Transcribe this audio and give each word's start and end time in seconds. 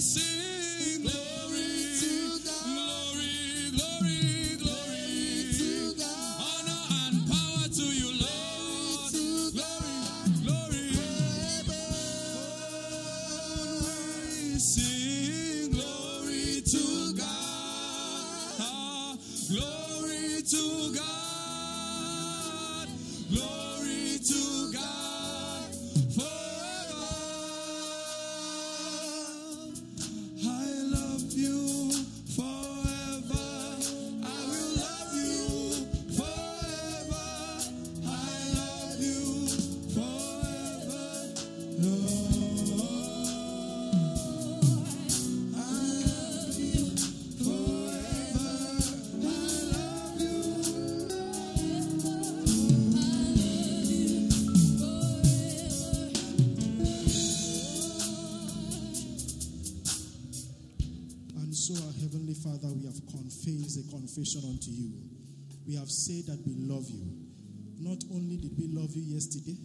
sing. 0.00 1.02
Play. 1.02 1.31
Unto 64.44 64.70
you. 64.70 64.94
We 65.66 65.74
have 65.76 65.90
said 65.90 66.26
that 66.26 66.42
we 66.46 66.54
love 66.54 66.86
you. 66.88 67.02
Not 67.78 67.98
only 68.14 68.36
did 68.38 68.54
we 68.58 68.70
love 68.70 68.94
you 68.94 69.02
yesterday, 69.02 69.58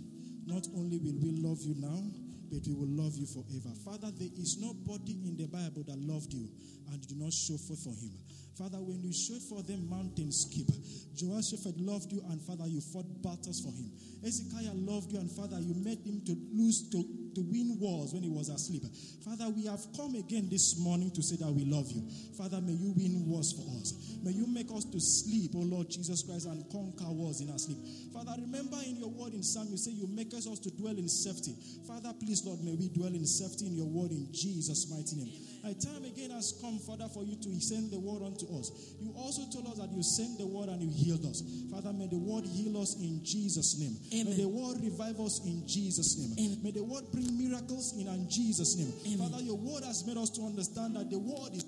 not 0.45 0.65
only 0.75 0.97
will 0.97 1.17
we 1.21 1.37
love 1.37 1.61
you 1.61 1.75
now, 1.77 2.01
but 2.49 2.65
we 2.65 2.73
will 2.73 2.89
love 2.89 3.13
you 3.15 3.27
forever. 3.27 3.69
Father, 3.85 4.09
there 4.17 4.33
is 4.39 4.57
nobody 4.57 5.19
in 5.27 5.37
the 5.37 5.47
Bible 5.47 5.83
that 5.85 5.99
loved 5.99 6.33
you 6.33 6.49
and 6.91 7.01
you 7.01 7.15
do 7.15 7.23
not 7.23 7.33
show 7.33 7.57
forth 7.57 7.83
for 7.83 7.93
him. 7.93 8.11
Father, 8.57 8.81
when 8.81 9.03
you 9.03 9.13
showed 9.13 9.41
for 9.45 9.61
them 9.61 9.87
mountains 9.87 10.49
skip, 10.49 10.65
Jehoshaphat 11.13 11.77
loved 11.77 12.11
you 12.11 12.25
and 12.29 12.41
Father, 12.41 12.65
you 12.65 12.81
fought 12.81 13.05
battles 13.21 13.61
for 13.61 13.69
him. 13.69 13.85
Ezekiah 14.25 14.73
loved 14.73 15.13
you 15.13 15.19
and 15.19 15.29
Father, 15.29 15.61
you 15.61 15.77
made 15.85 16.01
him 16.01 16.25
to 16.25 16.33
lose, 16.57 16.89
to, 16.89 17.05
to 17.37 17.41
win 17.45 17.77
wars 17.77 18.17
when 18.17 18.23
he 18.23 18.33
was 18.33 18.49
asleep. 18.49 18.81
Father, 19.21 19.45
we 19.53 19.69
have 19.69 19.85
come 19.93 20.15
again 20.15 20.49
this 20.49 20.81
morning 20.81 21.13
to 21.13 21.21
say 21.21 21.37
that 21.37 21.53
we 21.53 21.69
love 21.69 21.85
you. 21.93 22.01
Father, 22.33 22.57
may 22.61 22.73
you 22.73 22.97
win 22.97 23.29
wars 23.29 23.53
for 23.53 23.65
us. 23.77 23.93
May 24.25 24.31
you 24.33 24.49
make 24.49 24.73
us 24.73 24.85
to 24.89 24.99
sleep, 24.99 25.53
oh 25.53 25.61
Lord 25.61 25.93
Jesus 25.93 26.25
Christ, 26.25 26.49
and 26.49 26.65
conquer 26.73 27.13
wars 27.13 27.41
in 27.41 27.53
our 27.53 27.61
sleep. 27.61 27.77
Father, 28.09 28.33
remember 28.41 28.77
in 28.89 28.97
your 28.97 29.13
word 29.13 29.37
in 29.37 29.43
Psalm, 29.43 29.69
you 29.69 29.77
say 29.77 29.91
you 29.93 30.09
make 30.09 30.33
us 30.33 30.49
to 30.49 30.71
dwell 30.73 30.97
in 30.97 31.07
safety. 31.07 31.53
Father, 31.85 32.09
please, 32.17 32.41
Lord, 32.41 32.65
may 32.65 32.73
we 32.73 32.89
dwell 32.89 33.13
in 33.13 33.25
safety 33.25 33.67
in 33.67 33.77
your 33.77 33.85
word 33.85 34.09
in 34.09 34.33
Jesus' 34.33 34.89
mighty 34.89 35.15
name. 35.21 35.33
A 35.67 35.73
time 35.73 36.05
again 36.05 36.31
has 36.31 36.57
come, 36.61 36.79
Father, 36.79 37.09
for 37.13 37.25
you 37.25 37.35
to 37.35 37.59
send 37.59 37.91
the 37.91 37.99
word 37.99 38.23
unto 38.23 38.47
us. 38.57 38.95
You 39.01 39.11
also 39.17 39.43
told 39.51 39.67
us 39.67 39.77
that 39.83 39.91
you 39.91 40.01
sent 40.01 40.39
the 40.39 40.47
word 40.47 40.69
and 40.69 40.81
you 40.81 40.87
healed 40.87 41.25
us. 41.25 41.43
Father, 41.69 41.91
may 41.91 42.07
the 42.07 42.15
word 42.17 42.45
heal 42.45 42.79
us 42.81 42.95
in 42.95 43.19
Jesus' 43.21 43.77
name. 43.77 43.99
Amen. 44.15 44.31
May 44.31 44.43
the 44.43 44.47
word 44.47 44.79
revive 44.79 45.19
us 45.19 45.43
in 45.43 45.67
Jesus' 45.67 46.15
name. 46.15 46.39
Amen. 46.39 46.63
May 46.63 46.71
the 46.71 46.83
word 46.83 47.03
bring 47.11 47.27
miracles 47.37 47.91
in 47.99 48.07
Jesus' 48.29 48.77
name. 48.77 48.93
Amen. 49.11 49.27
Father, 49.27 49.43
your 49.43 49.57
word 49.57 49.83
has 49.83 50.07
made 50.07 50.15
us 50.15 50.29
to 50.39 50.41
understand 50.43 50.95
that 50.95 51.11
the 51.11 51.19
word 51.19 51.51
is 51.51 51.65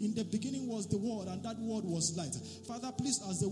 in 0.00 0.14
the 0.14 0.24
beginning 0.24 0.66
was 0.66 0.88
the 0.88 0.96
word, 0.96 1.28
and 1.28 1.42
that 1.42 1.58
word 1.58 1.84
was 1.84 2.16
light. 2.16 2.34
Father, 2.66 2.90
please, 2.96 3.20
as 3.28 3.40
the 3.40 3.48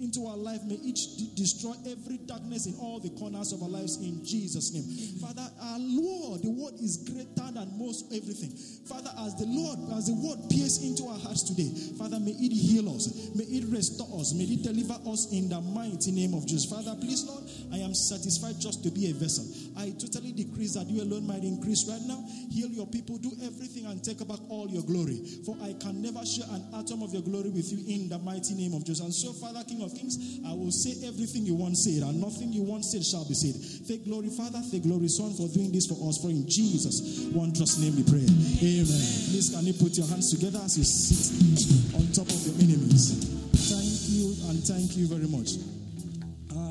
into 0.00 0.26
our 0.26 0.36
life. 0.36 0.60
May 0.64 0.76
each 0.76 1.16
de- 1.16 1.34
destroy 1.36 1.74
every 1.86 2.18
darkness 2.18 2.66
in 2.66 2.74
all 2.80 3.00
the 3.00 3.10
corners 3.10 3.52
of 3.52 3.62
our 3.62 3.68
lives 3.68 3.96
in 3.98 4.24
Jesus' 4.24 4.72
name. 4.72 4.84
Father, 5.20 5.46
our 5.60 5.78
Lord, 5.78 6.42
the 6.42 6.50
word 6.50 6.74
is 6.80 6.98
greater 7.08 7.52
than 7.52 7.78
most 7.78 8.12
everything. 8.12 8.52
Father, 8.88 9.10
as 9.20 9.36
the 9.36 9.46
Lord, 9.46 9.78
as 9.96 10.06
the 10.06 10.14
word 10.14 10.38
pierces 10.50 10.84
into 10.84 11.08
our 11.08 11.18
hearts 11.18 11.42
today, 11.44 11.70
Father, 11.98 12.18
may 12.20 12.32
it 12.32 12.52
heal 12.52 12.88
us, 12.94 13.30
may 13.34 13.44
it 13.44 13.64
restore 13.68 14.08
us, 14.20 14.34
may 14.34 14.44
it 14.44 14.62
deliver 14.62 14.96
us 15.08 15.32
in 15.32 15.48
the 15.48 15.60
mighty 15.60 16.12
name 16.12 16.34
of 16.34 16.46
Jesus. 16.46 16.68
Father, 16.70 16.96
please, 17.00 17.24
Lord, 17.24 17.44
I 17.72 17.78
am 17.84 17.94
satisfied 17.94 18.60
just 18.60 18.82
to 18.84 18.90
be 18.90 19.10
a 19.10 19.14
vessel. 19.14 19.44
I 19.76 19.90
totally 19.98 20.32
decrease 20.32 20.74
that 20.74 20.86
you 20.88 21.02
alone 21.02 21.26
might 21.26 21.42
increase 21.42 21.86
right 21.88 22.02
now. 22.06 22.22
Heal 22.50 22.70
your 22.70 22.86
people, 22.86 23.18
do 23.18 23.32
everything, 23.42 23.86
and 23.86 24.02
take 24.02 24.18
back 24.26 24.40
all 24.48 24.68
your 24.68 24.82
glory. 24.82 25.20
For 25.44 25.56
I 25.62 25.74
can 25.80 26.00
never 26.00 26.24
share 26.24 26.46
an 26.50 26.64
atom 26.74 27.02
of 27.02 27.12
your 27.12 27.22
glory 27.22 27.50
with 27.50 27.70
you 27.72 27.82
in 27.88 28.08
the 28.08 28.18
mighty 28.18 28.54
name 28.54 28.74
of 28.74 28.84
Jesus. 28.84 29.04
And 29.04 29.14
so, 29.14 29.32
Father, 29.32 29.64
King 29.74 29.84
of 29.84 29.94
Kings, 29.94 30.38
I 30.46 30.52
will 30.54 30.70
say 30.70 30.94
everything 31.06 31.46
you 31.46 31.54
want 31.54 31.76
said, 31.76 32.06
and 32.06 32.20
nothing 32.20 32.52
you 32.52 32.62
want 32.62 32.84
said 32.84 33.02
shall 33.02 33.26
be 33.26 33.34
said. 33.34 33.58
Take 33.88 34.04
glory, 34.06 34.30
Father, 34.30 34.62
take 34.70 34.84
glory, 34.84 35.08
Son, 35.08 35.34
for 35.34 35.50
doing 35.50 35.72
this 35.74 35.90
for 35.90 35.98
us. 36.06 36.22
For 36.22 36.30
in 36.30 36.46
Jesus' 36.46 37.26
wondrous 37.34 37.78
name 37.82 37.98
we 37.98 38.06
pray. 38.06 38.22
Amen. 38.22 39.02
Please, 39.34 39.50
can 39.50 39.66
you 39.66 39.74
put 39.74 39.98
your 39.98 40.06
hands 40.06 40.30
together 40.30 40.62
as 40.62 40.78
you 40.78 40.86
sit 40.86 41.98
on 41.98 42.06
top 42.14 42.30
of 42.30 42.38
your 42.46 42.54
enemies? 42.62 43.18
Thank 43.66 44.14
you, 44.14 44.30
and 44.46 44.62
thank 44.62 44.94
you 44.94 45.10
very 45.10 45.26
much. 45.26 45.58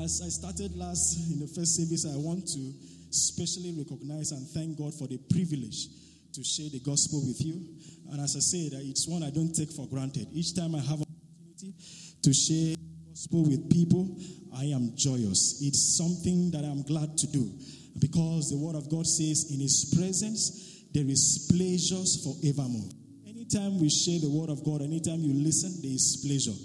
As 0.00 0.24
I 0.24 0.32
started 0.32 0.72
last 0.76 1.20
in 1.28 1.40
the 1.40 1.48
first 1.48 1.76
service, 1.76 2.08
I 2.08 2.16
want 2.16 2.48
to 2.56 2.62
specially 3.12 3.76
recognize 3.76 4.32
and 4.32 4.48
thank 4.48 4.80
God 4.80 4.96
for 4.96 5.08
the 5.08 5.20
privilege 5.28 5.92
to 6.32 6.40
share 6.42 6.72
the 6.72 6.80
gospel 6.80 7.20
with 7.28 7.44
you. 7.44 7.60
And 8.12 8.20
as 8.20 8.32
I 8.36 8.40
said, 8.40 8.72
it's 8.80 9.06
one 9.06 9.22
I 9.22 9.30
don't 9.30 9.52
take 9.52 9.72
for 9.72 9.86
granted. 9.88 10.28
Each 10.32 10.56
time 10.56 10.74
I 10.74 10.80
have 10.80 11.00
an 11.00 11.08
opportunity 11.08 11.76
to 12.22 12.32
share 12.32 12.76
gospel 13.14 13.44
with 13.44 13.70
people, 13.70 14.18
I 14.58 14.64
am 14.74 14.90
joyous. 14.96 15.62
It's 15.62 15.96
something 15.96 16.50
that 16.50 16.64
I'm 16.64 16.82
glad 16.82 17.16
to 17.18 17.26
do 17.28 17.48
because 18.00 18.50
the 18.50 18.58
word 18.58 18.74
of 18.74 18.90
God 18.90 19.06
says, 19.06 19.54
in 19.54 19.60
his 19.60 19.94
presence, 19.94 20.82
there 20.92 21.06
is 21.06 21.46
pleasures 21.46 22.26
forevermore. 22.26 22.90
Anytime 23.28 23.78
we 23.78 23.88
share 23.88 24.18
the 24.18 24.34
word 24.34 24.50
of 24.50 24.64
God, 24.64 24.82
anytime 24.82 25.22
you 25.22 25.32
listen, 25.32 25.70
there 25.80 25.94
is 25.94 26.26
pleasure. 26.26 26.58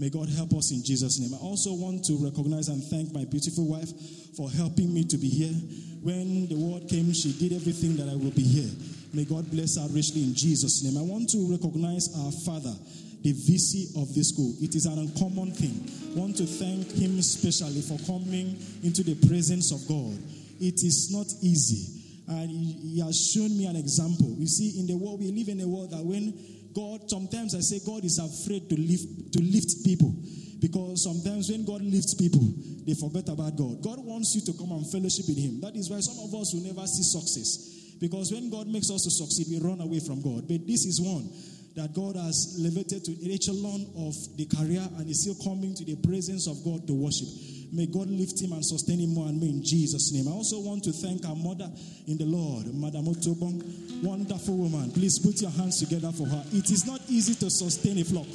May 0.00 0.08
God 0.08 0.32
help 0.32 0.56
us 0.56 0.72
in 0.72 0.80
Jesus' 0.82 1.20
name. 1.20 1.36
I 1.36 1.44
also 1.44 1.76
want 1.76 2.02
to 2.08 2.16
recognize 2.16 2.68
and 2.68 2.82
thank 2.84 3.12
my 3.12 3.28
beautiful 3.28 3.68
wife 3.68 3.92
for 4.40 4.48
helping 4.48 4.94
me 4.94 5.04
to 5.04 5.18
be 5.18 5.28
here. 5.28 5.52
When 6.00 6.48
the 6.48 6.56
word 6.56 6.88
came, 6.88 7.12
she 7.12 7.36
did 7.36 7.52
everything 7.52 8.00
that 8.00 8.08
I 8.08 8.16
will 8.16 8.32
be 8.32 8.48
here. 8.48 8.72
May 9.12 9.28
God 9.28 9.50
bless 9.52 9.76
her 9.76 9.84
richly 9.92 10.24
in 10.24 10.32
Jesus' 10.32 10.80
name. 10.80 10.96
I 10.96 11.04
want 11.04 11.28
to 11.36 11.44
recognize 11.52 12.08
our 12.16 12.32
father, 12.48 12.72
the 13.22 13.32
VC 13.32 14.00
of 14.00 14.14
this 14.14 14.30
school. 14.30 14.54
It 14.60 14.74
is 14.74 14.86
an 14.86 14.98
uncommon 14.98 15.52
thing. 15.52 15.84
I 16.16 16.18
want 16.18 16.36
to 16.38 16.46
thank 16.46 16.90
him 16.92 17.20
specially 17.22 17.82
for 17.82 17.98
coming 18.06 18.56
into 18.82 19.02
the 19.02 19.14
presence 19.28 19.72
of 19.72 19.86
God. 19.86 20.16
It 20.60 20.82
is 20.82 21.10
not 21.12 21.26
easy. 21.42 22.00
And 22.28 22.48
he, 22.50 22.96
he 22.96 23.00
has 23.00 23.18
shown 23.32 23.56
me 23.56 23.66
an 23.66 23.76
example. 23.76 24.34
You 24.38 24.46
see, 24.46 24.80
in 24.80 24.86
the 24.86 24.96
world, 24.96 25.20
we 25.20 25.32
live 25.32 25.48
in 25.48 25.60
a 25.60 25.68
world 25.68 25.90
that 25.90 26.04
when 26.04 26.32
God, 26.74 27.10
sometimes 27.10 27.54
I 27.54 27.60
say 27.60 27.80
God 27.84 28.04
is 28.04 28.18
afraid 28.18 28.68
to 28.70 28.76
lift 28.78 29.32
to 29.34 29.42
lift 29.42 29.84
people. 29.84 30.14
Because 30.60 31.02
sometimes 31.02 31.48
when 31.50 31.64
God 31.64 31.80
lifts 31.80 32.14
people, 32.14 32.44
they 32.86 32.94
forget 32.94 33.28
about 33.28 33.56
God. 33.56 33.82
God 33.82 34.04
wants 34.04 34.34
you 34.36 34.42
to 34.42 34.52
come 34.52 34.70
and 34.72 34.84
fellowship 34.86 35.24
with 35.26 35.38
Him. 35.38 35.60
That 35.60 35.74
is 35.74 35.88
why 35.88 36.00
some 36.00 36.20
of 36.20 36.34
us 36.36 36.52
will 36.52 36.62
never 36.62 36.86
see 36.86 37.02
success. 37.02 37.96
Because 37.98 38.32
when 38.32 38.50
God 38.50 38.68
makes 38.68 38.90
us 38.90 39.04
to 39.04 39.10
succeed, 39.10 39.48
we 39.48 39.58
run 39.58 39.80
away 39.80 40.00
from 40.00 40.20
God. 40.20 40.46
But 40.46 40.66
this 40.66 40.84
is 40.84 41.00
one 41.00 41.28
that 41.76 41.94
God 41.94 42.16
has 42.16 42.56
elevated 42.58 43.04
to 43.04 43.12
an 43.12 43.30
echelon 43.30 43.86
of 43.96 44.14
the 44.36 44.46
career 44.46 44.82
and 44.98 45.08
is 45.08 45.22
still 45.22 45.38
coming 45.44 45.74
to 45.74 45.84
the 45.84 45.96
presence 45.96 46.46
of 46.48 46.62
God 46.64 46.86
to 46.86 46.94
worship. 46.94 47.28
May 47.72 47.86
God 47.86 48.10
lift 48.10 48.42
him 48.42 48.52
and 48.52 48.64
sustain 48.66 48.98
him 48.98 49.14
more 49.14 49.28
and 49.28 49.38
more 49.38 49.48
in 49.48 49.62
Jesus' 49.62 50.12
name. 50.12 50.26
I 50.26 50.32
also 50.32 50.58
want 50.60 50.82
to 50.84 50.92
thank 50.92 51.24
our 51.24 51.36
mother 51.36 51.70
in 52.08 52.18
the 52.18 52.26
Lord, 52.26 52.66
Madam 52.74 53.06
Otobong, 53.06 54.02
wonderful 54.02 54.56
woman. 54.56 54.90
Please 54.90 55.20
put 55.20 55.40
your 55.40 55.52
hands 55.52 55.78
together 55.78 56.10
for 56.10 56.26
her. 56.26 56.42
It 56.52 56.70
is 56.70 56.84
not 56.84 57.00
easy 57.08 57.34
to 57.36 57.48
sustain 57.48 57.98
a 57.98 58.04
flock. 58.04 58.26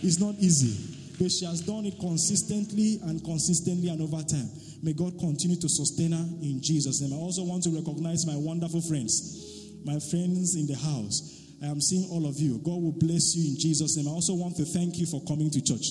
It's 0.00 0.20
not 0.20 0.36
easy, 0.38 0.94
but 1.18 1.32
she 1.32 1.44
has 1.44 1.60
done 1.62 1.86
it 1.86 1.98
consistently 1.98 3.00
and 3.02 3.22
consistently 3.24 3.88
and 3.88 4.00
over 4.00 4.22
time. 4.22 4.48
May 4.82 4.92
God 4.92 5.18
continue 5.18 5.58
to 5.58 5.68
sustain 5.68 6.12
her 6.12 6.26
in 6.40 6.62
Jesus' 6.62 7.00
name. 7.02 7.18
I 7.18 7.20
also 7.20 7.42
want 7.42 7.64
to 7.64 7.70
recognize 7.70 8.26
my 8.26 8.36
wonderful 8.36 8.80
friends, 8.80 9.74
my 9.84 9.98
friends 9.98 10.54
in 10.54 10.68
the 10.68 10.78
house. 10.78 11.37
I 11.62 11.66
am 11.66 11.80
seeing 11.80 12.08
all 12.10 12.26
of 12.26 12.38
you. 12.38 12.58
God 12.58 12.80
will 12.80 12.96
bless 12.98 13.34
you 13.34 13.50
in 13.50 13.58
Jesus' 13.58 13.96
name. 13.96 14.06
I 14.06 14.12
also 14.12 14.34
want 14.34 14.56
to 14.56 14.64
thank 14.64 14.98
you 14.98 15.06
for 15.06 15.22
coming 15.26 15.50
to 15.50 15.60
church. 15.60 15.90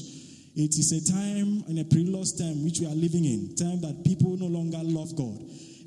It 0.56 0.74
is 0.74 0.90
a 0.90 1.02
time, 1.12 1.64
in 1.68 1.78
a 1.78 1.86
perilous 1.86 2.34
time, 2.34 2.64
which 2.64 2.80
we 2.80 2.88
are 2.88 2.98
living 2.98 3.26
in, 3.26 3.54
time 3.56 3.82
that 3.82 4.02
people 4.04 4.38
no 4.38 4.48
longer 4.48 4.80
love 4.82 5.14
God, 5.16 5.38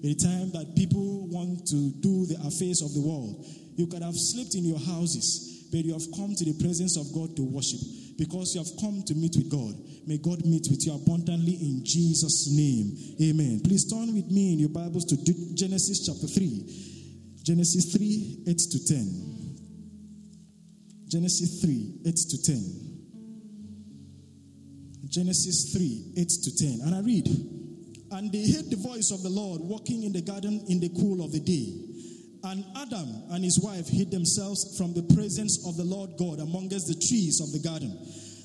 a 0.05 0.15
time 0.15 0.53
that 0.53 0.77
people 0.77 1.27
want 1.27 1.67
to 1.75 1.91
do 1.99 2.27
the 2.27 2.39
affairs 2.47 2.79
of 2.83 2.95
the 2.95 3.01
world. 3.01 3.43
You 3.75 3.89
could 3.89 4.03
have 4.03 4.15
slept 4.15 4.55
in 4.55 4.63
your 4.63 4.79
houses, 4.79 5.67
but 5.73 5.83
you 5.83 5.93
have 5.93 6.07
come 6.15 6.37
to 6.37 6.45
the 6.45 6.55
presence 6.63 6.95
of 7.01 7.11
God 7.11 7.35
to 7.35 7.43
worship 7.43 7.81
because 8.21 8.55
you 8.55 8.61
have 8.61 8.71
come 8.79 9.03
to 9.09 9.15
meet 9.17 9.35
with 9.35 9.51
God. 9.51 9.75
May 10.07 10.19
God 10.19 10.45
meet 10.45 10.69
with 10.69 10.85
you 10.87 10.93
abundantly 10.95 11.57
in 11.57 11.81
Jesus' 11.83 12.53
name. 12.53 12.95
Amen. 13.27 13.61
Please 13.65 13.89
turn 13.89 14.13
with 14.15 14.31
me 14.31 14.53
in 14.53 14.59
your 14.61 14.69
Bibles 14.69 15.09
to 15.09 15.17
Genesis 15.57 16.05
chapter 16.05 16.29
3. 16.29 17.43
Genesis 17.43 17.97
3, 17.97 18.45
8 18.47 18.59
to 18.71 18.79
10. 18.87 19.40
Genesis 21.11 21.61
3, 21.61 22.03
8 22.07 22.17
to 22.17 22.43
10. 22.43 22.91
Genesis 25.09 25.75
3, 25.75 26.13
8 26.17 26.29
to 26.29 26.57
10. 26.57 26.81
And 26.87 26.95
I 26.95 27.01
read, 27.01 27.27
And 28.13 28.31
they 28.31 28.47
heard 28.53 28.71
the 28.71 28.79
voice 28.79 29.11
of 29.11 29.25
the 29.25 29.29
Lord 29.29 29.61
walking 29.61 30.05
in 30.05 30.13
the 30.13 30.23
garden 30.23 30.65
in 30.69 30.79
the 30.79 30.89
cool 30.91 31.25
of 31.25 31.33
the 31.33 31.41
day. 31.41 31.75
And 32.45 32.65
Adam 32.77 33.25
and 33.31 33.43
his 33.43 33.59
wife 33.59 33.89
hid 33.89 34.13
themselves 34.13 34.79
from 34.79 34.95
the 34.95 35.03
presence 35.15 35.67
of 35.67 35.77
the 35.77 35.85
Lord 35.85 36.11
God 36.17 36.39
amongst 36.39 36.87
the 36.87 36.95
trees 36.95 37.41
of 37.43 37.51
the 37.51 37.59
garden. 37.59 37.91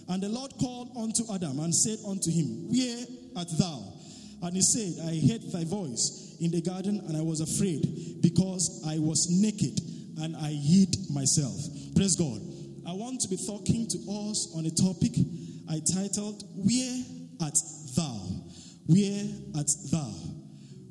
And 0.10 0.24
the 0.24 0.30
Lord 0.30 0.52
called 0.60 0.90
unto 0.98 1.24
Adam 1.32 1.60
and 1.60 1.74
said 1.74 2.00
unto 2.08 2.32
him, 2.32 2.66
Where 2.74 3.06
art 3.38 3.50
thou? 3.60 3.94
And 4.42 4.56
he 4.56 4.64
said, 4.64 5.06
I 5.06 5.22
heard 5.22 5.46
thy 5.54 5.66
voice 5.66 6.36
in 6.42 6.50
the 6.50 6.62
garden, 6.62 7.00
and 7.08 7.16
I 7.16 7.22
was 7.22 7.42
afraid 7.42 8.22
because 8.22 8.84
I 8.88 8.98
was 8.98 9.30
naked 9.30 9.80
and 10.18 10.36
I 10.36 10.50
hid 10.50 10.98
myself. 11.14 11.56
Praise 11.96 12.16
God. 12.16 12.55
I 12.88 12.94
want 12.94 13.22
to 13.22 13.28
be 13.28 13.38
talking 13.38 13.88
to 13.88 13.98
us 14.30 14.54
on 14.56 14.66
a 14.66 14.72
topic 14.72 15.14
I 15.70 15.82
titled, 15.82 16.44
Where 16.56 17.04
art 17.42 17.58
thou? 17.96 18.22
Where 18.86 19.26
art 19.56 19.72
thou? 19.92 20.14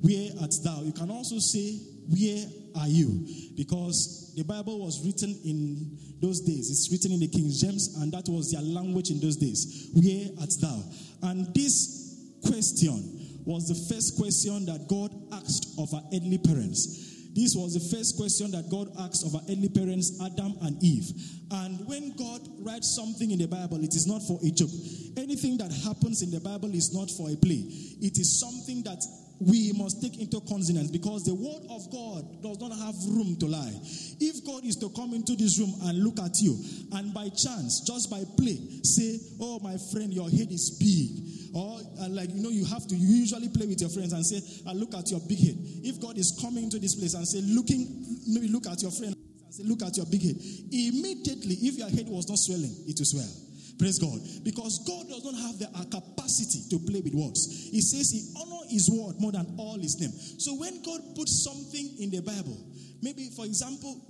Where 0.00 0.30
art 0.40 0.54
thou? 0.64 0.82
You 0.82 0.92
can 0.92 1.10
also 1.10 1.38
say, 1.38 1.78
Where 2.08 2.44
are 2.76 2.88
you? 2.88 3.26
Because 3.56 4.34
the 4.36 4.42
Bible 4.42 4.80
was 4.84 5.04
written 5.06 5.38
in 5.44 5.96
those 6.20 6.40
days. 6.40 6.70
It's 6.70 6.90
written 6.90 7.12
in 7.12 7.20
the 7.20 7.28
King 7.28 7.50
James, 7.50 7.96
and 8.00 8.12
that 8.12 8.28
was 8.28 8.50
their 8.50 8.62
language 8.62 9.10
in 9.10 9.20
those 9.20 9.36
days. 9.36 9.90
Where 9.94 10.26
art 10.40 10.50
thou? 10.60 10.82
And 11.22 11.54
this 11.54 12.18
question 12.46 13.40
was 13.44 13.68
the 13.68 13.94
first 13.94 14.16
question 14.18 14.66
that 14.66 14.88
God 14.88 15.14
asked 15.32 15.78
of 15.78 15.94
our 15.94 16.02
earthly 16.12 16.38
parents. 16.38 17.13
This 17.34 17.56
was 17.56 17.74
the 17.74 17.96
first 17.96 18.16
question 18.16 18.52
that 18.52 18.70
God 18.70 18.88
asked 18.98 19.26
of 19.26 19.34
our 19.34 19.42
early 19.50 19.68
parents, 19.68 20.20
Adam 20.22 20.54
and 20.62 20.82
Eve. 20.82 21.10
And 21.50 21.86
when 21.86 22.14
God 22.16 22.40
writes 22.60 22.94
something 22.94 23.30
in 23.30 23.38
the 23.38 23.48
Bible, 23.48 23.82
it 23.82 23.94
is 23.94 24.06
not 24.06 24.22
for 24.22 24.38
a 24.38 24.50
joke. 24.50 24.70
Anything 25.16 25.58
that 25.58 25.72
happens 25.84 26.22
in 26.22 26.30
the 26.30 26.40
Bible 26.40 26.72
is 26.74 26.94
not 26.94 27.10
for 27.10 27.30
a 27.30 27.36
play, 27.36 27.66
it 28.00 28.18
is 28.18 28.38
something 28.38 28.82
that 28.84 29.02
we 29.40 29.72
must 29.72 30.00
take 30.00 30.18
into 30.20 30.40
consonance 30.48 30.90
because 30.90 31.24
the 31.24 31.34
word 31.34 31.66
of 31.70 31.90
God 31.90 32.42
does 32.42 32.60
not 32.60 32.72
have 32.78 32.94
room 33.10 33.36
to 33.40 33.46
lie. 33.46 33.74
If 34.20 34.44
God 34.44 34.64
is 34.64 34.76
to 34.76 34.88
come 34.90 35.12
into 35.12 35.34
this 35.34 35.58
room 35.58 35.74
and 35.82 36.04
look 36.04 36.18
at 36.20 36.40
you, 36.40 36.56
and 36.92 37.12
by 37.12 37.28
chance, 37.30 37.82
just 37.86 38.10
by 38.10 38.22
play, 38.38 38.58
say, 38.82 39.18
Oh, 39.40 39.58
my 39.60 39.76
friend, 39.92 40.12
your 40.14 40.30
head 40.30 40.50
is 40.52 40.78
big. 40.78 41.54
Or, 41.54 41.78
uh, 42.00 42.08
like, 42.08 42.30
you 42.34 42.42
know, 42.42 42.50
you 42.50 42.64
have 42.66 42.86
to 42.88 42.94
usually 42.94 43.48
play 43.48 43.66
with 43.66 43.80
your 43.80 43.90
friends 43.90 44.12
and 44.12 44.24
say, 44.24 44.42
I 44.66 44.72
look 44.72 44.94
at 44.94 45.10
your 45.10 45.20
big 45.20 45.38
head. 45.38 45.56
If 45.82 46.00
God 46.00 46.18
is 46.18 46.38
coming 46.40 46.64
into 46.64 46.78
this 46.78 46.94
place 46.94 47.14
and 47.14 47.26
say, 47.26 47.40
looking, 47.42 47.86
maybe 48.26 48.48
look 48.48 48.66
at 48.66 48.82
your 48.82 48.90
friend 48.90 49.14
and 49.14 49.54
say, 49.54 49.62
Look 49.64 49.82
at 49.82 49.96
your 49.96 50.06
big 50.06 50.22
head. 50.22 50.36
Immediately, 50.70 51.54
if 51.62 51.78
your 51.78 51.90
head 51.90 52.06
was 52.08 52.28
not 52.28 52.38
swelling, 52.38 52.74
it 52.86 52.98
will 52.98 53.06
swell. 53.06 53.30
Praise 53.78 53.98
God. 53.98 54.20
Because 54.44 54.78
God 54.86 55.08
does 55.08 55.24
not 55.24 55.34
have 55.34 55.58
the 55.58 55.68
uh, 55.74 55.84
capacity 55.90 56.62
to 56.70 56.78
play 56.86 57.00
with 57.00 57.14
words. 57.14 57.70
He 57.70 57.80
says 57.80 58.10
he 58.10 58.32
honor 58.38 58.62
his 58.68 58.90
word 58.90 59.20
more 59.20 59.32
than 59.32 59.54
all 59.58 59.78
his 59.78 59.98
name. 60.00 60.12
So 60.38 60.54
when 60.54 60.82
God 60.82 61.00
puts 61.16 61.42
something 61.42 61.96
in 61.98 62.10
the 62.10 62.20
Bible, 62.20 62.56
maybe 63.02 63.30
for 63.34 63.44
example, 63.44 64.00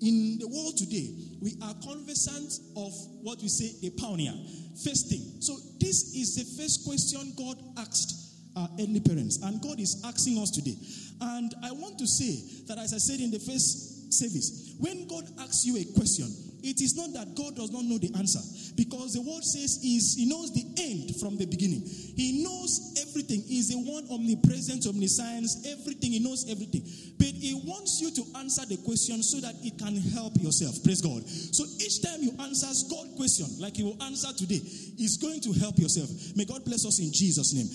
in 0.00 0.38
the 0.38 0.46
world 0.46 0.76
today, 0.76 1.10
we 1.42 1.58
are 1.62 1.74
conversant 1.82 2.52
of 2.76 2.92
what 3.22 3.42
we 3.42 3.48
say 3.48 3.74
first 4.84 5.10
thing. 5.10 5.42
So 5.42 5.56
this 5.80 6.14
is 6.14 6.36
the 6.36 6.46
first 6.60 6.86
question 6.86 7.34
God 7.36 7.58
asked 7.78 8.14
our 8.56 8.68
early 8.80 9.00
parents, 9.00 9.42
and 9.42 9.60
God 9.60 9.80
is 9.80 10.02
asking 10.06 10.38
us 10.38 10.50
today. 10.50 10.76
And 11.20 11.54
I 11.64 11.72
want 11.72 11.98
to 11.98 12.06
say 12.06 12.64
that, 12.66 12.78
as 12.78 12.94
I 12.94 12.98
said 12.98 13.20
in 13.20 13.30
the 13.30 13.38
first 13.38 14.12
service, 14.12 14.74
when 14.78 15.06
God 15.08 15.24
asks 15.40 15.66
you 15.66 15.76
a 15.76 15.84
question, 15.94 16.26
it 16.62 16.80
is 16.80 16.96
not 16.96 17.12
that 17.14 17.34
God 17.36 17.56
does 17.56 17.70
not 17.70 17.84
know 17.84 17.98
the 17.98 18.12
answer, 18.16 18.40
because 18.76 19.14
the 19.14 19.22
word 19.22 19.44
says 19.44 19.80
is 19.82 20.14
He 20.16 20.26
knows 20.26 20.52
the 20.52 20.64
end 20.78 21.16
from 21.20 21.36
the 21.36 21.46
beginning. 21.46 21.82
He 21.84 22.42
knows 22.42 22.94
everything. 23.00 23.42
He's 23.46 23.68
the 23.68 23.78
one 23.78 24.06
omnipresent, 24.10 24.86
omniscience, 24.86 25.66
everything. 25.66 26.12
He 26.12 26.20
knows 26.20 26.48
everything. 26.50 26.82
But 27.18 27.34
He 27.34 27.54
wants 27.54 28.00
you 28.00 28.10
to 28.14 28.38
answer 28.38 28.66
the 28.66 28.76
question 28.84 29.22
so 29.22 29.40
that 29.40 29.54
it 29.62 29.78
can 29.78 29.96
help 30.14 30.36
yourself. 30.40 30.82
Praise 30.84 31.00
God. 31.00 31.22
So 31.28 31.64
each 31.78 32.02
time 32.02 32.22
you 32.22 32.32
answer 32.40 32.70
God 32.90 33.14
question, 33.16 33.46
like 33.58 33.76
He 33.76 33.82
will 33.82 34.00
answer 34.02 34.32
today, 34.36 34.60
is 34.98 35.18
going 35.18 35.40
to 35.42 35.52
help 35.58 35.78
yourself. 35.78 36.10
May 36.36 36.44
God 36.44 36.64
bless 36.64 36.86
us 36.86 36.98
in 36.98 37.10
Jesus' 37.12 37.54
name. 37.54 37.68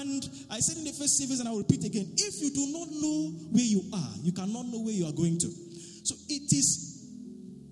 And 0.00 0.22
I 0.50 0.60
said 0.60 0.76
in 0.76 0.84
the 0.84 0.92
first 0.92 1.16
service, 1.16 1.40
and 1.40 1.48
I 1.48 1.52
will 1.52 1.64
repeat 1.64 1.84
again: 1.84 2.08
if 2.16 2.40
you 2.40 2.50
do 2.50 2.72
not 2.72 2.88
know 2.90 3.32
where 3.52 3.64
you 3.64 3.84
are, 3.92 4.12
you 4.22 4.32
cannot 4.32 4.66
know 4.66 4.80
where 4.80 4.94
you 4.94 5.06
are 5.06 5.12
going 5.12 5.38
to. 5.38 5.48
So 6.02 6.16
it 6.28 6.52
is 6.52 6.89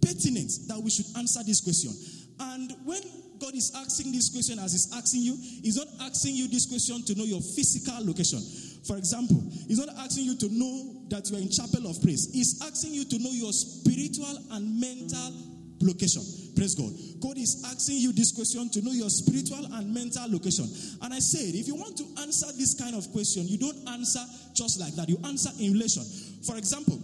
pertinent 0.08 0.50
that 0.68 0.80
we 0.80 0.88
should 0.88 1.06
answer 1.16 1.44
this 1.44 1.60
question. 1.60 1.92
And 2.40 2.72
when 2.84 3.02
God 3.38 3.54
is 3.54 3.72
asking 3.76 4.12
this 4.12 4.30
question 4.30 4.58
as 4.58 4.72
He's 4.72 4.88
asking 4.96 5.22
you, 5.22 5.36
He's 5.36 5.76
not 5.76 5.88
asking 6.00 6.34
you 6.34 6.48
this 6.48 6.66
question 6.66 7.04
to 7.04 7.14
know 7.14 7.24
your 7.24 7.40
physical 7.40 8.00
location. 8.00 8.40
For 8.86 8.96
example, 8.96 9.44
He's 9.68 9.78
not 9.78 9.92
asking 10.00 10.24
you 10.24 10.36
to 10.36 10.48
know 10.48 11.04
that 11.08 11.28
you 11.30 11.36
are 11.36 11.40
in 11.40 11.50
chapel 11.50 11.86
of 11.86 12.00
praise. 12.02 12.32
He's 12.32 12.60
asking 12.64 12.94
you 12.94 13.04
to 13.04 13.18
know 13.18 13.30
your 13.30 13.52
spiritual 13.52 14.32
and 14.52 14.80
mental 14.80 15.32
location. 15.80 16.22
Praise 16.56 16.74
God. 16.74 16.90
God 17.20 17.38
is 17.38 17.62
asking 17.70 17.98
you 17.98 18.12
this 18.12 18.32
question 18.32 18.68
to 18.70 18.82
know 18.82 18.90
your 18.90 19.10
spiritual 19.10 19.62
and 19.78 19.94
mental 19.94 20.26
location. 20.26 20.66
And 21.02 21.14
I 21.14 21.20
said, 21.20 21.54
if 21.54 21.68
you 21.68 21.76
want 21.76 21.96
to 21.98 22.06
answer 22.22 22.46
this 22.58 22.74
kind 22.74 22.96
of 22.96 23.06
question, 23.12 23.46
you 23.46 23.58
don't 23.58 23.86
answer 23.88 24.22
just 24.54 24.80
like 24.80 24.94
that. 24.96 25.08
You 25.08 25.18
answer 25.24 25.50
in 25.60 25.72
relation. 25.72 26.02
For 26.42 26.56
example, 26.56 26.98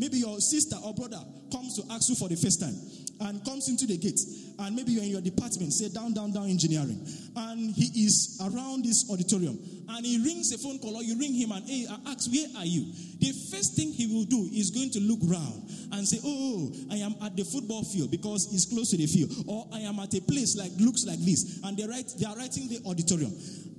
Maybe 0.00 0.16
your 0.16 0.40
sister 0.40 0.76
or 0.82 0.94
brother 0.94 1.20
comes 1.52 1.76
to 1.76 1.92
ask 1.92 2.08
you 2.08 2.14
for 2.14 2.26
the 2.30 2.36
first 2.36 2.58
time 2.58 2.72
and 3.20 3.44
comes 3.44 3.68
into 3.68 3.86
the 3.86 3.96
gate, 3.98 4.20
and 4.58 4.74
maybe 4.74 4.92
you're 4.92 5.04
in 5.04 5.10
your 5.10 5.20
department, 5.20 5.72
say 5.72 5.88
down, 5.88 6.14
down, 6.14 6.32
down 6.32 6.48
engineering, 6.48 7.04
and 7.36 7.74
he 7.74 8.04
is 8.04 8.40
around 8.40 8.84
this 8.84 9.10
auditorium, 9.10 9.58
and 9.88 10.06
he 10.06 10.16
rings 10.24 10.52
a 10.52 10.58
phone 10.58 10.78
call, 10.78 10.96
or 10.96 11.02
you 11.02 11.18
ring 11.18 11.34
him 11.34 11.52
and 11.52 11.68
hey, 11.68 11.86
ask, 12.06 12.30
Where 12.32 12.48
are 12.56 12.66
you? 12.66 12.86
The 13.20 13.32
first 13.52 13.76
thing 13.76 13.92
he 13.92 14.06
will 14.06 14.24
do 14.24 14.48
is 14.52 14.70
going 14.70 14.90
to 14.92 15.00
look 15.00 15.20
round 15.28 15.68
and 15.92 16.06
say, 16.06 16.18
Oh, 16.24 16.72
I 16.90 16.96
am 16.96 17.14
at 17.22 17.36
the 17.36 17.44
football 17.44 17.84
field 17.84 18.10
because 18.10 18.48
it's 18.52 18.66
close 18.66 18.90
to 18.90 18.96
the 18.96 19.06
field, 19.06 19.32
or 19.46 19.68
I 19.72 19.80
am 19.80 19.98
at 20.00 20.14
a 20.14 20.20
place 20.22 20.56
like 20.56 20.72
looks 20.78 21.04
like 21.04 21.20
this, 21.20 21.60
and 21.64 21.76
they 21.76 21.86
write 21.86 22.08
they 22.18 22.26
are 22.26 22.36
writing 22.36 22.68
the 22.68 22.80
auditorium 22.88 23.32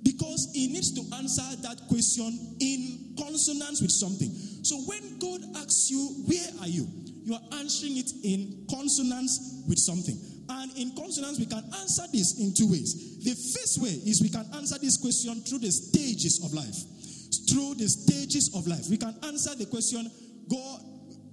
because 0.04 0.50
he 0.54 0.68
needs 0.68 0.94
to 0.94 1.02
answer 1.18 1.46
that 1.62 1.78
question 1.88 2.58
in 2.60 3.16
consonance 3.18 3.82
with 3.82 3.92
something. 3.92 4.30
So 4.64 4.78
when 4.86 5.18
God 5.20 5.42
asks 5.58 5.90
you, 5.90 6.02
Where 6.30 6.62
are 6.62 6.70
you? 6.70 6.88
You 7.24 7.34
are 7.34 7.60
answering 7.60 7.98
it 7.98 8.12
in 8.24 8.66
consonance 8.70 9.64
with 9.68 9.80
something. 9.80 10.18
And 10.50 10.76
in 10.78 10.96
consonance, 10.96 11.40
we 11.40 11.46
can 11.46 11.64
answer 11.80 12.04
this 12.12 12.40
in 12.40 12.54
two 12.54 12.68
ways. 12.68 13.24
The 13.24 13.32
first 13.32 13.82
way 13.82 13.90
is 13.90 14.22
we 14.22 14.30
can 14.30 14.46
answer 14.56 14.78
this 14.80 14.98
question 14.98 15.42
through 15.42 15.60
the 15.60 15.72
stages 15.72 16.44
of 16.44 16.54
life. 16.54 16.76
Through 17.50 17.76
the 17.76 17.88
stages 17.88 18.52
of 18.56 18.68
life. 18.68 18.90
We 18.90 18.98
can 18.98 19.16
answer 19.24 19.56
the 19.56 19.66
question, 19.66 20.10
God, 20.50 20.82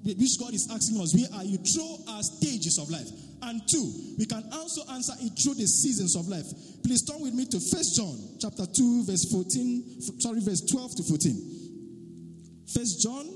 which 0.05 0.39
God 0.39 0.55
is 0.55 0.71
asking 0.71 1.01
us, 1.01 1.15
where 1.15 1.27
are 1.35 1.45
you? 1.45 1.59
Through 1.59 2.15
our 2.15 2.23
stages 2.23 2.79
of 2.79 2.91
life. 2.91 3.09
And 3.43 3.63
two, 3.69 3.93
we 4.19 4.27
can 4.27 4.45
also 4.53 4.83
answer 4.93 5.15
it 5.21 5.39
through 5.39 5.55
the 5.55 5.67
seasons 5.67 6.17
of 6.17 6.29
life. 6.29 6.47
Please 6.85 7.03
turn 7.03 7.21
with 7.21 7.35
me 7.35 7.47
to 7.47 7.59
First 7.59 7.97
John 7.97 8.17
chapter 8.41 8.67
2, 8.67 9.05
verse 9.05 9.31
14, 9.31 10.21
sorry, 10.21 10.41
verse 10.41 10.61
12 10.63 10.97
to 10.97 11.03
14. 11.03 12.65
First 12.75 13.01
John 13.03 13.27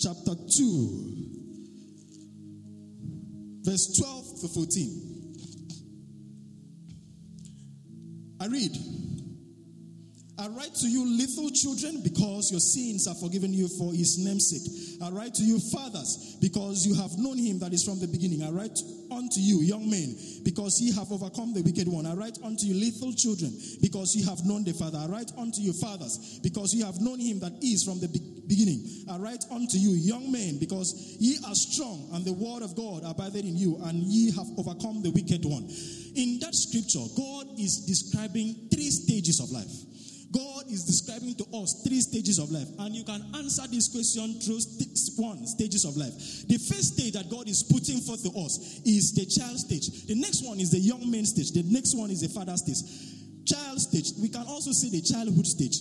chapter 0.00 0.34
2, 0.34 1.27
verse 3.68 3.98
12 3.98 4.40
to 4.40 4.48
14. 4.48 5.28
I 8.40 8.46
read. 8.46 8.72
I 10.38 10.46
write 10.48 10.72
to 10.76 10.88
you, 10.88 11.04
little 11.04 11.50
children, 11.50 12.00
because 12.02 12.50
your 12.50 12.60
sins 12.60 13.08
are 13.08 13.14
forgiven 13.16 13.52
you 13.52 13.66
for 13.68 13.92
his 13.92 14.16
namesake. 14.24 15.02
I 15.02 15.10
write 15.10 15.34
to 15.34 15.42
you, 15.42 15.58
fathers, 15.58 16.36
because 16.40 16.86
you 16.86 16.94
have 16.94 17.18
known 17.18 17.36
him 17.36 17.58
that 17.58 17.74
is 17.74 17.82
from 17.84 17.98
the 17.98 18.06
beginning. 18.06 18.42
I 18.42 18.50
write 18.50 18.78
unto 19.10 19.40
you, 19.40 19.60
young 19.60 19.90
men, 19.90 20.16
because 20.44 20.80
ye 20.80 20.94
have 20.94 21.10
overcome 21.10 21.52
the 21.52 21.62
wicked 21.62 21.88
one. 21.88 22.06
I 22.06 22.14
write 22.14 22.38
unto 22.44 22.66
you, 22.66 22.74
little 22.74 23.12
children, 23.12 23.52
because 23.82 24.14
ye 24.14 24.22
have 24.24 24.46
known 24.46 24.62
the 24.64 24.72
Father. 24.72 24.98
I 24.98 25.06
write 25.08 25.32
unto 25.36 25.60
you, 25.60 25.72
fathers, 25.74 26.38
because 26.42 26.72
ye 26.72 26.82
have 26.84 27.00
known 27.00 27.18
him 27.18 27.40
that 27.40 27.58
is 27.60 27.82
from 27.82 27.98
the 27.98 28.08
beginning. 28.08 28.37
I 28.48 29.18
write 29.18 29.44
unto 29.50 29.76
you, 29.76 29.90
young 29.90 30.32
men, 30.32 30.58
because 30.58 31.16
ye 31.20 31.38
are 31.46 31.54
strong, 31.54 32.08
and 32.12 32.24
the 32.24 32.32
word 32.32 32.62
of 32.62 32.74
God 32.74 33.02
abideth 33.04 33.44
in 33.44 33.56
you, 33.56 33.76
and 33.84 34.02
ye 34.02 34.30
have 34.32 34.46
overcome 34.56 35.02
the 35.02 35.10
wicked 35.10 35.44
one. 35.44 35.68
In 36.16 36.38
that 36.40 36.54
scripture, 36.54 37.04
God 37.16 37.46
is 37.58 37.84
describing 37.84 38.68
three 38.72 38.90
stages 38.90 39.40
of 39.40 39.50
life. 39.50 39.70
God 40.32 40.64
is 40.68 40.84
describing 40.84 41.34
to 41.36 41.44
us 41.56 41.82
three 41.86 42.00
stages 42.00 42.38
of 42.38 42.50
life, 42.50 42.68
and 42.78 42.94
you 42.94 43.04
can 43.04 43.20
answer 43.36 43.66
this 43.68 43.88
question 43.88 44.40
through 44.40 44.60
one 45.16 45.46
stages 45.46 45.84
of 45.84 45.96
life. 45.96 46.12
The 46.48 46.58
first 46.58 46.96
stage 46.96 47.14
that 47.14 47.28
God 47.28 47.48
is 47.48 47.62
putting 47.62 48.00
forth 48.00 48.22
to 48.24 48.32
us 48.38 48.80
is 48.84 49.12
the 49.12 49.24
child 49.24 49.58
stage. 49.58 50.06
The 50.06 50.14
next 50.14 50.44
one 50.44 50.60
is 50.60 50.70
the 50.70 50.78
young 50.78 51.10
man 51.10 51.24
stage. 51.24 51.52
The 51.52 51.64
next 51.64 51.96
one 51.96 52.10
is 52.10 52.20
the 52.20 52.28
father 52.28 52.56
stage. 52.56 52.80
Child 53.44 53.80
stage. 53.80 54.12
We 54.20 54.28
can 54.28 54.46
also 54.46 54.72
see 54.72 54.90
the 54.90 55.00
childhood 55.00 55.46
stage. 55.46 55.80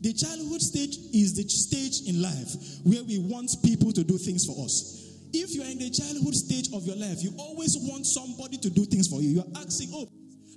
The 0.00 0.12
childhood 0.12 0.62
stage 0.62 0.96
is 1.12 1.34
the 1.34 1.42
stage 1.48 2.08
in 2.08 2.22
life 2.22 2.54
where 2.84 3.02
we 3.02 3.18
want 3.18 3.50
people 3.64 3.92
to 3.92 4.04
do 4.04 4.18
things 4.18 4.46
for 4.46 4.54
us. 4.64 4.98
If 5.32 5.54
you 5.54 5.62
are 5.62 5.70
in 5.70 5.78
the 5.78 5.90
childhood 5.90 6.34
stage 6.34 6.72
of 6.72 6.86
your 6.86 6.96
life, 6.96 7.22
you 7.22 7.34
always 7.38 7.76
want 7.80 8.06
somebody 8.06 8.56
to 8.58 8.70
do 8.70 8.84
things 8.84 9.08
for 9.08 9.20
you. 9.20 9.28
You 9.28 9.40
are 9.40 9.62
asking, 9.62 9.90
oh, 9.92 10.08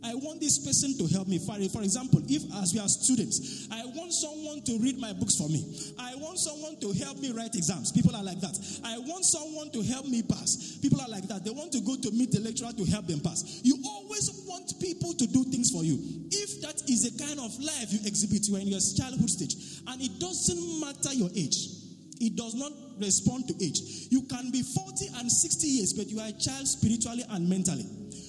I 0.03 0.15
want 0.15 0.39
this 0.39 0.57
person 0.65 0.97
to 0.97 1.07
help 1.13 1.27
me. 1.27 1.37
For, 1.37 1.53
for 1.69 1.83
example, 1.83 2.21
if 2.27 2.43
as 2.61 2.73
we 2.73 2.79
are 2.79 2.89
students, 2.89 3.67
I 3.71 3.85
want 3.85 4.13
someone 4.13 4.61
to 4.63 4.77
read 4.79 4.97
my 4.97 5.13
books 5.13 5.35
for 5.35 5.47
me. 5.47 5.61
I 5.99 6.15
want 6.15 6.39
someone 6.39 6.79
to 6.81 6.91
help 6.93 7.19
me 7.19 7.31
write 7.31 7.55
exams. 7.55 7.91
People 7.91 8.15
are 8.15 8.23
like 8.23 8.39
that. 8.41 8.57
I 8.83 8.97
want 8.97 9.25
someone 9.25 9.69
to 9.71 9.81
help 9.83 10.07
me 10.07 10.23
pass. 10.23 10.79
People 10.81 11.01
are 11.01 11.09
like 11.09 11.27
that. 11.27 11.45
They 11.45 11.51
want 11.51 11.71
to 11.73 11.81
go 11.81 11.95
to 11.95 12.11
meet 12.11 12.31
the 12.31 12.41
lecturer 12.41 12.73
to 12.73 12.85
help 12.85 13.07
them 13.07 13.21
pass. 13.21 13.61
You 13.63 13.77
always 13.85 14.29
want 14.47 14.73
people 14.81 15.13
to 15.13 15.27
do 15.27 15.43
things 15.45 15.69
for 15.69 15.83
you. 15.83 15.97
If 16.31 16.61
that 16.61 16.81
is 16.89 17.05
the 17.05 17.13
kind 17.21 17.39
of 17.39 17.53
life 17.61 17.93
you 17.93 17.99
exhibit 18.05 18.49
when 18.49 18.65
you're 18.67 18.77
in 18.77 18.81
your 18.81 18.97
childhood 18.97 19.29
stage, 19.29 19.53
and 19.87 20.01
it 20.01 20.19
doesn't 20.19 20.79
matter 20.81 21.13
your 21.13 21.29
age. 21.35 21.81
It 22.21 22.35
does 22.35 22.53
not 22.53 22.71
respond 22.99 23.47
to 23.49 23.53
age. 23.57 23.81
You 24.09 24.21
can 24.29 24.51
be 24.51 24.61
40 24.61 25.07
and 25.17 25.31
60 25.31 25.67
years, 25.67 25.93
but 25.93 26.07
you 26.07 26.19
are 26.19 26.29
a 26.29 26.37
child 26.37 26.67
spiritually 26.67 27.23
and 27.29 27.49
mentally. 27.49 27.85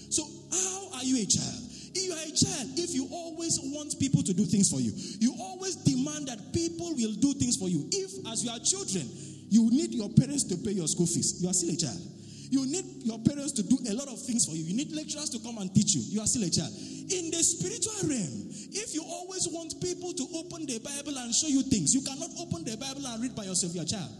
So, 0.09 0.25
how 0.53 1.01
are 1.01 1.05
you 1.05 1.17
a 1.23 1.27
child? 1.27 1.73
You 1.95 2.13
are 2.13 2.25
a 2.25 2.33
child, 2.33 2.73
if 2.77 2.95
you 2.95 3.09
always 3.11 3.61
want 3.61 3.99
people 4.01 4.23
to 4.23 4.33
do 4.33 4.45
things 4.45 4.71
for 4.71 4.81
you, 4.81 4.93
you 5.21 5.35
always 5.41 5.77
demand 5.77 6.29
that 6.29 6.41
people 6.53 6.95
will 6.97 7.13
do 7.21 7.35
things 7.35 7.57
for 7.57 7.69
you. 7.69 7.89
If, 7.93 8.27
as 8.33 8.45
you 8.45 8.51
are 8.51 8.59
children, 8.61 9.05
you 9.53 9.69
need 9.69 9.93
your 9.93 10.09
parents 10.09 10.45
to 10.49 10.57
pay 10.57 10.73
your 10.73 10.89
school 10.89 11.07
fees, 11.07 11.43
you 11.43 11.49
are 11.49 11.53
still 11.53 11.75
a 11.75 11.77
child. 11.77 12.01
You 12.53 12.69
need 12.69 12.85
your 13.05 13.19
parents 13.21 13.53
to 13.53 13.63
do 13.63 13.79
a 13.89 13.97
lot 13.97 14.09
of 14.09 14.21
things 14.21 14.45
for 14.45 14.53
you. 14.53 14.65
You 14.65 14.77
need 14.77 14.93
lecturers 14.93 15.31
to 15.31 15.41
come 15.41 15.57
and 15.57 15.73
teach 15.75 15.97
you. 15.97 16.05
You 16.05 16.21
are 16.21 16.29
still 16.29 16.45
a 16.45 16.53
child. 16.53 16.69
In 16.69 17.33
the 17.33 17.41
spiritual 17.41 17.97
realm, 18.05 18.53
if 18.77 18.93
you 18.93 19.01
always 19.09 19.49
want 19.49 19.81
people 19.81 20.13
to 20.13 20.25
open 20.37 20.69
the 20.69 20.77
Bible 20.85 21.17
and 21.17 21.33
show 21.33 21.49
you 21.49 21.63
things, 21.65 21.97
you 21.97 22.05
cannot 22.05 22.29
open 22.37 22.65
the 22.65 22.77
Bible 22.77 23.09
and 23.09 23.23
read 23.25 23.35
by 23.35 23.45
yourself, 23.45 23.73
your 23.75 23.89
child. 23.89 24.13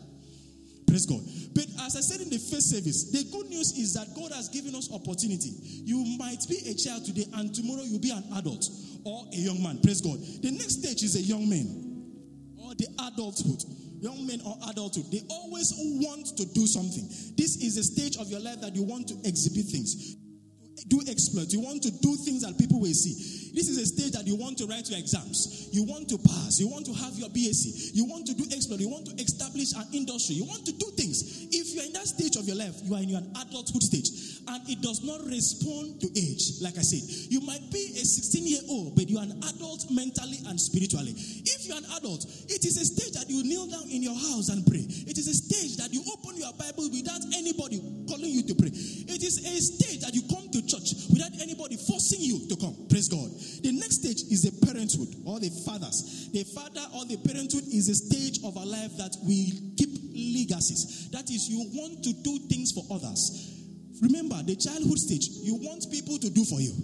Praise 0.93 1.07
God. 1.07 1.25
But 1.57 1.65
as 1.89 1.97
I 1.97 2.05
said 2.05 2.21
in 2.21 2.29
the 2.29 2.37
first 2.37 2.69
service, 2.69 3.09
the 3.09 3.25
good 3.33 3.49
news 3.49 3.73
is 3.81 3.95
that 3.97 4.13
God 4.13 4.31
has 4.37 4.51
given 4.53 4.75
us 4.75 4.93
opportunity. 4.93 5.57
You 5.89 6.05
might 6.21 6.45
be 6.53 6.61
a 6.69 6.75
child 6.77 7.07
today, 7.09 7.25
and 7.33 7.49
tomorrow 7.49 7.81
you'll 7.81 8.05
be 8.05 8.13
an 8.13 8.23
adult 8.37 8.69
or 9.03 9.25
a 9.33 9.41
young 9.41 9.63
man. 9.63 9.81
Praise 9.81 10.03
God. 10.03 10.21
The 10.21 10.53
next 10.53 10.85
stage 10.85 11.03
is 11.03 11.17
a 11.17 11.25
young 11.25 11.49
man 11.49 11.65
or 12.61 12.77
the 12.77 12.93
adulthood. 13.09 13.65
Young 14.05 14.27
men 14.27 14.43
or 14.45 14.53
adulthood, 14.69 15.09
they 15.09 15.25
always 15.31 15.73
want 16.05 16.37
to 16.37 16.45
do 16.53 16.67
something. 16.67 17.09
This 17.41 17.57
is 17.65 17.79
a 17.81 17.85
stage 17.85 18.19
of 18.21 18.29
your 18.29 18.41
life 18.41 18.61
that 18.61 18.77
you 18.77 18.83
want 18.83 19.09
to 19.09 19.17
exhibit 19.25 19.73
things 19.73 20.21
do 20.89 21.01
exploits. 21.09 21.53
You 21.53 21.61
want 21.61 21.83
to 21.83 21.91
do 21.91 22.17
things 22.17 22.43
that 22.43 22.59
people 22.59 22.81
will 22.81 22.95
see. 22.95 23.53
This 23.55 23.69
is 23.69 23.79
a 23.79 23.87
stage 23.87 24.13
that 24.13 24.27
you 24.27 24.37
want 24.37 24.59
to 24.59 24.67
write 24.67 24.89
your 24.89 24.99
exams. 24.99 25.69
You 25.73 25.85
want 25.85 26.09
to 26.09 26.19
pass. 26.19 26.59
You 26.59 26.69
want 26.69 26.87
to 26.87 26.95
have 26.95 27.15
your 27.15 27.29
BSc. 27.29 27.95
You 27.95 28.05
want 28.07 28.27
to 28.27 28.35
do 28.35 28.45
exploit. 28.51 28.81
You 28.81 28.89
want 28.89 29.07
to 29.07 29.15
establish 29.53 29.73
an 29.77 29.95
industry. 29.95 30.37
You 30.37 30.45
want 30.45 30.65
to 30.67 30.73
do 30.73 30.87
things. 30.97 31.49
If 31.51 31.75
you're 31.75 31.85
in 31.85 31.93
that 31.93 32.07
stage 32.07 32.37
of 32.37 32.47
your 32.47 32.57
life, 32.57 32.75
you 32.83 32.95
are 32.95 33.03
in 33.03 33.15
an 33.15 33.29
adulthood 33.37 33.83
stage 33.83 34.41
and 34.49 34.61
it 34.69 34.83
does 34.83 35.05
not 35.05 35.23
respond 35.27 36.01
to 36.01 36.09
age. 36.19 36.59
Like 36.61 36.79
I 36.79 36.83
said, 36.83 37.03
you 37.31 37.41
might 37.41 37.63
be 37.71 37.95
a 37.95 38.05
16 38.05 38.47
year 38.47 38.63
old, 38.69 38.97
but 38.97 39.09
you 39.09 39.19
are 39.19 39.25
an 39.25 39.39
adult 39.55 39.87
mentally 39.91 40.39
and 40.49 40.59
spiritually. 40.59 41.15
If 41.15 41.67
you're 41.67 41.79
an 41.79 41.87
adult, 41.97 42.25
it 42.49 42.65
is 42.65 42.77
a 42.81 42.85
stage 42.85 43.13
that 43.15 43.31
you 43.31 43.45
kneel 43.45 43.69
down 43.71 43.87
in 43.91 44.03
your 44.03 44.17
house 44.17 44.49
and 44.49 44.67
pray. 44.67 44.83
It 44.83 45.19
is 45.19 45.29
a 45.29 45.37
stage 45.37 45.77
that 45.79 45.93
you 45.93 46.03
open 46.11 46.37
your 46.37 46.53
Bible 46.59 46.91
without 46.91 47.23
anybody 47.37 47.79
calling 48.09 48.33
you 48.33 48.43
to 48.51 48.55
pray. 48.55 48.73
It 48.73 49.23
is 49.23 49.39
a 49.39 49.55
stage 49.61 50.01
that 50.03 50.15
you 50.15 50.23
come 50.27 50.49
to 50.51 50.61
church 50.67 51.07
without 51.13 51.33
anybody 51.39 51.77
forcing 51.77 52.21
you 52.21 52.49
to 52.49 52.57
come. 52.57 52.75
Praise 52.91 53.09
God. 53.09 53.31
The 55.43 55.51
fathers. 55.67 56.31
The 56.33 56.45
father 56.55 56.87
or 56.95 57.05
the 57.05 57.19
parenthood 57.19 57.67
is 57.67 57.91
a 57.91 57.97
stage 57.99 58.39
of 58.47 58.57
our 58.57 58.67
life 58.67 58.97
that 58.97 59.17
we 59.27 59.75
keep 59.77 59.91
legacies. 60.15 61.11
That 61.11 61.29
is, 61.29 61.51
you 61.51 61.67
want 61.75 62.03
to 62.05 62.13
do 62.23 62.39
things 62.49 62.73
for 62.73 62.87
others. 62.91 63.51
Remember, 64.01 64.43
the 64.43 64.57
childhood 64.57 64.99
stage, 64.99 65.29
you 65.43 65.59
want 65.63 65.87
people 65.91 66.19
to 66.19 66.31
do 66.31 66.45
for 66.45 66.59
you. 66.59 66.75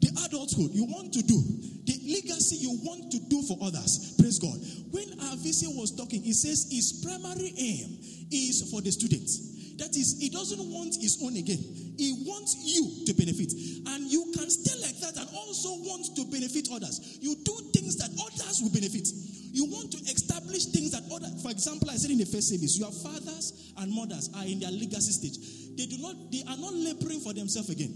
The 0.00 0.10
adulthood, 0.26 0.70
you 0.72 0.86
want 0.86 1.12
to 1.14 1.22
do. 1.22 1.38
The 1.86 1.96
legacy, 2.08 2.62
you 2.62 2.78
want 2.82 3.10
to 3.12 3.18
do 3.26 3.42
for 3.46 3.58
others. 3.62 4.14
Praise 4.18 4.38
God. 4.38 4.58
When 4.90 5.09
VC 5.50 5.66
was 5.74 5.90
talking, 5.90 6.22
he 6.22 6.32
says 6.32 6.70
his 6.70 7.02
primary 7.02 7.52
aim 7.58 7.98
is 8.30 8.70
for 8.70 8.80
the 8.80 8.90
students. 8.94 9.74
That 9.82 9.96
is, 9.96 10.20
he 10.20 10.30
doesn't 10.30 10.60
want 10.70 10.94
his 10.94 11.18
own 11.24 11.34
again. 11.34 11.58
He 11.98 12.22
wants 12.22 12.54
you 12.62 13.04
to 13.06 13.12
benefit. 13.18 13.50
And 13.90 14.06
you 14.06 14.30
can 14.36 14.46
stay 14.46 14.78
like 14.78 14.94
that 15.02 15.16
and 15.18 15.28
also 15.34 15.70
want 15.82 16.14
to 16.14 16.22
benefit 16.30 16.68
others. 16.70 17.18
You 17.20 17.34
do 17.42 17.56
things 17.74 17.96
that 17.96 18.12
others 18.14 18.60
will 18.62 18.70
benefit. 18.70 19.08
You 19.50 19.66
want 19.66 19.90
to 19.92 19.98
establish 20.06 20.66
things 20.70 20.92
that 20.92 21.02
other, 21.10 21.32
for 21.42 21.50
example, 21.50 21.90
I 21.90 21.96
said 21.96 22.12
in 22.12 22.18
the 22.18 22.28
first 22.28 22.54
service, 22.54 22.78
your 22.78 22.92
fathers 22.92 23.72
and 23.78 23.90
mothers 23.90 24.30
are 24.36 24.44
in 24.44 24.60
their 24.60 24.70
legacy 24.70 25.16
stage. 25.16 25.36
They 25.74 25.86
do 25.90 25.98
not, 25.98 26.14
they 26.30 26.44
are 26.46 26.60
not 26.60 26.74
laboring 26.76 27.20
for 27.20 27.32
themselves 27.32 27.70
again. 27.70 27.90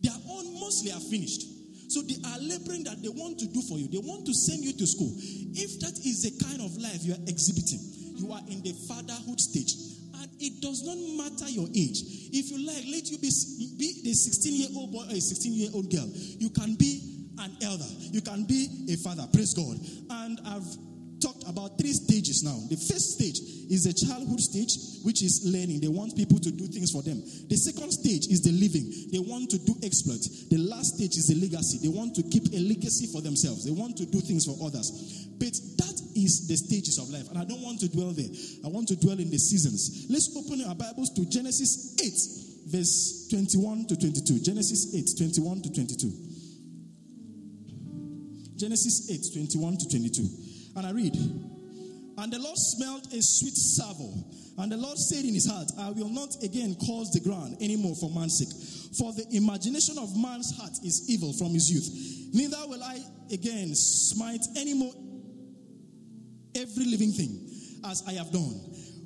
Their 0.00 0.16
own 0.30 0.58
mostly 0.58 0.92
are 0.92 1.02
finished. 1.02 1.59
So 1.90 2.02
they 2.02 2.22
are 2.22 2.38
laboring 2.38 2.84
that 2.86 3.02
they 3.02 3.10
want 3.10 3.42
to 3.42 3.46
do 3.50 3.60
for 3.66 3.74
you. 3.74 3.90
They 3.90 3.98
want 3.98 4.22
to 4.26 4.32
send 4.32 4.62
you 4.62 4.72
to 4.78 4.86
school. 4.86 5.10
If 5.58 5.82
that 5.82 5.98
is 6.06 6.22
the 6.22 6.30
kind 6.38 6.62
of 6.62 6.70
life 6.78 7.02
you 7.02 7.18
are 7.18 7.24
exhibiting, 7.26 7.82
you 8.14 8.30
are 8.30 8.42
in 8.46 8.62
the 8.62 8.70
fatherhood 8.86 9.40
stage. 9.42 9.74
And 10.14 10.30
it 10.38 10.62
does 10.62 10.86
not 10.86 10.94
matter 11.18 11.50
your 11.50 11.66
age. 11.74 12.30
If 12.30 12.54
you 12.54 12.62
like, 12.62 12.86
let 12.86 13.10
you 13.10 13.18
be, 13.18 13.30
be 13.74 14.06
the 14.06 14.14
16 14.14 14.54
year 14.54 14.70
old 14.78 14.92
boy 14.94 15.02
or 15.02 15.18
a 15.18 15.20
16 15.20 15.52
year 15.52 15.70
old 15.74 15.90
girl. 15.90 16.06
You 16.38 16.50
can 16.50 16.78
be 16.78 17.26
an 17.42 17.58
elder. 17.58 17.90
You 18.14 18.22
can 18.22 18.44
be 18.44 18.86
a 18.86 18.96
father. 19.02 19.26
Praise 19.34 19.54
God. 19.54 19.74
And 20.14 20.38
I've 20.46 20.70
talked 21.20 21.44
about 21.46 21.78
three 21.78 21.92
stages 21.92 22.42
now. 22.42 22.56
The 22.68 22.80
first 22.80 23.20
stage 23.20 23.38
is 23.70 23.84
the 23.84 23.94
childhood 23.94 24.40
stage, 24.40 25.04
which 25.04 25.22
is 25.22 25.46
learning. 25.46 25.80
They 25.80 25.92
want 25.92 26.16
people 26.16 26.40
to 26.40 26.50
do 26.50 26.66
things 26.66 26.90
for 26.90 27.02
them. 27.02 27.22
The 27.22 27.56
second 27.56 27.92
stage 27.92 28.26
is 28.26 28.42
the 28.42 28.50
living. 28.50 28.88
They 29.12 29.20
want 29.20 29.50
to 29.54 29.58
do 29.62 29.76
exploit. 29.84 30.24
The 30.50 30.58
last 30.58 30.96
stage 30.96 31.14
is 31.14 31.28
the 31.28 31.38
legacy. 31.38 31.78
They 31.78 31.92
want 31.92 32.16
to 32.16 32.22
keep 32.26 32.50
a 32.50 32.58
legacy 32.58 33.06
for 33.12 33.20
themselves. 33.20 33.64
They 33.64 33.70
want 33.70 33.96
to 33.98 34.06
do 34.06 34.20
things 34.20 34.48
for 34.48 34.56
others. 34.64 34.90
But 35.38 35.54
that 35.78 35.96
is 36.16 36.48
the 36.48 36.56
stages 36.56 36.98
of 36.98 37.08
life. 37.08 37.28
And 37.30 37.38
I 37.38 37.44
don't 37.44 37.62
want 37.62 37.80
to 37.80 37.88
dwell 37.88 38.10
there. 38.10 38.28
I 38.64 38.68
want 38.68 38.88
to 38.88 38.96
dwell 38.96 39.20
in 39.20 39.30
the 39.30 39.38
seasons. 39.38 40.10
Let's 40.10 40.34
open 40.34 40.64
our 40.66 40.74
Bibles 40.74 41.14
to 41.14 41.28
Genesis 41.30 41.94
8, 42.00 42.74
verse 42.74 43.28
21 43.30 43.86
to 43.86 43.96
22. 43.96 44.40
Genesis 44.42 44.90
8, 44.90 45.30
21 45.36 45.62
to 45.62 45.70
22. 45.72 46.10
Genesis 48.58 49.08
8, 49.08 49.32
21 49.32 49.78
to 49.78 49.88
22. 49.88 50.49
And 50.76 50.86
I 50.86 50.92
read, 50.92 51.14
And 51.14 52.32
the 52.32 52.38
Lord 52.38 52.56
smelled 52.56 53.06
a 53.12 53.22
sweet 53.22 53.56
savour. 53.56 54.12
And 54.58 54.70
the 54.72 54.76
Lord 54.76 54.98
said 54.98 55.24
in 55.24 55.34
his 55.34 55.50
heart, 55.50 55.70
I 55.78 55.90
will 55.90 56.10
not 56.10 56.36
again 56.42 56.76
cause 56.86 57.10
the 57.12 57.20
ground 57.20 57.56
anymore 57.60 57.96
for 57.96 58.10
man's 58.10 58.38
sake. 58.38 58.52
For 58.98 59.12
the 59.12 59.26
imagination 59.36 59.96
of 59.98 60.16
man's 60.16 60.56
heart 60.56 60.72
is 60.84 61.08
evil 61.08 61.32
from 61.32 61.54
his 61.54 61.70
youth. 61.70 61.88
Neither 62.34 62.58
will 62.68 62.82
I 62.82 63.00
again 63.32 63.74
smite 63.74 64.44
any 64.56 64.74
more 64.74 64.92
every 66.54 66.84
living 66.84 67.12
thing 67.12 67.48
as 67.84 68.02
I 68.06 68.12
have 68.12 68.30
done. 68.32 68.60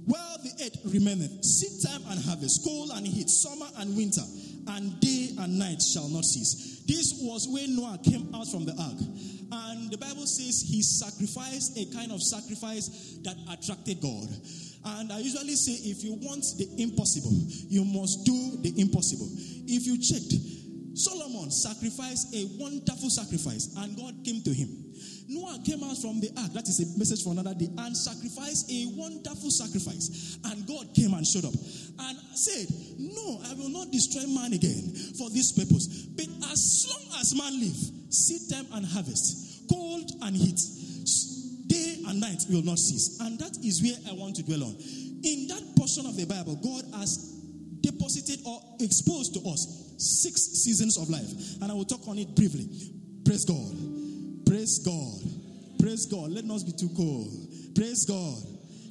While 0.06 0.36
the 0.42 0.52
earth 0.64 0.92
remaineth, 0.92 1.44
seed 1.44 1.82
time 1.82 2.02
and 2.10 2.20
harvest, 2.24 2.64
cold 2.64 2.90
and 2.94 3.06
heat, 3.06 3.30
summer 3.30 3.66
and 3.78 3.96
winter, 3.96 4.22
and 4.68 5.00
day 5.00 5.30
and 5.38 5.58
night 5.58 5.80
shall 5.82 6.08
not 6.08 6.24
cease. 6.24 6.82
This 6.86 7.14
was 7.22 7.48
when 7.48 7.76
Noah 7.76 7.98
came 8.04 8.34
out 8.34 8.48
from 8.48 8.64
the 8.64 8.72
ark. 8.72 9.00
And 9.52 9.90
the 9.90 9.98
Bible 9.98 10.26
says 10.26 10.64
he 10.66 10.82
sacrificed 10.82 11.78
a 11.78 11.86
kind 11.94 12.12
of 12.12 12.22
sacrifice 12.22 13.18
that 13.22 13.36
attracted 13.50 14.00
God. 14.00 14.28
And 14.84 15.12
I 15.12 15.18
usually 15.18 15.56
say 15.56 15.72
if 15.88 16.04
you 16.04 16.14
want 16.20 16.44
the 16.58 16.68
impossible, 16.82 17.32
you 17.68 17.84
must 17.84 18.24
do 18.26 18.60
the 18.60 18.74
impossible. 18.80 19.28
If 19.66 19.86
you 19.86 19.96
checked, 19.96 20.34
Solomon 20.94 21.50
sacrificed 21.50 22.34
a 22.34 22.46
wonderful 22.60 23.10
sacrifice, 23.10 23.74
and 23.78 23.96
God 23.96 24.14
came 24.24 24.42
to 24.42 24.52
him. 24.52 24.83
Noah 25.28 25.58
came 25.64 25.82
out 25.82 25.96
from 25.98 26.20
the 26.20 26.30
ark, 26.36 26.52
that 26.52 26.68
is 26.68 26.80
a 26.80 26.98
message 26.98 27.22
for 27.24 27.32
another 27.32 27.54
day, 27.54 27.68
and 27.78 27.96
sacrificed 27.96 28.70
a 28.70 28.92
wonderful 28.94 29.50
sacrifice. 29.50 30.38
And 30.44 30.66
God 30.66 30.92
came 30.94 31.14
and 31.14 31.26
showed 31.26 31.46
up 31.46 31.54
and 31.54 32.16
said, 32.36 32.68
No, 32.98 33.40
I 33.48 33.54
will 33.54 33.70
not 33.70 33.90
destroy 33.90 34.26
man 34.28 34.52
again 34.52 34.92
for 35.16 35.30
this 35.30 35.52
purpose. 35.52 36.06
But 36.12 36.28
as 36.52 36.86
long 36.88 37.20
as 37.20 37.34
man 37.34 37.58
live, 37.60 37.80
seed 38.12 38.50
time 38.52 38.66
and 38.74 38.84
harvest, 38.84 39.64
cold 39.70 40.10
and 40.22 40.36
heat, 40.36 40.60
day 41.66 42.04
and 42.06 42.20
night 42.20 42.44
will 42.50 42.62
not 42.62 42.78
cease. 42.78 43.18
And 43.20 43.38
that 43.38 43.56
is 43.64 43.82
where 43.82 43.96
I 44.12 44.14
want 44.14 44.36
to 44.36 44.42
dwell 44.42 44.64
on. 44.64 44.76
In 45.24 45.48
that 45.48 45.64
portion 45.76 46.04
of 46.06 46.16
the 46.16 46.26
Bible, 46.26 46.56
God 46.56 46.84
has 47.00 47.32
deposited 47.80 48.40
or 48.44 48.60
exposed 48.80 49.34
to 49.34 49.40
us 49.48 49.94
six 49.96 50.42
seasons 50.64 50.98
of 50.98 51.08
life. 51.08 51.62
And 51.62 51.72
I 51.72 51.74
will 51.74 51.84
talk 51.84 52.06
on 52.08 52.18
it 52.18 52.34
briefly. 52.34 52.68
Praise 53.24 53.44
God. 53.44 53.93
Praise 54.54 54.78
God. 54.78 55.18
Praise 55.80 56.06
God. 56.06 56.30
Let 56.30 56.44
not 56.44 56.64
be 56.64 56.70
too 56.70 56.88
cold. 56.94 57.26
Praise 57.74 58.06
God. 58.06 58.38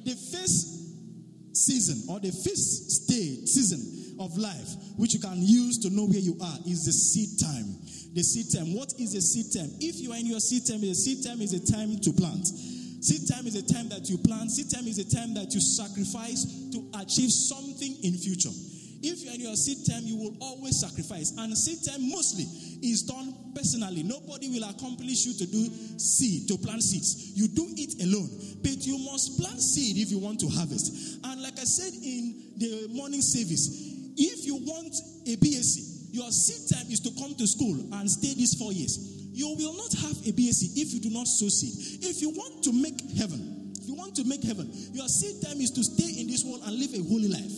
The 0.04 0.12
first 0.12 1.56
season 1.56 2.04
or 2.12 2.20
the 2.20 2.28
first 2.28 3.08
stage 3.08 3.48
season 3.48 4.20
of 4.20 4.36
life, 4.36 4.68
which 4.98 5.14
you 5.14 5.20
can 5.20 5.40
use 5.40 5.78
to 5.78 5.88
know 5.88 6.04
where 6.04 6.20
you 6.20 6.36
are, 6.36 6.58
is 6.68 6.84
the 6.84 6.92
seed 6.92 7.40
time. 7.40 7.80
The 8.12 8.20
seed 8.20 8.52
time. 8.52 8.76
What 8.76 8.92
is 9.00 9.16
a 9.16 9.22
seed 9.24 9.56
time? 9.56 9.72
If 9.80 10.04
you 10.04 10.12
are 10.12 10.20
in 10.20 10.26
your 10.26 10.40
seed 10.40 10.68
time, 10.68 10.82
the 10.82 10.92
seed 10.92 11.24
time 11.24 11.40
is 11.40 11.56
a 11.56 11.64
time 11.64 11.96
to 11.96 12.12
plant. 12.12 12.44
Seed 12.44 13.24
time 13.24 13.48
is 13.48 13.56
a 13.56 13.64
time 13.64 13.88
that 13.88 14.04
you 14.12 14.18
plant. 14.20 14.52
Seed 14.52 14.68
time 14.68 14.84
is 14.84 15.00
a 15.00 15.08
time 15.08 15.32
that 15.32 15.54
you 15.56 15.64
sacrifice 15.64 16.44
to 16.76 16.92
achieve 17.00 17.32
something 17.32 18.04
in 18.04 18.12
future. 18.20 18.52
If 19.00 19.24
you're 19.24 19.32
in 19.32 19.40
your 19.40 19.56
seed 19.56 19.84
time, 19.88 20.04
you 20.04 20.16
will 20.16 20.36
always 20.40 20.80
sacrifice. 20.80 21.32
And 21.36 21.56
seed 21.56 21.80
time 21.88 22.04
mostly 22.12 22.44
is 22.84 23.04
done 23.04 23.33
personally. 23.54 24.02
Nobody 24.02 24.48
will 24.50 24.68
accomplish 24.68 25.24
you 25.26 25.34
to 25.34 25.46
do 25.46 25.70
seed, 25.98 26.48
to 26.48 26.58
plant 26.58 26.82
seeds. 26.82 27.32
You 27.34 27.48
do 27.48 27.66
it 27.76 28.02
alone. 28.02 28.28
But 28.62 28.84
you 28.84 28.98
must 28.98 29.40
plant 29.40 29.60
seed 29.60 29.98
if 29.98 30.10
you 30.10 30.18
want 30.18 30.40
to 30.40 30.48
harvest. 30.48 31.20
And 31.24 31.42
like 31.42 31.58
I 31.58 31.64
said 31.64 31.92
in 31.94 32.52
the 32.58 32.88
morning 32.92 33.22
service, 33.22 33.68
if 34.16 34.46
you 34.46 34.56
want 34.56 34.94
a 35.26 35.36
BSc, 35.36 36.14
your 36.14 36.30
seed 36.30 36.70
time 36.70 36.86
is 36.90 37.00
to 37.00 37.10
come 37.18 37.34
to 37.34 37.46
school 37.46 37.74
and 37.94 38.10
stay 38.10 38.34
these 38.34 38.54
four 38.54 38.72
years. 38.72 38.94
You 39.34 39.50
will 39.58 39.74
not 39.74 39.92
have 40.06 40.16
a 40.22 40.30
BSc 40.30 40.78
if 40.78 40.94
you 40.94 41.00
do 41.00 41.10
not 41.10 41.26
sow 41.26 41.48
seed. 41.48 42.06
If 42.06 42.22
you 42.22 42.30
want 42.30 42.62
to 42.64 42.72
make 42.72 42.94
heaven, 43.18 43.74
if 43.74 43.88
you 43.88 43.94
want 43.94 44.14
to 44.16 44.24
make 44.24 44.44
heaven, 44.44 44.70
your 44.92 45.08
seed 45.08 45.42
time 45.42 45.60
is 45.60 45.72
to 45.72 45.82
stay 45.82 46.20
in 46.22 46.28
this 46.28 46.44
world 46.44 46.62
and 46.64 46.78
live 46.78 46.94
a 46.94 47.02
holy 47.02 47.26
life. 47.26 47.54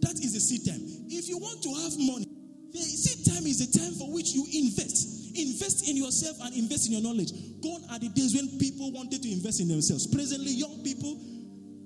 That 0.00 0.16
is 0.24 0.32
the 0.32 0.40
seed 0.40 0.64
time. 0.64 0.80
If 1.12 1.28
you 1.28 1.36
want 1.36 1.62
to 1.62 1.68
have 1.68 1.92
money, 2.00 2.24
the 2.72 2.80
seed 2.80 3.26
time 3.28 3.44
is 3.44 3.60
the 3.60 3.78
time 3.78 3.92
for 3.94 4.08
which 4.08 4.32
you 4.32 4.46
invest. 4.56 5.17
Invest 5.34 5.88
in 5.88 5.96
yourself 5.96 6.36
and 6.42 6.54
invest 6.56 6.86
in 6.86 6.92
your 6.92 7.02
knowledge. 7.02 7.32
Gone 7.60 7.84
are 7.90 7.98
the 7.98 8.08
days 8.08 8.34
when 8.34 8.58
people 8.58 8.92
wanted 8.92 9.22
to 9.22 9.30
invest 9.30 9.60
in 9.60 9.68
themselves. 9.68 10.06
Presently, 10.06 10.52
young 10.52 10.82
people 10.82 11.18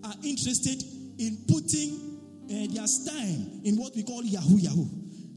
are 0.05 0.14
interested 0.22 0.83
in 1.18 1.38
putting 1.48 2.12
uh, 2.50 2.66
there's 2.74 3.07
time 3.07 3.62
in 3.64 3.76
what 3.76 3.94
we 3.94 4.02
call 4.02 4.22
Yahoo 4.22 4.59
Yahoo. 4.59 4.85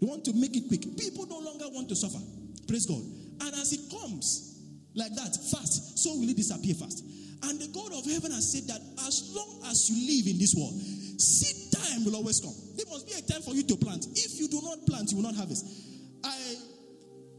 They 0.01 0.07
want 0.07 0.25
to 0.25 0.33
make 0.33 0.55
it 0.55 0.67
quick. 0.67 0.83
People 0.97 1.25
no 1.27 1.39
longer 1.39 1.65
want 1.71 1.87
to 1.89 1.95
suffer. 1.95 2.19
Praise 2.67 2.85
God. 2.85 3.01
And 3.41 3.53
as 3.55 3.71
it 3.71 3.87
comes 3.91 4.59
like 4.95 5.13
that, 5.15 5.31
fast, 5.51 5.99
so 5.99 6.11
will 6.15 6.29
it 6.29 6.35
disappear 6.35 6.73
fast. 6.73 7.03
And 7.43 7.59
the 7.59 7.67
God 7.71 7.93
of 7.93 8.03
heaven 8.09 8.31
has 8.31 8.51
said 8.51 8.67
that 8.67 8.81
as 9.07 9.31
long 9.35 9.61
as 9.69 9.89
you 9.89 9.95
live 10.07 10.27
in 10.27 10.39
this 10.39 10.55
world, 10.57 10.73
seed 11.21 11.71
time 11.71 12.03
will 12.03 12.15
always 12.15 12.41
come. 12.41 12.55
There 12.75 12.85
must 12.89 13.07
be 13.07 13.13
a 13.13 13.21
time 13.21 13.41
for 13.43 13.53
you 13.53 13.63
to 13.63 13.77
plant. 13.77 14.07
If 14.11 14.39
you 14.39 14.47
do 14.47 14.59
not 14.63 14.85
plant, 14.85 15.11
you 15.11 15.17
will 15.17 15.29
not 15.29 15.35
harvest. 15.35 15.65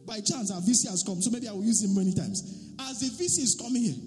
By 0.06 0.20
chance, 0.20 0.50
our 0.50 0.60
VC 0.60 0.88
has 0.88 1.02
come, 1.02 1.20
so 1.20 1.30
maybe 1.30 1.48
I 1.48 1.52
will 1.52 1.64
use 1.64 1.82
him 1.82 1.94
many 1.94 2.14
times. 2.14 2.72
As 2.78 3.00
the 3.00 3.10
VC 3.10 3.42
is 3.42 3.58
coming 3.60 3.82
here, 3.82 3.98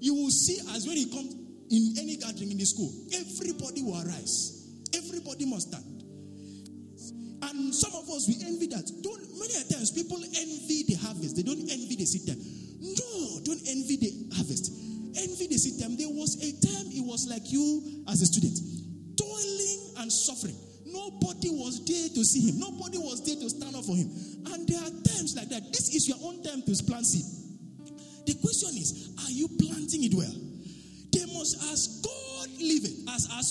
you 0.00 0.14
will 0.14 0.30
see 0.30 0.58
as 0.74 0.86
when 0.86 0.96
he 0.96 1.06
comes 1.06 1.32
in 1.70 1.94
any 2.02 2.16
gathering 2.16 2.50
in 2.50 2.58
the 2.58 2.66
school, 2.66 2.90
everybody 3.14 3.82
will 3.82 4.02
arise. 4.02 4.66
Everybody 4.92 5.46
must 5.46 5.68
stand. 5.68 5.86
And 7.42 7.74
some 7.74 7.94
of 7.94 8.10
us 8.10 8.26
we 8.26 8.36
envy 8.42 8.66
that. 8.74 8.90
Don't 9.02 9.22
many 9.38 9.54
times 9.70 9.92
people 9.92 10.18
envy 10.18 10.84
the 10.88 10.98
harvest. 10.98 11.36
They 11.36 11.42
don't 11.42 11.62
envy 11.62 11.94
the 11.94 12.04
seed 12.04 12.26
time. 12.26 12.42
No, 12.82 13.40
don't 13.46 13.62
envy 13.70 13.96
the 13.96 14.34
harvest. 14.34 14.72
Envy 15.14 15.46
the 15.46 15.58
seed 15.58 15.80
time. 15.80 15.96
There 15.96 16.10
was 16.10 16.36
a 16.42 16.50
time 16.58 16.90
it 16.90 17.06
was 17.06 17.28
like 17.30 17.50
you 17.52 18.04
as 18.08 18.20
a 18.20 18.26
student, 18.26 18.58
toiling 19.16 19.80
and 20.02 20.10
suffering. 20.10 20.58
Nobody 20.90 21.50
was 21.50 21.84
there 21.86 22.08
to 22.18 22.24
see 22.24 22.50
him. 22.50 22.58
Nobody 22.58 22.98
was 22.98 23.22
there 23.24 23.36
to 23.36 23.48
stand 23.48 23.76
up 23.76 23.84
for 23.84 23.94
him. 23.94 24.10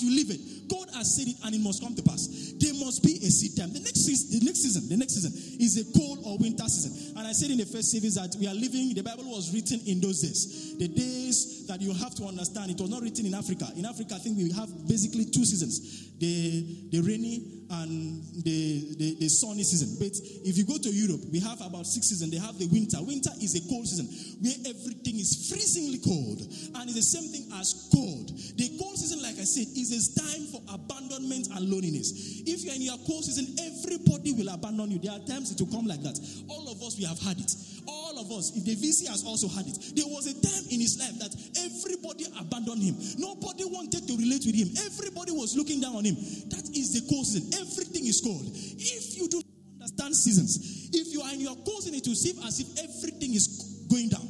You 0.02 0.16
live 0.16 0.30
it. 0.30 0.70
God 0.70 0.88
has 0.94 1.16
said 1.16 1.28
it 1.28 1.36
and 1.44 1.56
it 1.56 1.62
must 1.62 1.82
come 1.82 1.96
to 1.96 2.04
pass. 2.04 2.54
There 2.60 2.74
must 2.74 3.04
be 3.04 3.18
a 3.18 3.30
seed 3.30 3.58
time. 3.58 3.74
The 3.74 3.80
next 3.80 4.06
season, 4.06 4.40
the 4.40 4.46
next 4.46 4.62
season, 4.62 4.90
the 4.90 4.98
next 4.98 5.14
season 5.16 5.34
is 5.60 5.78
a 5.78 5.86
cold 5.98 6.20
or 6.26 6.38
winter 6.38 6.68
season. 6.68 7.18
And 7.18 7.28
I 7.28 7.32
said 7.34 7.52
in 7.52 7.58
the 7.58 7.66
first 7.66 7.92
service 7.92 8.16
that 8.16 8.36
we 8.40 8.48
are 8.48 8.54
living, 8.54 8.94
the 8.94 9.04
Bible 9.04 9.26
was 9.26 9.54
written 9.54 9.82
in 9.86 10.00
those 10.00 10.22
days. 10.22 10.78
The 10.78 10.88
days 10.88 11.68
that 11.68 11.82
you 11.82 11.94
have 11.94 12.16
to 12.16 12.26
understand, 12.26 12.72
it 12.72 12.80
was 12.80 12.90
not 12.90 13.02
written 13.02 13.26
in 13.26 13.34
Africa. 13.34 13.68
In 13.76 13.86
Africa, 13.86 14.16
I 14.16 14.20
think 14.20 14.38
we 14.38 14.52
have 14.52 14.70
basically 14.88 15.26
two 15.26 15.46
seasons 15.46 16.10
the, 16.20 16.90
the 16.92 17.02
rainy 17.02 17.59
and 17.70 18.26
the, 18.42 18.96
the, 18.98 19.16
the, 19.22 19.30
sunny 19.30 19.62
season. 19.62 19.94
But 20.02 20.18
if 20.42 20.58
you 20.58 20.66
go 20.66 20.78
to 20.82 20.90
Europe, 20.90 21.22
we 21.32 21.40
have 21.40 21.62
about 21.62 21.86
six 21.86 22.10
seasons. 22.10 22.32
They 22.34 22.42
have 22.42 22.58
the 22.58 22.66
winter. 22.74 22.98
Winter 23.06 23.30
is 23.38 23.54
a 23.54 23.62
cold 23.70 23.86
season 23.86 24.10
where 24.42 24.58
everything 24.74 25.22
is 25.22 25.46
freezingly 25.46 26.02
cold. 26.02 26.42
And 26.74 26.90
it's 26.90 26.98
the 26.98 27.10
same 27.14 27.30
thing 27.30 27.46
as 27.62 27.90
cold. 27.94 28.34
The 28.58 28.68
cold 28.82 28.98
season, 28.98 29.22
like 29.22 29.38
I 29.38 29.46
said, 29.46 29.70
is 29.78 29.94
a 29.94 30.02
time 30.18 30.44
for 30.50 30.62
abandonment 30.66 31.54
and 31.54 31.70
loneliness. 31.70 32.42
If 32.50 32.66
you're 32.66 32.74
in 32.74 32.90
your 32.90 32.98
cold 33.06 33.22
season, 33.26 33.54
everybody 33.62 34.34
will 34.34 34.50
abandon 34.50 34.90
you. 34.90 34.98
There 34.98 35.14
are 35.14 35.22
times 35.30 35.54
it 35.54 35.62
will 35.62 35.70
come 35.70 35.86
like 35.86 36.02
that. 36.02 36.18
All 36.50 36.66
of 36.74 36.82
us, 36.82 36.98
we 36.98 37.06
have 37.06 37.22
had 37.22 37.38
it. 37.38 37.54
All 37.86 38.09
of 38.20 38.32
us, 38.32 38.52
if 38.56 38.68
the 38.68 38.76
VC 38.76 39.08
has 39.08 39.24
also 39.24 39.48
had 39.48 39.66
it, 39.66 39.80
there 39.96 40.08
was 40.08 40.28
a 40.28 40.36
time 40.36 40.66
in 40.70 40.84
his 40.84 41.00
life 41.00 41.16
that 41.24 41.32
everybody 41.64 42.28
abandoned 42.36 42.84
him. 42.84 42.96
Nobody 43.18 43.64
wanted 43.64 44.04
to 44.04 44.14
relate 44.20 44.44
with 44.44 44.56
him. 44.56 44.70
Everybody 44.86 45.32
was 45.32 45.56
looking 45.56 45.80
down 45.80 45.96
on 45.96 46.04
him. 46.04 46.16
That 46.52 46.68
is 46.76 46.92
the 46.94 47.08
cold 47.08 47.26
season. 47.26 47.48
Everything 47.56 48.06
is 48.06 48.20
cold. 48.20 48.44
If 48.52 49.16
you 49.18 49.32
do 49.32 49.40
not 49.40 49.88
understand 49.88 50.16
seasons, 50.16 50.92
if 50.92 51.16
you 51.16 51.24
are 51.24 51.32
in 51.32 51.40
your 51.40 51.56
cold 51.64 51.88
season, 51.88 51.96
it 51.96 52.06
will 52.06 52.20
seem 52.20 52.38
as 52.44 52.60
if 52.60 52.68
everything 52.84 53.34
is 53.34 53.88
going 53.88 54.12
down. 54.12 54.28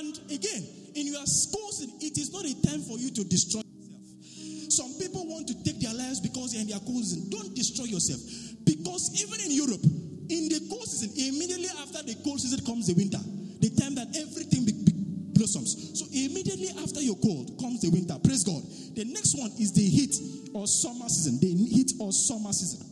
And 0.00 0.16
again, 0.32 0.64
in 0.96 1.12
your 1.12 1.24
cold 1.52 1.72
season, 1.76 1.92
it 2.00 2.16
is 2.16 2.32
not 2.32 2.48
a 2.48 2.54
time 2.64 2.80
for 2.88 2.96
you 2.96 3.12
to 3.12 3.22
destroy 3.28 3.60
yourself. 3.60 4.72
Some 4.72 4.92
people 4.96 5.28
want 5.28 5.46
to 5.52 5.56
take 5.62 5.80
their 5.84 5.94
lives 5.94 6.24
because 6.24 6.52
they're 6.52 6.64
in 6.64 6.72
their 6.72 6.80
cold 6.80 7.04
season. 7.04 7.28
Don't 7.28 7.52
destroy 7.54 7.84
yourself. 7.84 8.20
Because 8.64 9.12
even 9.20 9.38
in 9.44 9.52
Europe, 9.52 9.84
in 10.28 10.48
the 10.48 10.60
cold 10.70 10.86
season, 10.86 11.10
immediately 11.16 11.68
after 11.82 12.02
the 12.02 12.14
cold 12.24 12.40
season 12.40 12.64
comes 12.64 12.86
the 12.86 12.94
winter, 12.94 13.20
the 13.60 13.70
time 13.80 13.94
that 13.94 14.08
everything 14.16 14.64
be, 14.64 14.72
be 14.72 14.92
blossoms. 15.36 15.98
So 15.98 16.06
immediately 16.12 16.70
after 16.82 17.00
your 17.00 17.16
cold 17.16 17.58
comes 17.60 17.80
the 17.80 17.90
winter. 17.90 18.16
Praise 18.24 18.42
God. 18.42 18.62
The 18.96 19.04
next 19.04 19.36
one 19.36 19.52
is 19.60 19.72
the 19.72 19.84
heat 19.84 20.16
or 20.54 20.66
summer 20.66 21.08
season. 21.08 21.38
The 21.40 21.52
heat 21.52 21.92
or 22.00 22.12
summer 22.12 22.52
season. 22.52 22.86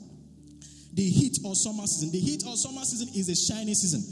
The 0.92 1.08
heat 1.08 1.38
or 1.44 1.54
summer 1.56 1.86
season. 1.86 2.12
The 2.12 2.20
heat 2.20 2.44
or 2.46 2.56
summer 2.56 2.84
season 2.84 3.08
is 3.16 3.28
a 3.28 3.36
shiny 3.36 3.74
season. 3.74 4.04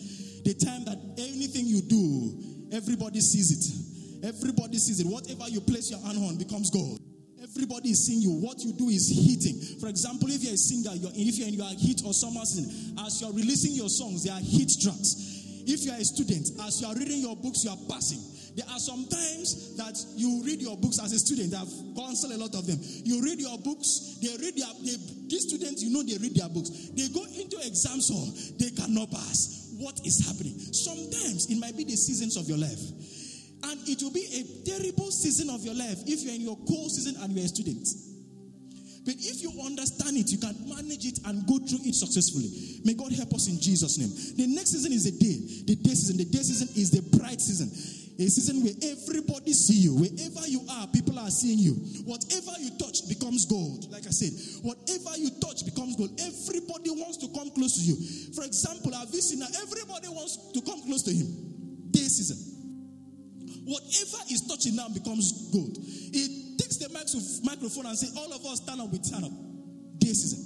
The 0.44 0.54
time 0.54 0.84
that 0.86 0.98
anything 1.18 1.66
you 1.66 1.82
do, 1.82 2.72
everybody 2.72 3.20
sees 3.20 3.52
it. 3.52 3.64
Everybody 4.26 4.78
sees 4.78 5.00
it. 5.00 5.06
Whatever 5.06 5.48
you 5.48 5.60
place 5.60 5.90
your 5.90 6.00
hand 6.00 6.18
on 6.18 6.38
becomes 6.38 6.70
gold. 6.70 7.01
Everybody 7.54 7.90
is 7.90 8.06
seeing 8.06 8.22
you. 8.22 8.32
What 8.40 8.64
you 8.64 8.72
do 8.72 8.88
is 8.88 9.12
hitting. 9.12 9.78
For 9.78 9.88
example, 9.88 10.28
if 10.30 10.42
you're 10.42 10.54
a 10.54 10.56
singer, 10.56 10.96
you're, 10.96 11.12
if 11.14 11.36
you're 11.36 11.48
in 11.48 11.54
your 11.54 11.68
hit 11.76 12.00
or 12.04 12.14
summer 12.14 12.44
season, 12.44 12.96
as 13.04 13.20
you're 13.20 13.32
releasing 13.32 13.76
your 13.76 13.88
songs, 13.88 14.24
there 14.24 14.32
are 14.32 14.40
hit 14.40 14.72
tracks. 14.80 15.64
If 15.68 15.84
you 15.84 15.92
are 15.92 16.00
a 16.00 16.04
student, 16.04 16.48
as 16.66 16.80
you 16.80 16.88
are 16.88 16.96
reading 16.96 17.20
your 17.20 17.36
books, 17.36 17.64
you 17.64 17.70
are 17.70 17.78
passing. 17.88 18.18
There 18.56 18.66
are 18.68 18.78
some 18.78 19.04
times 19.08 19.76
that 19.76 19.96
you 20.16 20.42
read 20.44 20.60
your 20.60 20.76
books 20.76 21.00
as 21.00 21.12
a 21.12 21.18
student. 21.18 21.54
I've 21.54 21.72
counseled 21.96 22.32
a 22.32 22.38
lot 22.38 22.54
of 22.54 22.66
them. 22.66 22.78
You 23.04 23.22
read 23.22 23.40
your 23.40 23.56
books, 23.58 24.18
they 24.20 24.32
read 24.36 24.56
their, 24.56 24.72
they, 24.84 24.96
these 25.28 25.48
students, 25.48 25.82
you 25.82 25.92
know, 25.92 26.02
they 26.02 26.18
read 26.20 26.36
their 26.36 26.48
books. 26.48 26.68
They 26.92 27.08
go 27.08 27.24
into 27.24 27.56
exams 27.64 28.08
hall, 28.12 28.28
they 28.60 28.70
cannot 28.76 29.10
pass. 29.10 29.72
What 29.80 30.00
is 30.04 30.20
happening? 30.26 30.58
Sometimes 30.58 31.48
it 31.48 31.58
might 31.58 31.76
be 31.76 31.84
the 31.84 31.96
seasons 31.96 32.36
of 32.36 32.48
your 32.48 32.58
life. 32.58 32.80
It 33.86 34.02
will 34.02 34.12
be 34.12 34.24
a 34.24 34.42
terrible 34.64 35.10
season 35.10 35.50
of 35.50 35.64
your 35.64 35.74
life 35.74 35.98
if 36.06 36.22
you're 36.22 36.34
in 36.34 36.42
your 36.42 36.56
cold 36.68 36.90
season 36.90 37.16
and 37.22 37.32
you're 37.32 37.44
a 37.44 37.48
student. 37.48 37.88
But 39.04 39.18
if 39.18 39.42
you 39.42 39.50
understand 39.66 40.16
it, 40.16 40.30
you 40.30 40.38
can 40.38 40.54
manage 40.68 41.04
it 41.06 41.18
and 41.26 41.42
go 41.46 41.58
through 41.58 41.82
it 41.82 41.94
successfully. 41.94 42.80
May 42.84 42.94
God 42.94 43.10
help 43.12 43.34
us 43.34 43.50
in 43.50 43.58
Jesus' 43.58 43.98
name. 43.98 44.14
The 44.38 44.46
next 44.54 44.70
season 44.78 44.92
is 44.92 45.10
the 45.10 45.16
day. 45.18 45.66
The 45.66 45.74
day 45.74 45.94
season. 45.94 46.22
The 46.22 46.30
day 46.30 46.38
season 46.38 46.68
is 46.78 46.94
the 46.94 47.02
bright 47.18 47.40
season. 47.40 47.66
A 48.22 48.30
season 48.30 48.62
where 48.62 48.76
everybody 48.94 49.50
see 49.52 49.82
you. 49.82 49.98
Wherever 49.98 50.46
you 50.46 50.62
are, 50.70 50.86
people 50.94 51.18
are 51.18 51.30
seeing 51.34 51.58
you. 51.58 51.74
Whatever 52.06 52.54
you 52.62 52.70
touch 52.78 53.08
becomes 53.10 53.46
gold. 53.50 53.90
Like 53.90 54.06
I 54.06 54.14
said, 54.14 54.30
whatever 54.62 55.18
you 55.18 55.34
touch 55.42 55.66
becomes 55.66 55.96
gold. 55.98 56.14
Everybody 56.22 56.94
wants 56.94 57.18
to 57.26 57.28
come 57.34 57.50
close 57.50 57.80
to 57.80 57.82
you. 57.82 57.98
For 58.38 58.44
example, 58.44 58.92
seen 59.18 59.40
that 59.40 59.50
everybody 59.62 60.08
wants 60.08 60.52
to 60.52 60.60
come 60.60 60.82
close 60.82 61.02
to 61.02 61.12
him? 61.12 61.26
Day 61.90 62.06
season. 62.06 62.51
Whatever 63.64 64.18
is 64.30 64.42
touching 64.48 64.76
now 64.76 64.88
becomes 64.88 65.50
gold. 65.52 65.78
It 65.78 66.58
takes 66.58 66.78
the 66.78 66.90
microphone 66.90 67.86
and 67.86 67.96
say, 67.98 68.10
All 68.18 68.32
of 68.32 68.44
us 68.46 68.62
stand 68.62 68.80
up, 68.80 68.90
we 68.90 68.98
stand 69.02 69.24
up. 69.24 69.32
Day 69.98 70.12
season. 70.12 70.42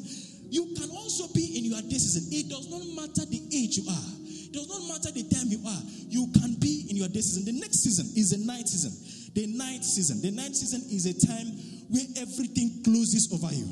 You 0.50 0.74
can 0.76 0.90
also 0.90 1.26
be 1.32 1.58
in 1.58 1.64
your 1.64 1.80
day 1.82 1.98
season. 1.98 2.28
It 2.30 2.48
does 2.48 2.70
not 2.70 2.84
matter 2.94 3.24
the 3.26 3.40
age 3.56 3.78
you 3.80 3.88
are, 3.88 4.08
it 4.20 4.52
does 4.52 4.68
not 4.68 4.84
matter 4.88 5.10
the 5.10 5.24
time 5.32 5.48
you 5.48 5.60
are. 5.64 5.82
You 6.08 6.28
can 6.36 6.54
be 6.60 6.86
in 6.90 6.96
your 6.96 7.08
day 7.08 7.24
season. 7.24 7.44
The 7.48 7.58
next 7.58 7.82
season 7.82 8.06
is 8.16 8.36
the 8.36 8.40
night 8.44 8.68
season. 8.68 8.92
The 9.34 9.46
night 9.52 9.84
season. 9.84 10.20
The 10.20 10.30
night 10.30 10.54
season 10.54 10.84
is 10.92 11.08
a 11.08 11.16
time 11.16 11.48
where 11.88 12.06
everything 12.20 12.84
closes 12.84 13.32
over 13.32 13.52
you. 13.52 13.66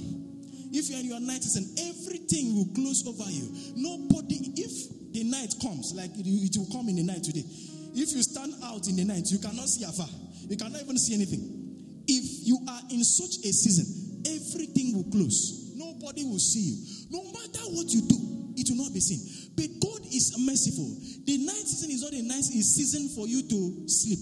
If 0.75 0.91
you're 0.91 1.01
in 1.01 1.07
your 1.07 1.21
night 1.21 1.45
season, 1.45 1.71
everything 1.79 2.57
will 2.57 2.69
close 2.75 3.07
over 3.07 3.31
you. 3.31 3.47
Nobody, 3.77 4.51
if 4.59 5.13
the 5.15 5.23
night 5.23 5.55
comes, 5.63 5.95
like 5.95 6.11
it 6.19 6.27
will 6.59 6.67
come 6.75 6.89
in 6.89 6.97
the 6.97 7.07
night 7.07 7.23
today, 7.23 7.47
if 7.95 8.13
you 8.13 8.23
stand 8.23 8.55
out 8.65 8.87
in 8.89 8.97
the 8.97 9.05
night, 9.05 9.31
you 9.31 9.39
cannot 9.39 9.69
see 9.69 9.85
afar. 9.85 10.09
You 10.49 10.57
cannot 10.57 10.83
even 10.83 10.99
see 10.99 11.15
anything. 11.15 11.43
If 12.07 12.47
you 12.47 12.59
are 12.69 12.83
in 12.91 13.03
such 13.05 13.41
a 13.47 13.51
season, 13.55 13.87
everything 14.27 14.93
will 14.95 15.09
close. 15.11 15.73
Nobody 15.75 16.25
will 16.25 16.43
see 16.43 16.61
you. 16.61 16.77
No 17.11 17.25
matter 17.33 17.65
what 17.73 17.89
you 17.89 18.03
do, 18.03 18.19
it 18.57 18.69
will 18.71 18.85
not 18.85 18.93
be 18.93 19.01
seen. 19.01 19.51
But 19.57 19.71
God 19.81 20.05
is 20.13 20.37
merciful. 20.39 20.91
The 21.25 21.39
night 21.39 21.65
season 21.65 21.91
is 21.91 22.03
not 22.03 22.13
a 22.13 22.23
nice 22.23 22.51
season 22.51 23.09
for 23.17 23.27
you 23.27 23.43
to 23.49 23.89
sleep, 23.89 24.21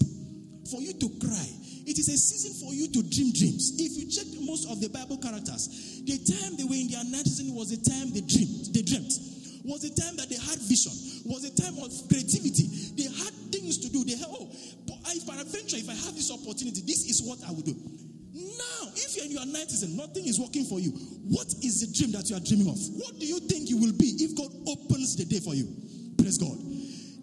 for 0.71 0.79
you 0.81 0.93
to 0.93 1.07
cry. 1.19 1.49
It 1.85 1.99
is 1.99 2.07
a 2.07 2.15
season 2.15 2.55
for 2.63 2.71
you 2.73 2.87
to 2.87 2.99
dream 3.03 3.35
dreams. 3.35 3.75
If 3.75 3.99
you 3.99 4.07
check 4.07 4.27
most 4.47 4.71
of 4.71 4.79
the 4.79 4.87
Bible 4.87 5.19
characters, 5.19 5.67
the 6.07 6.15
time 6.23 6.55
they 6.55 6.63
were 6.63 6.79
in 6.79 6.87
their 6.87 7.03
night 7.03 7.27
season 7.27 7.51
was 7.53 7.75
the 7.75 7.81
time 7.83 8.15
they 8.15 8.23
dreamed. 8.23 8.71
They 8.71 8.81
dreamt. 8.87 9.11
Was 9.63 9.83
the 9.83 9.95
time 9.95 10.15
that 10.19 10.27
they 10.27 10.39
had 10.39 10.59
vision. 10.67 10.91
Was 11.27 11.43
the 11.47 11.55
time 11.55 11.75
of 11.79 11.91
creativity. 12.07 12.67
They 12.99 13.07
had, 14.17 14.27
oh, 14.29 14.49
but 14.87 14.97
if 15.15 15.29
I 15.29 15.41
adventure, 15.41 15.77
if 15.77 15.89
I 15.89 15.95
have 15.95 16.15
this 16.15 16.31
opportunity, 16.31 16.81
this 16.81 17.05
is 17.05 17.21
what 17.23 17.39
I 17.47 17.51
will 17.51 17.65
do. 17.65 17.75
Now, 18.33 18.89
if 18.95 19.15
you're 19.15 19.25
in 19.25 19.31
your 19.31 19.45
night 19.45 19.69
season, 19.69 19.95
nothing 19.95 20.25
is 20.25 20.39
working 20.39 20.65
for 20.65 20.79
you. 20.79 20.91
What 21.29 21.47
is 21.61 21.85
the 21.85 21.89
dream 21.93 22.11
that 22.13 22.29
you 22.29 22.35
are 22.35 22.41
dreaming 22.41 22.67
of? 22.67 22.77
What 22.97 23.19
do 23.19 23.25
you 23.25 23.39
think 23.39 23.69
you 23.69 23.77
will 23.77 23.93
be 23.93 24.17
if 24.25 24.33
God 24.35 24.49
opens 24.65 25.15
the 25.15 25.25
day 25.25 25.39
for 25.39 25.53
you? 25.53 25.69
Praise 26.17 26.37
God. 26.37 26.57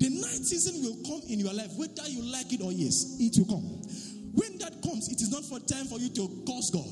The 0.00 0.08
night 0.08 0.46
season 0.46 0.80
will 0.80 0.96
come 1.04 1.20
in 1.28 1.40
your 1.40 1.52
life, 1.52 1.74
whether 1.76 2.08
you 2.08 2.22
like 2.30 2.52
it 2.54 2.62
or 2.62 2.72
yes, 2.72 3.18
it 3.20 3.36
will 3.36 3.50
come. 3.52 3.66
When 4.32 4.56
that 4.62 4.78
comes, 4.86 5.10
it 5.10 5.20
is 5.20 5.34
not 5.34 5.44
for 5.44 5.58
time 5.60 5.90
for 5.90 5.98
you 5.98 6.08
to 6.14 6.24
curse 6.46 6.70
God, 6.70 6.88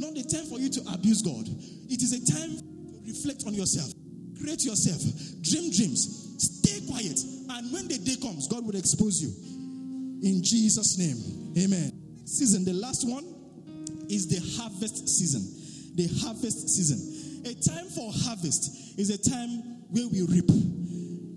not 0.00 0.16
the 0.16 0.24
time 0.24 0.48
for 0.48 0.58
you 0.58 0.72
to 0.72 0.80
abuse 0.90 1.20
God. 1.20 1.46
It 1.92 2.00
is 2.00 2.16
a 2.16 2.22
time 2.24 2.56
to 2.56 2.64
reflect 3.04 3.44
on 3.46 3.52
yourself, 3.52 3.92
create 4.40 4.64
yourself, 4.64 4.98
dream 5.44 5.70
dreams, 5.70 6.34
stay 6.40 6.80
quiet, 6.88 7.20
and 7.50 7.72
when 7.72 7.88
the 7.88 7.98
day 7.98 8.16
comes, 8.20 8.46
God 8.48 8.64
will 8.66 8.76
expose 8.76 9.22
you. 9.22 9.30
In 10.22 10.42
Jesus' 10.42 10.98
name, 10.98 11.54
Amen. 11.56 11.92
Season, 12.24 12.64
the 12.64 12.72
last 12.74 13.08
one 13.08 13.24
is 14.08 14.26
the 14.28 14.40
harvest 14.60 15.08
season. 15.08 15.42
the 15.96 16.06
harvest 16.22 16.68
season. 16.68 16.98
A 17.44 17.54
time 17.54 17.86
for 17.86 18.12
harvest 18.12 18.98
is 18.98 19.10
a 19.10 19.18
time 19.18 19.82
where 19.90 20.06
we 20.08 20.22
reap. 20.22 20.48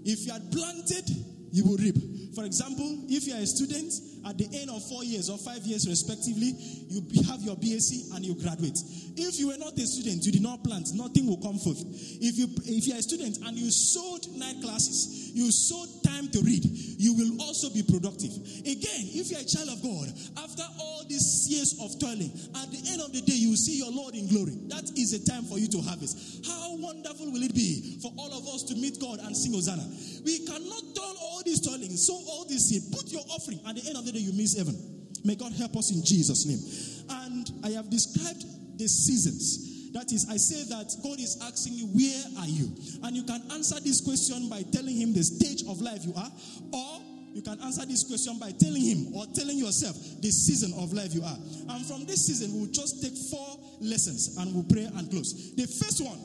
If 0.04 0.26
you 0.26 0.34
had 0.34 0.52
planted, 0.52 1.10
you 1.52 1.64
will 1.64 1.78
reap. 1.78 1.96
For 2.36 2.44
example, 2.46 3.06
if 3.10 3.28
you 3.28 3.34
are 3.34 3.40
a 3.42 3.46
student, 3.46 3.94
at 4.26 4.38
the 4.38 4.48
end 4.54 4.70
of 4.70 4.84
four 4.88 5.04
years 5.04 5.30
or 5.30 5.38
five 5.38 5.64
years, 5.66 5.88
respectively, 5.88 6.54
you 6.92 7.02
have 7.24 7.42
your 7.42 7.56
BSc 7.56 8.16
and 8.16 8.26
you 8.26 8.36
graduate. 8.36 8.78
If 9.18 9.40
you 9.40 9.48
were 9.50 9.58
not 9.58 9.78
a 9.78 9.86
student, 9.88 10.26
you 10.26 10.32
did 10.32 10.44
not 10.44 10.64
plant, 10.64 10.94
nothing 10.94 11.28
will 11.28 11.42
come 11.42 11.58
forth. 11.58 11.82
If 11.82 12.38
you 12.38 12.48
if 12.66 12.88
you 12.88 12.94
are 12.94 13.00
a 13.00 13.02
student 13.02 13.38
and 13.44 13.58
you 13.58 13.72
sowed 13.72 14.28
night 14.36 14.62
classes, 14.62 15.32
you 15.34 15.52
sowed 15.52 15.90
time 16.04 16.30
to 16.30 16.40
read, 16.42 16.64
you 16.66 17.14
will 17.14 17.42
also 17.42 17.70
be 17.70 17.84
productive. 17.84 18.32
Again, 18.62 19.04
if 19.16 19.32
you 19.32 19.38
are 19.38 19.42
a 19.42 19.50
child 19.50 19.70
of 19.70 19.82
God, 19.82 20.08
after 20.44 20.64
all 20.80 21.04
these 21.10 21.48
years 21.50 21.76
of 21.82 21.98
toiling, 22.00 22.32
at 22.62 22.72
the 22.72 22.82
end 22.92 23.02
of 23.02 23.12
the 23.12 23.22
day, 23.22 23.36
you 23.36 23.50
will 23.52 23.62
see 23.62 23.78
your 23.80 23.92
Lord 23.92 24.16
in 24.16 24.28
glory. 24.28 24.56
That 24.70 24.86
is 24.96 25.14
a 25.18 25.22
time 25.26 25.44
for 25.44 25.58
you 25.58 25.68
to 25.76 25.82
harvest. 25.82 26.46
How 26.46 26.76
wonderful 26.78 27.32
will 27.32 27.44
it 27.44 27.56
be 27.56 28.00
for 28.02 28.12
all 28.18 28.32
of 28.32 28.48
us 28.54 28.64
to 28.70 28.76
meet 28.76 29.00
God 29.00 29.20
and 29.20 29.36
sing 29.36 29.54
Hosanna? 29.54 29.84
We 30.24 30.46
cannot 30.46 30.84
turn 30.94 31.16
all 31.20 31.42
these 31.44 31.60
toiling, 31.66 31.92
sow 31.98 32.20
all 32.30 32.46
this 32.46 32.70
seed, 32.70 32.84
put 32.92 33.12
your 33.12 33.24
offering. 33.34 33.60
At 33.68 33.76
the 33.76 33.84
end 33.88 33.98
of 33.98 34.06
the 34.06 34.11
you 34.20 34.34
miss 34.34 34.58
heaven. 34.58 34.76
May 35.24 35.36
God 35.36 35.54
help 35.54 35.78
us 35.78 35.92
in 35.92 36.04
Jesus' 36.04 36.46
name. 36.46 36.62
And 37.10 37.52
I 37.64 37.70
have 37.72 37.90
described 37.90 38.44
the 38.78 38.88
seasons. 38.88 39.92
That 39.94 40.12
is, 40.12 40.28
I 40.30 40.38
say 40.38 40.64
that 40.70 40.88
God 41.04 41.20
is 41.20 41.38
asking 41.44 41.74
you, 41.74 41.86
Where 41.88 42.42
are 42.42 42.48
you? 42.48 42.72
And 43.04 43.16
you 43.16 43.24
can 43.24 43.44
answer 43.52 43.80
this 43.82 44.02
question 44.02 44.50
by 44.50 44.64
telling 44.72 44.96
Him 44.96 45.14
the 45.14 45.24
stage 45.24 45.68
of 45.68 45.82
life 45.82 46.06
you 46.06 46.14
are, 46.16 46.32
or 46.74 47.02
you 47.34 47.42
can 47.42 47.60
answer 47.62 47.86
this 47.86 48.04
question 48.08 48.40
by 48.40 48.52
telling 48.52 48.82
Him 48.82 49.14
or 49.16 49.26
telling 49.36 49.58
yourself 49.58 49.96
the 50.22 50.32
season 50.32 50.74
of 50.80 50.94
life 50.94 51.14
you 51.14 51.24
are. 51.24 51.38
And 51.70 51.86
from 51.86 52.06
this 52.06 52.26
season, 52.26 52.56
we'll 52.56 52.72
just 52.72 53.04
take 53.04 53.16
four 53.30 53.60
lessons 53.82 54.38
and 54.38 54.54
we'll 54.56 54.68
pray 54.68 54.86
and 54.86 55.10
close. 55.12 55.56
The 55.56 55.68
first 55.68 56.04
one 56.04 56.20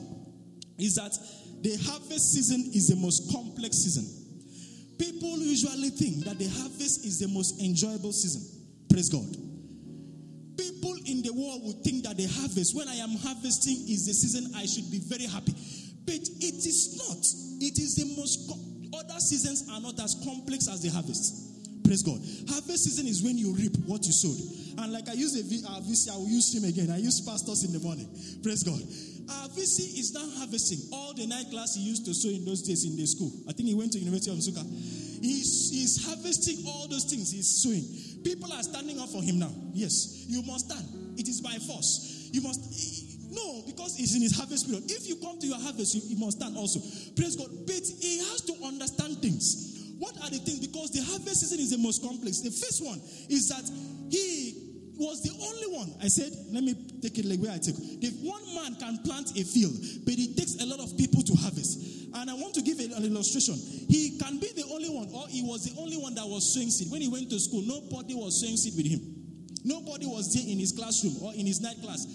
is 0.79 0.95
that 0.95 1.11
the 1.61 1.75
harvest 1.89 2.33
season 2.33 2.71
is 2.73 2.87
the 2.87 2.95
most 2.95 3.31
complex 3.31 3.77
season. 3.77 4.05
People 4.97 5.37
usually 5.37 5.89
think 5.89 6.25
that 6.25 6.39
the 6.39 6.47
harvest 6.47 7.05
is 7.05 7.19
the 7.19 7.27
most 7.27 7.61
enjoyable 7.61 8.11
season. 8.11 8.41
Praise 8.89 9.09
God. 9.09 9.25
People 10.57 10.95
in 11.05 11.21
the 11.21 11.31
world 11.33 11.61
would 11.65 11.83
think 11.83 12.03
that 12.03 12.17
the 12.17 12.25
harvest, 12.25 12.75
when 12.75 12.87
I 12.87 12.95
am 12.95 13.13
harvesting, 13.21 13.77
is 13.87 14.07
the 14.07 14.13
season 14.13 14.51
I 14.55 14.65
should 14.65 14.89
be 14.89 14.99
very 14.99 15.29
happy. 15.29 15.53
But 16.05 16.25
it 16.41 16.57
is 16.65 16.97
not. 16.97 17.21
It 17.61 17.77
is 17.77 17.95
the 17.95 18.09
most, 18.17 18.49
other 18.93 19.19
seasons 19.19 19.69
are 19.69 19.81
not 19.81 19.99
as 19.99 20.17
complex 20.25 20.67
as 20.67 20.81
the 20.81 20.89
harvest. 20.89 21.83
Praise 21.85 22.01
God. 22.03 22.19
Harvest 22.49 22.83
season 22.83 23.07
is 23.07 23.23
when 23.23 23.37
you 23.37 23.53
reap 23.53 23.77
what 23.85 24.05
you 24.05 24.11
sowed. 24.11 24.39
And 24.81 24.91
like 24.91 25.09
I 25.09 25.13
use 25.13 25.35
a 25.37 25.45
uh, 25.69 25.79
VC, 25.81 26.11
I 26.11 26.17
will 26.17 26.27
use 26.27 26.53
him 26.53 26.67
again. 26.67 26.91
I 26.91 26.97
use 26.97 27.21
pastors 27.21 27.63
in 27.63 27.71
the 27.71 27.79
morning. 27.79 28.09
Praise 28.43 28.63
God. 28.63 28.81
Uh, 29.29 29.33
Our 29.43 29.49
VC 29.49 29.99
is 29.99 30.13
now 30.13 30.25
harvesting 30.37 30.79
all 30.93 31.13
the 31.13 31.27
night 31.27 31.49
class 31.51 31.75
he 31.75 31.81
used 31.81 32.05
to 32.05 32.13
sow 32.13 32.29
in 32.29 32.45
those 32.45 32.61
days 32.63 32.85
in 32.85 32.95
the 32.95 33.05
school. 33.05 33.31
I 33.49 33.53
think 33.53 33.69
he 33.69 33.75
went 33.75 33.91
to 33.93 33.99
University 33.99 34.31
of 34.31 34.37
Nsukka. 34.37 34.63
He's, 35.21 35.71
he's 35.71 36.05
harvesting 36.05 36.63
all 36.67 36.87
those 36.87 37.05
things 37.05 37.31
he's 37.31 37.49
sowing. 37.63 37.83
People 38.23 38.51
are 38.53 38.63
standing 38.63 38.99
up 38.99 39.09
for 39.09 39.21
him 39.23 39.39
now. 39.39 39.51
Yes, 39.73 40.25
you 40.27 40.41
must 40.43 40.69
stand. 40.69 40.85
It 41.17 41.27
is 41.27 41.41
by 41.41 41.55
force. 41.65 42.29
You 42.31 42.41
must. 42.41 42.61
No, 43.31 43.63
because 43.65 43.99
it's 43.99 44.15
in 44.15 44.21
his 44.21 44.35
harvest 44.37 44.67
period. 44.67 44.83
If 44.89 45.07
you 45.07 45.17
come 45.17 45.39
to 45.39 45.47
your 45.47 45.59
harvest, 45.59 45.95
you, 45.95 46.01
you 46.05 46.17
must 46.17 46.37
stand 46.37 46.55
also. 46.57 46.79
Praise 47.15 47.35
God. 47.35 47.49
But 47.65 47.83
he 47.99 48.19
has 48.19 48.41
to 48.47 48.53
understand 48.65 49.19
things. 49.21 49.95
What 49.99 50.15
are 50.23 50.29
the 50.29 50.37
things? 50.37 50.59
Because 50.65 50.91
the 50.91 51.01
harvest 51.03 51.41
season 51.41 51.59
is 51.59 51.71
the 51.71 51.77
most 51.81 52.01
complex. 52.03 52.41
The 52.41 52.51
first 52.51 52.85
one 52.85 53.01
is 53.29 53.49
that 53.49 53.65
he 54.09 54.66
was 54.97 55.21
the 55.21 55.31
only 55.31 55.77
one. 55.77 55.93
I 56.01 56.07
said, 56.07 56.31
let 56.51 56.63
me 56.63 56.73
take 57.01 57.17
it 57.17 57.25
like 57.25 57.39
where 57.39 57.51
I 57.51 57.57
take. 57.57 57.77
If 57.77 58.13
one 58.21 58.43
man 58.53 58.75
can 58.75 58.97
plant 59.05 59.31
a 59.37 59.43
field, 59.43 59.77
but 60.05 60.13
it 60.17 60.37
takes 60.37 60.57
a 60.61 60.65
lot 60.65 60.79
of 60.79 60.97
people 60.97 61.21
to 61.21 61.33
harvest. 61.37 62.09
And 62.13 62.29
I 62.29 62.33
want 62.33 62.55
to 62.55 62.61
give 62.61 62.79
an 62.79 62.93
illustration. 63.05 63.55
He 63.89 64.17
can 64.17 64.39
be 64.39 64.49
the 64.55 64.65
only 64.71 64.89
one, 64.89 65.09
or 65.13 65.27
he 65.27 65.43
was 65.43 65.65
the 65.65 65.75
only 65.79 65.97
one 65.97 66.15
that 66.15 66.25
was 66.25 66.53
sowing 66.53 66.69
seed. 66.69 66.91
When 66.91 67.01
he 67.01 67.09
went 67.09 67.29
to 67.29 67.39
school, 67.39 67.61
nobody 67.61 68.15
was 68.15 68.39
sowing 68.39 68.57
seed 68.57 68.73
with 68.75 68.87
him. 68.87 69.01
Nobody 69.63 70.05
was 70.07 70.33
there 70.33 70.43
in 70.47 70.57
his 70.59 70.71
classroom 70.71 71.19
or 71.21 71.33
in 71.33 71.45
his 71.45 71.59
night 71.61 71.75
class 71.83 72.05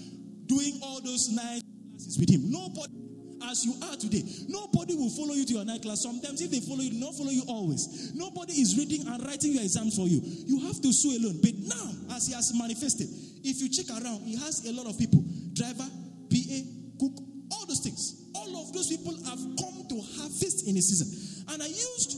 doing 0.47 0.81
all 0.83 1.01
those 1.01 1.29
night 1.31 1.63
classes 1.93 2.19
with 2.19 2.31
him. 2.31 2.51
Nobody 2.51 3.02
as 3.51 3.65
you 3.65 3.75
are 3.89 3.97
today. 3.97 4.23
Nobody 4.49 4.95
will 4.95 5.11
follow 5.11 5.35
you 5.35 5.45
to 5.47 5.53
your 5.55 5.65
night 5.65 5.83
class. 5.83 6.03
Sometimes, 6.03 6.41
if 6.41 6.51
they 6.51 6.61
follow 6.61 6.81
you, 6.81 6.99
not 6.99 7.15
follow 7.15 7.31
you 7.31 7.43
always. 7.49 8.13
Nobody 8.15 8.55
is 8.55 8.77
reading 8.77 9.07
and 9.07 9.25
writing 9.27 9.53
your 9.53 9.63
exams 9.63 9.97
for 9.97 10.07
you. 10.07 10.21
You 10.23 10.67
have 10.67 10.81
to 10.81 10.93
sue 10.93 11.19
alone. 11.19 11.39
But 11.43 11.55
now, 11.59 12.17
as 12.17 12.27
he 12.29 12.35
has 12.35 12.53
manifested, 12.55 13.09
if 13.45 13.61
you 13.61 13.69
check 13.69 13.91
around, 13.91 14.23
he 14.23 14.37
has 14.37 14.65
a 14.67 14.73
lot 14.73 14.87
of 14.87 14.99
people 14.99 15.25
driver, 15.53 15.85
PA, 16.31 16.59
cook, 17.01 17.17
all 17.51 17.67
those 17.67 17.81
things. 17.81 18.31
All 18.35 18.63
of 18.63 18.73
those 18.73 18.89
people 18.89 19.13
have 19.27 19.41
come 19.59 19.87
to 19.89 19.97
harvest 20.19 20.67
in 20.67 20.77
a 20.77 20.83
season. 20.83 21.45
And 21.53 21.63
I 21.63 21.67
used 21.67 22.17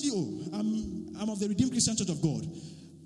GO, 0.00 0.56
I'm, 0.56 1.16
I'm 1.20 1.28
of 1.30 1.38
the 1.38 1.48
Redeemed 1.48 1.72
Christian 1.72 1.96
Church 1.96 2.10
of 2.10 2.20
God. 2.22 2.46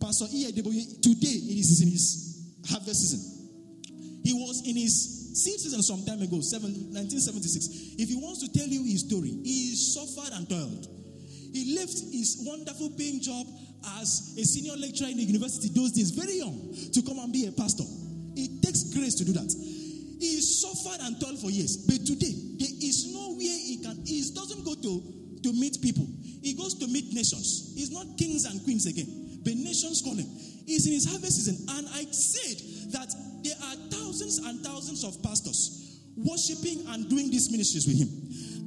Pastor 0.00 0.26
EIW, 0.26 1.02
today 1.02 1.36
it 1.52 1.58
is 1.58 1.82
in 1.82 1.88
his 1.88 2.62
harvest 2.70 3.00
season. 3.00 3.20
He 4.22 4.32
was 4.32 4.62
in 4.66 4.76
his 4.76 5.13
seed 5.34 5.58
season 5.58 5.82
some 5.82 6.04
time 6.06 6.22
ago, 6.22 6.38
1976. 6.38 7.98
If 7.98 8.08
he 8.08 8.16
wants 8.16 8.40
to 8.46 8.48
tell 8.54 8.68
you 8.68 8.84
his 8.84 9.02
story, 9.02 9.34
he 9.42 9.74
suffered 9.74 10.32
and 10.38 10.48
toiled. 10.48 10.86
He 11.52 11.74
left 11.76 11.94
his 12.14 12.42
wonderful 12.46 12.90
paying 12.96 13.20
job 13.20 13.46
as 14.00 14.34
a 14.38 14.44
senior 14.44 14.76
lecturer 14.76 15.08
in 15.08 15.18
the 15.18 15.26
university 15.26 15.68
those 15.68 15.92
days, 15.92 16.10
very 16.10 16.38
young, 16.38 16.54
to 16.92 17.02
come 17.02 17.18
and 17.18 17.32
be 17.32 17.46
a 17.46 17.52
pastor. 17.52 17.84
It 18.34 18.62
takes 18.62 18.94
grace 18.94 19.14
to 19.16 19.24
do 19.24 19.32
that. 19.34 19.50
He 20.18 20.40
suffered 20.40 21.02
and 21.02 21.20
toiled 21.20 21.38
for 21.38 21.50
years. 21.50 21.76
But 21.86 22.06
today, 22.06 22.32
there 22.58 22.74
is 22.82 23.12
no 23.12 23.34
way 23.34 23.50
he 23.50 23.82
can, 23.82 23.98
he 24.06 24.22
doesn't 24.34 24.64
go 24.64 24.74
to, 24.74 24.92
to 25.42 25.52
meet 25.52 25.82
people. 25.82 26.06
He 26.42 26.54
goes 26.54 26.74
to 26.78 26.86
meet 26.86 27.12
nations. 27.12 27.72
He's 27.74 27.90
not 27.90 28.06
kings 28.18 28.44
and 28.44 28.62
queens 28.64 28.86
again, 28.86 29.40
but 29.44 29.54
nations 29.54 30.02
call 30.02 30.14
him. 30.14 30.26
He's 30.66 30.86
in 30.86 30.92
his 30.94 31.04
harvest 31.04 31.44
season. 31.44 31.56
And 31.68 31.86
I 31.92 32.04
said 32.10 32.92
that 32.92 33.12
there 33.44 33.56
are 33.68 33.76
thousands 34.14 34.38
and 34.46 34.60
thousands 34.60 35.04
of 35.04 35.20
pastors 35.22 35.98
worshiping 36.16 36.86
and 36.94 37.10
doing 37.10 37.30
these 37.30 37.50
ministries 37.50 37.86
with 37.86 37.98
him. 37.98 38.06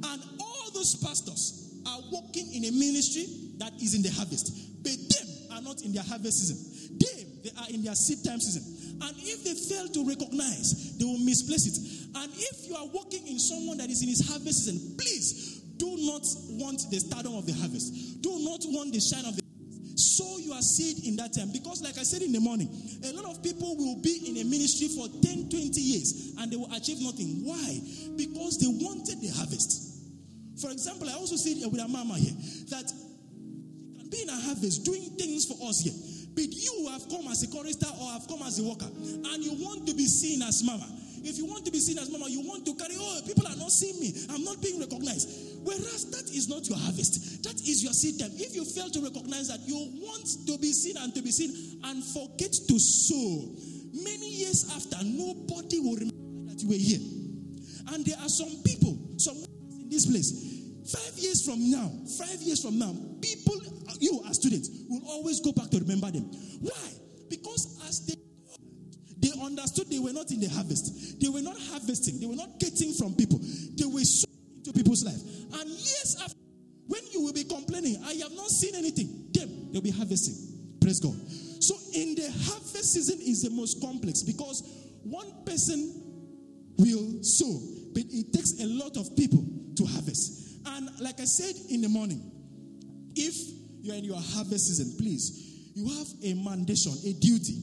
And 0.04 0.20
all 0.40 0.70
those 0.74 0.96
pastors 1.00 1.80
are 1.86 2.00
working 2.12 2.52
in 2.52 2.66
a 2.66 2.72
ministry 2.72 3.24
that 3.56 3.72
is 3.80 3.94
in 3.94 4.02
the 4.02 4.10
harvest. 4.10 4.52
But 4.84 4.92
them 4.92 5.56
are 5.56 5.62
not 5.62 5.80
in 5.80 5.92
their 5.92 6.04
harvest 6.04 6.44
season. 6.44 6.60
Them, 7.00 7.40
they 7.44 7.50
are 7.56 7.70
in 7.72 7.82
their 7.82 7.94
seed 7.94 8.20
time 8.22 8.40
season. 8.40 9.00
And 9.00 9.16
if 9.16 9.44
they 9.44 9.54
fail 9.56 9.88
to 9.88 10.04
recognize, 10.04 10.98
they 10.98 11.04
will 11.06 11.24
misplace 11.24 11.64
it. 11.64 11.76
And 12.14 12.30
if 12.36 12.68
you 12.68 12.76
are 12.76 12.86
working 12.92 13.26
in 13.26 13.38
someone 13.38 13.78
that 13.78 13.88
is 13.88 14.02
in 14.02 14.08
his 14.08 14.28
harvest 14.28 14.66
season, 14.66 14.96
please 15.00 15.64
do 15.78 15.88
not 16.04 16.26
want 16.60 16.84
the 16.90 17.00
stardom 17.00 17.34
of 17.34 17.46
the 17.46 17.54
harvest. 17.54 18.20
Do 18.20 18.36
not 18.44 18.60
want 18.68 18.92
the 18.92 19.00
shine 19.00 19.24
of 19.24 19.36
the 19.36 19.47
sow 20.18 20.38
your 20.38 20.60
seed 20.60 21.06
in 21.06 21.14
that 21.16 21.32
time. 21.32 21.52
Because, 21.52 21.80
like 21.82 21.96
I 21.98 22.02
said 22.02 22.22
in 22.22 22.32
the 22.32 22.40
morning, 22.40 22.66
a 23.06 23.12
lot 23.14 23.30
of 23.30 23.42
people 23.42 23.76
will 23.76 24.02
be 24.02 24.26
in 24.26 24.42
a 24.42 24.44
ministry 24.44 24.90
for 24.90 25.06
10, 25.06 25.46
20 25.46 25.78
years 25.78 26.34
and 26.38 26.50
they 26.50 26.56
will 26.56 26.72
achieve 26.74 26.98
nothing. 27.00 27.46
Why? 27.46 27.78
Because 28.18 28.58
they 28.58 28.66
wanted 28.66 29.22
the 29.22 29.30
harvest. 29.30 29.86
For 30.60 30.70
example, 30.70 31.08
I 31.08 31.14
also 31.14 31.36
said 31.36 31.62
with 31.70 31.78
a 31.80 31.86
mama 31.86 32.18
here 32.18 32.34
that 32.74 32.90
she 32.90 33.98
can 34.02 34.10
be 34.10 34.22
in 34.26 34.28
a 34.28 34.40
harvest 34.42 34.84
doing 34.84 35.14
things 35.14 35.46
for 35.46 35.54
us 35.70 35.86
here. 35.86 35.94
But 36.34 36.50
you 36.50 36.90
have 36.90 37.08
come 37.08 37.30
as 37.30 37.46
a 37.46 37.48
chorister 37.48 37.86
or 37.86 38.10
have 38.10 38.26
come 38.26 38.42
as 38.42 38.58
a 38.58 38.64
worker 38.66 38.90
and 38.90 39.38
you 39.38 39.54
want 39.62 39.86
to 39.86 39.94
be 39.94 40.06
seen 40.06 40.42
as 40.42 40.66
mama. 40.66 40.86
If 41.24 41.38
you 41.38 41.46
want 41.46 41.64
to 41.66 41.70
be 41.70 41.78
seen 41.78 41.98
as 41.98 42.10
mama, 42.10 42.28
you 42.28 42.40
want 42.46 42.64
to 42.66 42.74
carry, 42.74 42.94
oh, 42.98 43.20
people 43.26 43.46
are 43.46 43.56
not 43.56 43.70
seeing 43.70 43.98
me. 44.00 44.14
I'm 44.30 44.44
not 44.44 44.62
being 44.62 44.78
recognized. 44.78 45.58
Whereas 45.64 46.10
that 46.10 46.30
is 46.30 46.48
not 46.48 46.68
your 46.68 46.78
harvest. 46.78 47.42
That 47.44 47.60
is 47.62 47.82
your 47.82 47.92
seed 47.92 48.18
time. 48.18 48.30
If 48.34 48.54
you 48.54 48.64
fail 48.64 48.90
to 48.90 49.00
recognize 49.00 49.48
that 49.48 49.60
you 49.66 49.76
want 50.00 50.26
to 50.46 50.58
be 50.58 50.72
seen 50.72 50.96
and 50.96 51.14
to 51.14 51.22
be 51.22 51.30
seen 51.30 51.80
and 51.84 52.02
forget 52.04 52.52
to 52.52 52.78
sow, 52.78 53.54
many 53.92 54.28
years 54.30 54.70
after, 54.74 54.98
nobody 55.04 55.80
will 55.80 55.96
remember 55.96 56.52
that 56.52 56.62
you 56.62 56.68
were 56.68 56.80
here. 56.80 57.02
And 57.94 58.04
there 58.04 58.18
are 58.20 58.28
some 58.28 58.62
people, 58.64 58.96
some 59.16 59.36
in 59.70 59.88
this 59.88 60.06
place, 60.06 60.30
five 60.92 61.18
years 61.18 61.44
from 61.44 61.70
now, 61.70 61.90
five 62.18 62.40
years 62.42 62.62
from 62.62 62.78
now, 62.78 62.94
people, 63.20 63.56
you 64.00 64.22
as 64.28 64.36
students, 64.36 64.70
will 64.88 65.02
always 65.08 65.40
go 65.40 65.52
back 65.52 65.70
to 65.70 65.78
remember 65.78 66.10
them. 66.10 66.24
Why? 66.60 66.88
Because 67.28 67.80
as 67.88 68.06
they 68.06 68.14
they 68.14 68.27
understood 69.40 69.90
they 69.90 69.98
were 69.98 70.12
not 70.12 70.30
in 70.30 70.40
the 70.40 70.48
harvest. 70.48 71.20
They 71.20 71.28
were 71.28 71.42
not 71.42 71.56
harvesting. 71.70 72.20
They 72.20 72.26
were 72.26 72.36
not 72.36 72.58
getting 72.58 72.92
from 72.92 73.14
people. 73.14 73.38
They 73.40 73.86
were 73.86 74.04
sowing 74.04 74.38
into 74.58 74.72
people's 74.72 75.04
life. 75.04 75.20
And 75.60 75.68
years 75.70 76.16
after, 76.22 76.38
when 76.86 77.02
you 77.12 77.22
will 77.22 77.32
be 77.32 77.44
complaining, 77.44 78.02
I 78.04 78.14
have 78.14 78.32
not 78.32 78.48
seen 78.48 78.74
anything, 78.74 79.28
them, 79.32 79.72
they'll 79.72 79.82
be 79.82 79.90
harvesting. 79.90 80.34
Praise 80.80 81.00
God. 81.00 81.14
So 81.60 81.74
in 81.94 82.14
the 82.14 82.30
harvest 82.48 82.94
season 82.94 83.18
is 83.20 83.42
the 83.42 83.50
most 83.50 83.80
complex 83.80 84.22
because 84.22 84.62
one 85.02 85.44
person 85.44 86.08
will 86.78 87.22
sow, 87.22 87.60
but 87.92 88.04
it 88.08 88.32
takes 88.32 88.60
a 88.60 88.66
lot 88.66 88.96
of 88.96 89.14
people 89.16 89.44
to 89.76 89.84
harvest. 89.84 90.60
And 90.66 90.88
like 91.00 91.20
I 91.20 91.24
said 91.24 91.54
in 91.70 91.82
the 91.82 91.88
morning, 91.88 92.22
if 93.14 93.34
you're 93.82 93.96
in 93.96 94.04
your 94.04 94.20
harvest 94.20 94.68
season, 94.68 94.94
please, 94.98 95.70
you 95.74 95.86
have 95.88 96.08
a 96.22 96.34
mandation, 96.34 96.94
a 97.04 97.12
duty 97.20 97.62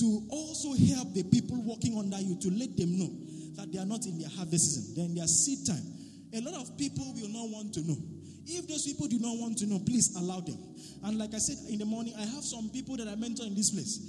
to 0.00 0.22
also 0.30 0.72
help 0.72 1.12
the 1.12 1.22
people 1.24 1.60
working 1.62 1.96
under 1.98 2.18
you 2.18 2.36
to 2.40 2.48
let 2.50 2.76
them 2.76 2.96
know 2.98 3.12
that 3.56 3.70
they 3.72 3.78
are 3.78 3.86
not 3.86 4.06
in 4.06 4.18
their 4.18 4.30
harvest 4.30 4.74
season, 4.74 4.94
they're 4.96 5.04
in 5.04 5.14
their 5.14 5.28
seed 5.28 5.66
time. 5.66 5.84
A 6.32 6.40
lot 6.40 6.60
of 6.60 6.76
people 6.78 7.04
will 7.20 7.28
not 7.28 7.50
want 7.50 7.74
to 7.74 7.82
know. 7.84 7.96
If 8.46 8.66
those 8.66 8.86
people 8.86 9.06
do 9.06 9.18
not 9.20 9.36
want 9.36 9.58
to 9.58 9.66
know, 9.66 9.78
please 9.84 10.16
allow 10.16 10.40
them. 10.40 10.58
And 11.04 11.18
like 11.18 11.34
I 11.34 11.38
said 11.38 11.58
in 11.68 11.78
the 11.78 11.84
morning, 11.84 12.14
I 12.16 12.24
have 12.24 12.42
some 12.42 12.70
people 12.70 12.96
that 12.96 13.08
I 13.08 13.14
mentor 13.14 13.44
in 13.44 13.54
this 13.54 13.70
place. 13.70 14.00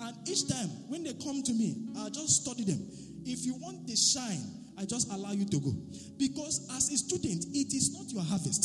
And 0.00 0.16
each 0.28 0.48
time 0.48 0.70
when 0.88 1.04
they 1.04 1.12
come 1.14 1.42
to 1.42 1.52
me, 1.52 1.92
I 1.98 2.08
just 2.08 2.46
study 2.46 2.64
them. 2.64 2.80
If 3.26 3.44
you 3.44 3.54
want 3.60 3.86
the 3.86 3.96
shine, 3.96 4.40
I 4.78 4.86
just 4.86 5.12
allow 5.12 5.32
you 5.32 5.44
to 5.44 5.58
go. 5.60 5.74
Because 6.16 6.64
as 6.76 6.88
a 6.88 6.96
student, 6.96 7.44
it 7.52 7.74
is 7.74 7.92
not 7.92 8.08
your 8.08 8.22
harvest. 8.22 8.62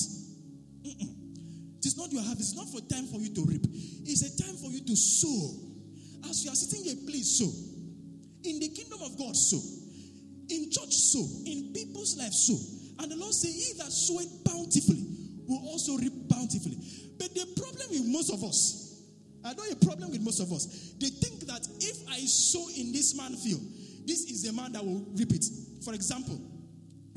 Mm-mm. 0.85 1.11
It 1.79 1.85
is 1.85 1.97
not 1.97 2.11
your 2.13 2.21
harvest. 2.21 2.53
It's 2.53 2.55
not 2.55 2.69
for 2.69 2.79
time 2.87 3.07
for 3.07 3.17
you 3.17 3.33
to 3.35 3.43
reap. 3.43 3.65
It's 4.05 4.23
a 4.23 4.31
time 4.37 4.55
for 4.55 4.69
you 4.69 4.85
to 4.85 4.95
sow. 4.95 5.64
As 6.29 6.43
you 6.43 6.51
are 6.51 6.55
sitting 6.55 6.83
here, 6.83 6.95
please 7.05 7.37
sow. 7.39 7.51
In 8.43 8.59
the 8.59 8.69
kingdom 8.69 9.01
of 9.01 9.17
God, 9.17 9.35
sow. 9.35 9.61
In 10.49 10.71
church, 10.71 10.93
sow. 10.93 11.25
In 11.45 11.73
people's 11.73 12.17
lives, 12.17 12.47
sow. 12.47 12.57
And 13.01 13.11
the 13.11 13.17
Lord 13.17 13.33
said, 13.33 13.51
He 13.51 13.73
that 13.77 13.91
soweth 13.91 14.43
bountifully 14.43 15.03
will 15.47 15.67
also 15.67 15.97
reap 15.97 16.13
bountifully. 16.29 16.77
But 17.17 17.33
the 17.33 17.45
problem 17.59 17.87
with 17.91 18.05
most 18.07 18.31
of 18.33 18.43
us, 18.43 19.01
I 19.43 19.53
know 19.53 19.63
a 19.69 19.75
problem 19.85 20.11
with 20.11 20.21
most 20.21 20.39
of 20.39 20.51
us, 20.51 20.93
they 20.99 21.09
think 21.09 21.45
that 21.47 21.67
if 21.79 21.97
I 22.09 22.19
sow 22.25 22.65
in 22.75 22.91
this 22.91 23.15
man 23.15 23.35
field, 23.35 23.61
this 24.05 24.29
is 24.29 24.43
the 24.43 24.53
man 24.53 24.71
that 24.73 24.83
will 24.83 25.05
reap 25.13 25.31
it. 25.33 25.45
For 25.83 25.93
example, 25.93 26.39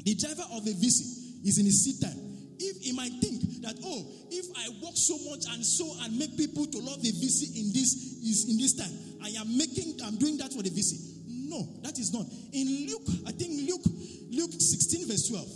the 0.04 0.14
driver 0.14 0.44
of 0.52 0.64
the 0.64 0.72
VC 0.72 1.46
is 1.46 1.58
in 1.58 1.66
his 1.66 1.84
seed 1.84 2.00
time. 2.02 2.27
If 2.58 2.82
he 2.82 2.92
might 2.92 3.12
think 3.22 3.62
that, 3.62 3.78
oh, 3.84 4.06
if 4.30 4.46
I 4.56 4.68
work 4.82 4.96
so 4.96 5.16
much 5.30 5.46
and 5.50 5.64
so 5.64 5.86
and 6.02 6.18
make 6.18 6.36
people 6.36 6.66
to 6.66 6.78
love 6.78 7.00
the 7.02 7.12
VC 7.12 7.54
in 7.54 7.72
this 7.72 7.94
is 8.18 8.50
in 8.50 8.58
this 8.58 8.74
time, 8.74 8.90
I 9.22 9.30
am 9.38 9.56
making, 9.56 9.98
I'm 10.04 10.16
doing 10.18 10.38
that 10.38 10.52
for 10.52 10.62
the 10.62 10.70
VC. 10.70 11.18
No, 11.48 11.66
that 11.82 11.98
is 11.98 12.12
not. 12.12 12.26
In 12.52 12.86
Luke, 12.86 13.08
I 13.26 13.32
think 13.32 13.68
Luke, 13.68 13.86
Luke 14.30 14.52
16, 14.52 15.08
verse 15.08 15.28
12. 15.28 15.48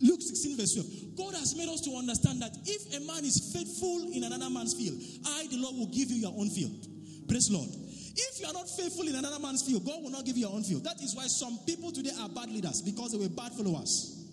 Luke 0.00 0.22
16, 0.22 0.56
verse 0.56 0.74
12. 0.74 1.16
God 1.18 1.34
has 1.34 1.56
made 1.56 1.68
us 1.68 1.82
to 1.82 1.90
understand 1.98 2.40
that 2.40 2.54
if 2.64 2.94
a 2.94 3.00
man 3.04 3.24
is 3.24 3.50
faithful 3.52 4.08
in 4.14 4.24
another 4.24 4.48
man's 4.48 4.74
field, 4.74 4.96
I, 5.26 5.46
the 5.50 5.58
Lord, 5.58 5.76
will 5.76 5.90
give 5.90 6.10
you 6.10 6.22
your 6.22 6.32
own 6.38 6.48
field. 6.50 6.86
Praise 7.28 7.50
Lord. 7.50 7.68
If 7.68 8.40
you 8.40 8.46
are 8.46 8.52
not 8.52 8.70
faithful 8.70 9.06
in 9.06 9.14
another 9.14 9.38
man's 9.38 9.62
field, 9.62 9.84
God 9.84 10.02
will 10.02 10.10
not 10.10 10.24
give 10.24 10.36
you 10.36 10.46
your 10.46 10.54
own 10.54 10.62
field. 10.62 10.82
That 10.84 11.00
is 11.02 11.14
why 11.14 11.26
some 11.26 11.58
people 11.66 11.92
today 11.92 12.10
are 12.18 12.28
bad 12.28 12.50
leaders 12.50 12.82
because 12.82 13.12
they 13.12 13.18
were 13.18 13.28
bad 13.28 13.52
followers. 13.52 14.26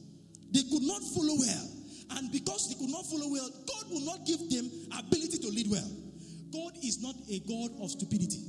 They 0.52 0.64
could 0.64 0.84
not 0.84 1.02
follow 1.14 1.36
well. 1.38 1.75
And 2.12 2.32
because 2.32 2.70
they 2.70 2.76
could 2.76 2.90
not 2.90 3.06
follow 3.06 3.30
well, 3.30 3.50
God 3.68 3.92
will 3.92 4.06
not 4.06 4.26
give 4.26 4.40
them 4.50 4.70
ability 5.00 5.38
to 5.40 5.50
lead 5.50 5.70
well. 5.70 5.90
God 6.54 6.74
is 6.84 7.02
not 7.02 7.16
a 7.30 7.40
God 7.40 7.72
of 7.82 7.92
stupidity. 7.92 8.42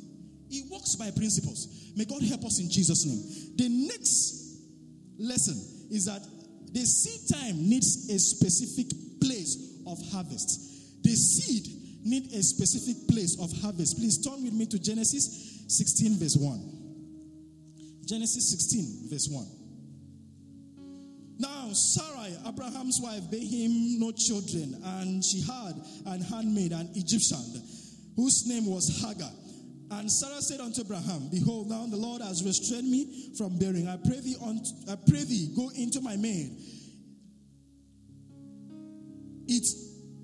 He 0.49 0.63
works 0.71 0.95
by 0.95 1.11
principles. 1.11 1.93
May 1.97 2.05
God 2.05 2.23
help 2.23 2.45
us 2.45 2.61
in 2.61 2.71
Jesus' 2.71 3.05
name. 3.05 3.57
The 3.57 3.69
next 3.89 4.61
lesson 5.19 5.57
is 5.91 6.05
that 6.07 6.23
the 6.73 6.85
seed 6.85 7.37
time 7.37 7.69
needs 7.69 8.09
a 8.11 8.19
specific 8.19 8.87
place 9.21 9.83
of 9.87 9.99
harvest. 10.13 11.03
The 11.03 11.15
seed 11.15 11.67
need 12.05 12.33
a 12.33 12.43
specific 12.43 13.09
place 13.09 13.41
of 13.41 13.51
harvest. 13.61 13.99
Please 13.99 14.25
turn 14.25 14.45
with 14.45 14.53
me 14.53 14.67
to 14.67 14.79
Genesis 14.79 15.65
16, 15.69 16.19
verse 16.19 16.37
1. 16.37 16.73
Genesis 18.05 18.51
16, 18.51 19.11
verse 19.11 19.29
1. 19.29 19.47
Now, 21.39 21.73
Sarai, 22.27 22.49
Abraham's 22.49 23.01
wife, 23.03 23.31
bare 23.31 23.41
him 23.41 23.99
no 23.99 24.13
children, 24.13 24.81
and 24.85 25.25
she 25.25 25.41
had 25.43 25.75
an 26.07 26.21
handmaid, 26.23 26.73
an 26.73 26.91
Egyptian, 26.95 27.63
whose 28.17 28.47
name 28.47 28.67
was 28.67 29.03
Hagar. 29.03 29.31
And 29.91 30.11
Sarah 30.11 30.43
said 30.43 30.61
unto 30.61 30.81
Abraham, 30.81 31.29
Behold, 31.31 31.69
now 31.69 31.87
the 31.87 31.97
Lord 31.97 32.21
has 32.23 32.43
restrained 32.45 32.91
me 32.91 33.33
from 33.39 33.59
bearing. 33.59 33.87
I 33.87 33.97
pray 33.97 34.21
thee, 34.21 34.37
unto, 34.43 34.71
I 34.91 34.97
pray 35.09 35.25
thee, 35.25 35.53
go 35.55 35.71
into 35.77 36.01
my 36.01 36.17
maid. 36.17 36.51
It 39.47 39.67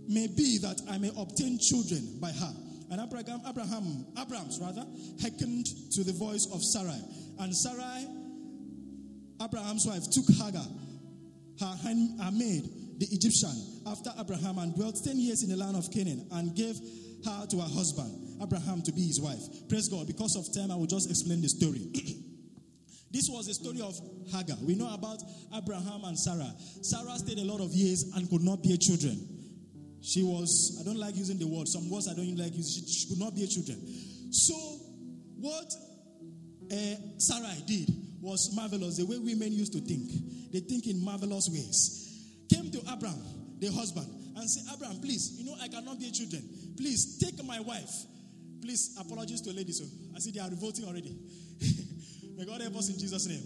may 0.08 0.26
be 0.26 0.58
that 0.58 0.80
I 0.90 0.98
may 0.98 1.12
obtain 1.16 1.58
children 1.60 2.18
by 2.20 2.30
her. 2.32 2.54
And 2.90 3.00
Abraham, 3.00 3.40
Abraham, 3.48 4.06
Abrams 4.20 4.58
rather, 4.60 4.84
hearkened 5.20 5.66
to 5.92 6.02
the 6.02 6.12
voice 6.12 6.48
of 6.52 6.62
Sarai. 6.62 7.00
And 7.38 7.54
Sarai, 7.56 8.06
Abraham's 9.40 9.86
wife, 9.86 10.10
took 10.10 10.26
Hagar, 10.36 10.66
her, 11.62 11.76
hand, 11.82 12.18
the 12.98 13.06
Egyptian, 13.10 13.82
after 13.86 14.10
Abraham, 14.18 14.58
and 14.58 14.74
dwelt 14.74 14.98
ten 15.02 15.18
years 15.18 15.42
in 15.42 15.50
the 15.50 15.56
land 15.56 15.76
of 15.76 15.90
Canaan, 15.90 16.26
and 16.32 16.54
gave 16.54 16.76
her 17.24 17.46
to 17.46 17.56
her 17.58 17.68
husband, 17.68 18.42
Abraham, 18.42 18.82
to 18.82 18.92
be 18.92 19.02
his 19.02 19.20
wife. 19.20 19.68
Praise 19.68 19.88
God. 19.88 20.06
Because 20.06 20.36
of 20.36 20.52
time, 20.54 20.70
I 20.70 20.76
will 20.76 20.86
just 20.86 21.08
explain 21.08 21.40
the 21.40 21.48
story. 21.48 21.86
this 23.10 23.28
was 23.30 23.46
the 23.46 23.54
story 23.54 23.80
of 23.80 23.94
Hagar. 24.30 24.56
We 24.62 24.74
know 24.74 24.92
about 24.92 25.22
Abraham 25.54 26.04
and 26.04 26.18
Sarah. 26.18 26.52
Sarah 26.82 27.16
stayed 27.18 27.38
a 27.38 27.44
lot 27.44 27.60
of 27.60 27.70
years 27.72 28.10
and 28.16 28.28
could 28.28 28.42
not 28.42 28.62
bear 28.62 28.76
children. 28.76 29.18
She 30.02 30.22
was, 30.22 30.78
I 30.80 30.84
don't 30.84 30.98
like 30.98 31.14
using 31.14 31.38
the 31.38 31.46
word, 31.46 31.68
some 31.68 31.88
words 31.88 32.08
I 32.08 32.14
don't 32.14 32.36
like 32.36 32.54
using, 32.54 32.82
she, 32.86 33.06
she 33.06 33.08
could 33.08 33.20
not 33.22 33.36
bear 33.36 33.46
children. 33.46 33.78
So, 34.32 34.54
what 35.38 35.70
uh, 36.72 36.96
Sarah 37.18 37.54
did 37.66 38.01
was 38.22 38.54
marvelous, 38.54 38.96
the 38.96 39.04
way 39.04 39.18
women 39.18 39.52
used 39.52 39.72
to 39.74 39.80
think. 39.80 40.08
They 40.52 40.60
think 40.60 40.86
in 40.86 41.04
marvelous 41.04 41.50
ways. 41.50 41.98
Came 42.48 42.70
to 42.70 42.78
Abraham, 42.92 43.20
the 43.58 43.66
husband, 43.72 44.06
and 44.36 44.48
said, 44.48 44.72
Abraham, 44.72 45.00
please, 45.00 45.34
you 45.38 45.44
know, 45.44 45.56
I 45.60 45.66
cannot 45.68 45.98
bear 45.98 46.10
children. 46.10 46.42
Please 46.76 47.18
take 47.18 47.44
my 47.44 47.58
wife. 47.60 47.90
Please, 48.62 48.96
apologies 48.98 49.40
to 49.42 49.50
ladies. 49.52 49.78
So 49.78 49.84
I 50.14 50.20
see 50.20 50.30
they 50.30 50.40
are 50.40 50.48
revolting 50.48 50.84
already. 50.86 51.18
May 52.38 52.44
God 52.44 52.60
help 52.62 52.76
us 52.76 52.88
in 52.88 52.98
Jesus' 52.98 53.26
name. 53.26 53.42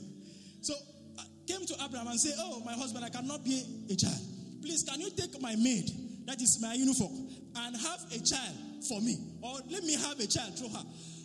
So, 0.61 0.75
I 1.19 1.25
came 1.47 1.65
to 1.65 1.75
Abraham 1.83 2.09
and 2.09 2.21
said, 2.21 2.35
Oh, 2.39 2.61
my 2.65 2.75
husband, 2.75 3.05
I 3.05 3.09
cannot 3.09 3.45
be 3.45 3.65
a 3.91 3.97
child. 3.97 4.21
Please, 4.61 4.85
can 4.85 5.01
you 5.01 5.11
take 5.11 5.41
my 5.41 5.57
maid, 5.57 5.91
that 6.27 6.41
is 6.43 6.61
my 6.61 6.75
uniform, 6.75 7.13
and 7.57 7.77
have 7.77 8.01
a 8.13 8.21
child 8.21 8.85
for 8.87 9.01
me? 9.01 9.17
Or 9.43 9.57
let 9.71 9.85
me 9.85 9.95
have 9.95 10.21
a 10.21 10.27
child 10.27 10.59
through 10.59 10.69
her. 10.69 10.85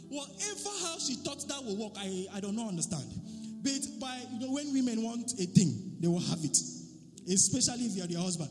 Whatever 0.09 0.69
how 0.83 0.99
she 0.99 1.15
thought 1.15 1.47
that 1.47 1.63
will 1.63 1.77
work, 1.77 1.93
I, 1.97 2.27
I 2.33 2.39
don't 2.39 2.55
know 2.55 2.67
understand. 2.67 3.05
But 3.63 3.81
by 3.99 4.21
you 4.31 4.39
know, 4.47 4.53
when 4.53 4.73
women 4.73 5.03
want 5.03 5.31
a 5.33 5.45
thing, 5.45 5.97
they 5.99 6.07
will 6.07 6.19
have 6.19 6.43
it. 6.43 6.57
Especially 7.29 7.85
if 7.85 7.95
you 7.95 8.03
are 8.03 8.07
their 8.07 8.19
husband. 8.19 8.49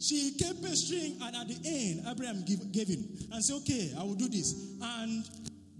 She 0.00 0.36
kept 0.38 0.62
pestering, 0.62 1.16
and 1.22 1.34
at 1.34 1.48
the 1.48 1.58
end, 1.64 2.06
Abraham 2.08 2.44
give, 2.44 2.70
gave 2.70 2.88
in 2.88 3.04
and 3.32 3.44
said, 3.44 3.56
Okay, 3.56 3.92
I 3.98 4.02
will 4.02 4.14
do 4.14 4.28
this. 4.28 4.54
And 4.80 5.24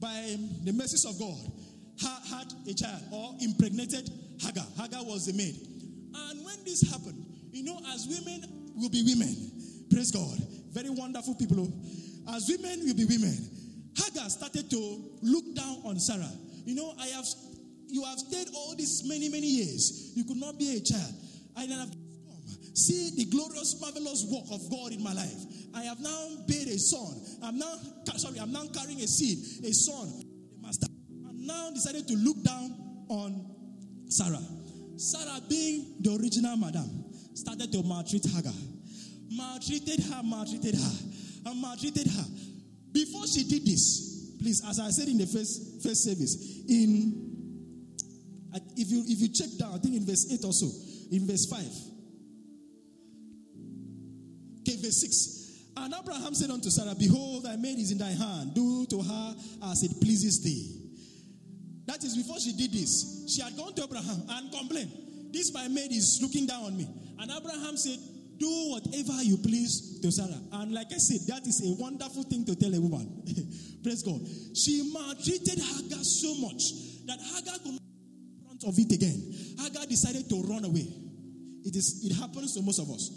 by 0.01 0.37
the 0.65 0.73
mercies 0.73 1.05
of 1.05 1.19
God, 1.19 1.39
ha- 2.01 2.23
had 2.31 2.53
a 2.69 2.75
child 2.75 3.03
or 3.13 3.35
impregnated 3.41 4.11
Hagar. 4.41 4.67
Hagar 4.77 5.05
was 5.05 5.27
the 5.27 5.33
maid. 5.35 5.55
And 6.15 6.45
when 6.45 6.65
this 6.65 6.83
happened, 6.91 7.25
you 7.53 7.65
know, 7.65 7.79
as 7.95 8.07
women 8.07 8.73
will 8.77 8.91
be 8.91 9.03
women, 9.03 9.35
praise 9.91 10.11
God, 10.11 10.39
very 10.73 10.91
wonderful 10.91 11.35
people. 11.35 11.73
As 12.31 12.49
women 12.49 12.87
will 12.87 12.95
be 12.95 13.05
women, 13.05 13.37
Hagar 13.97 14.29
started 14.31 14.71
to 14.71 15.05
look 15.23 15.55
down 15.55 15.79
on 15.85 15.99
Sarah. 15.99 16.31
You 16.65 16.75
know, 16.75 16.93
I 17.01 17.07
have, 17.09 17.27
you 17.89 18.05
have 18.05 18.19
stayed 18.19 18.49
all 18.55 18.75
these 18.77 19.03
many, 19.07 19.29
many 19.29 19.47
years. 19.47 20.13
You 20.15 20.25
could 20.25 20.37
not 20.37 20.59
be 20.59 20.77
a 20.77 20.81
child. 20.81 21.15
I 21.57 21.63
have 21.63 21.91
come. 21.91 22.43
See 22.75 23.11
the 23.17 23.25
glorious, 23.25 23.81
marvelous 23.81 24.25
work 24.31 24.45
of 24.53 24.71
God 24.71 24.93
in 24.93 25.03
my 25.03 25.13
life. 25.13 25.45
I 25.75 25.83
have 25.83 26.01
now 26.01 26.29
bear 26.47 26.67
a 26.69 26.79
son. 26.79 27.21
I'm 27.43 27.59
now, 27.59 27.75
sorry, 28.17 28.39
I'm 28.39 28.53
now 28.53 28.65
carrying 28.73 29.01
a 29.01 29.07
seed, 29.07 29.65
a 29.65 29.73
son, 29.73 30.23
master. 30.61 30.87
And 31.29 31.47
now 31.47 31.71
decided 31.71 32.07
to 32.09 32.15
look 32.15 32.43
down 32.45 32.77
on 33.09 33.45
Sarah. 34.09 34.43
Sarah, 34.97 35.41
being 35.49 35.97
the 36.01 36.17
original 36.21 36.57
madam, 36.57 37.05
started 37.35 37.73
to 37.73 37.83
maltreat 37.83 38.25
Hagar. 38.25 38.53
Maltreated 39.31 40.01
her, 40.05 40.23
maltreated 40.23 40.75
her, 40.75 40.93
and 41.47 41.61
maltreated 41.61 42.07
her. 42.07 42.25
Before 42.93 43.27
she 43.27 43.45
did 43.45 43.65
this, 43.67 44.35
please, 44.41 44.63
as 44.69 44.81
I 44.81 44.91
said 44.91 45.09
in 45.09 45.19
the 45.19 45.27
first, 45.27 45.83
first 45.83 46.05
service, 46.05 46.65
in 46.69 47.28
if 48.77 48.91
you 48.91 49.05
if 49.07 49.21
you 49.21 49.29
check 49.29 49.49
down, 49.59 49.75
I 49.75 49.79
think 49.79 49.97
in 49.97 50.07
verse 50.07 50.31
8 50.33 50.45
or 50.45 50.53
so, 50.53 50.71
in 51.11 51.27
verse 51.27 51.47
5. 51.47 51.61
Okay, 54.61 54.77
verse 54.83 55.01
6. 55.01 55.39
And 55.77 55.95
Abraham 55.95 56.35
said 56.35 56.51
unto 56.51 56.71
Sarah, 56.71 56.95
Behold, 56.99 57.45
thy 57.45 57.57
maid 57.57 57.79
is 57.79 57.93
in 57.93 57.99
thy 57.99 58.11
hand. 58.11 58.55
Do 58.55 58.87
to 58.87 59.01
her 59.01 59.37
as 59.71 59.83
it 59.83 60.01
pleases 60.01 60.43
thee. 60.43 60.75
That 61.87 62.05
is 62.05 62.17
before 62.17 62.39
she 62.41 62.53
did 62.53 62.73
this. 62.73 63.25
She 63.35 63.41
had 63.41 63.57
gone 63.57 63.75
to 63.75 63.85
Abraham 63.85 64.23
and 64.29 64.53
complained. 64.53 64.93
This 65.33 65.53
my 65.55 65.69
maid 65.69 65.93
is 65.93 66.19
looking 66.21 66.47
down 66.47 66.65
on 66.65 66.77
me. 66.77 66.89
And 67.19 67.31
Abraham 67.31 67.77
said, 67.77 67.99
Do 68.39 68.49
whatever 68.71 69.23
you 69.23 69.39
please 69.39 70.01
to 70.01 70.11
Sarah. 70.11 70.41
And 70.53 70.73
like 70.73 70.93
I 70.93 70.99
said, 70.99 71.21
that 71.29 71.47
is 71.47 71.65
a 71.65 71.81
wonderful 71.81 72.25
thing 72.25 72.45
to 72.47 72.57
tell 72.57 72.75
a 72.75 72.81
woman. 72.81 73.23
Praise 73.83 74.03
God. 74.03 74.21
She 74.55 74.91
maltreated 74.93 75.59
Hagar 75.59 76.03
so 76.03 76.35
much 76.43 77.07
that 77.07 77.19
Hagar 77.21 77.59
could 77.65 77.79
of 78.67 78.79
it 78.79 78.93
again. 78.93 79.35
Hagar 79.59 79.87
decided 79.87 80.29
to 80.29 80.43
run 80.43 80.65
away. 80.65 80.87
It 81.65 81.77
is 81.77 82.05
it 82.05 82.15
happens 82.17 82.55
to 82.55 82.63
most 82.63 82.79
of 82.79 82.91
us. 82.91 83.11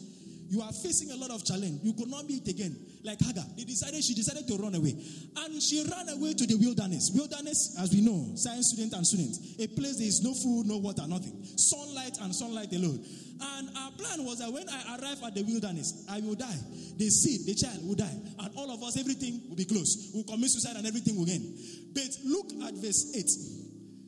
You 0.50 0.62
are 0.62 0.74
facing 0.74 1.12
a 1.12 1.16
lot 1.16 1.32
of 1.32 1.46
challenge. 1.46 1.80
You 1.82 1.94
could 1.94 2.10
not 2.10 2.28
meet 2.28 2.46
again. 2.46 2.76
Like 3.04 3.22
Hagar, 3.22 3.46
they 3.56 3.64
decided 3.64 4.04
she 4.04 4.14
decided 4.14 4.46
to 4.48 4.58
run 4.58 4.76
away, 4.76 4.92
and 4.92 5.64
she 5.64 5.82
ran 5.90 6.10
away 6.10 6.34
to 6.34 6.46
the 6.46 6.56
wilderness. 6.56 7.10
Wilderness, 7.16 7.78
as 7.80 7.90
we 7.92 8.02
know, 8.02 8.36
science 8.36 8.76
student 8.76 8.94
and 8.94 9.08
students, 9.08 9.56
a 9.58 9.66
place 9.68 9.98
there 9.98 10.08
is 10.08 10.22
no 10.22 10.34
food, 10.36 10.68
no 10.68 10.78
water, 10.78 11.08
nothing, 11.08 11.34
sunlight 11.56 12.20
and 12.22 12.36
sunlight 12.36 12.72
alone. 12.74 13.00
And 13.42 13.70
our 13.76 13.92
plan 13.98 14.26
was 14.26 14.38
that 14.38 14.52
when 14.52 14.68
I 14.70 15.00
arrive 15.00 15.24
at 15.24 15.34
the 15.34 15.42
wilderness, 15.42 16.06
I 16.12 16.20
will 16.20 16.36
die. 16.36 16.60
The 16.98 17.10
seed, 17.10 17.48
the 17.48 17.56
child 17.56 17.88
will 17.88 17.96
die, 17.96 18.14
and 18.38 18.52
all 18.56 18.70
of 18.70 18.84
us, 18.84 19.00
everything 19.00 19.42
will 19.48 19.56
be 19.56 19.66
closed. 19.66 20.12
We'll 20.14 20.26
commit 20.26 20.52
suicide, 20.52 20.76
and 20.76 20.86
everything 20.86 21.18
will 21.18 21.32
end. 21.32 21.48
But 21.96 22.12
look 22.26 22.52
at 22.68 22.76
verse 22.76 23.16
eight. 23.16 23.32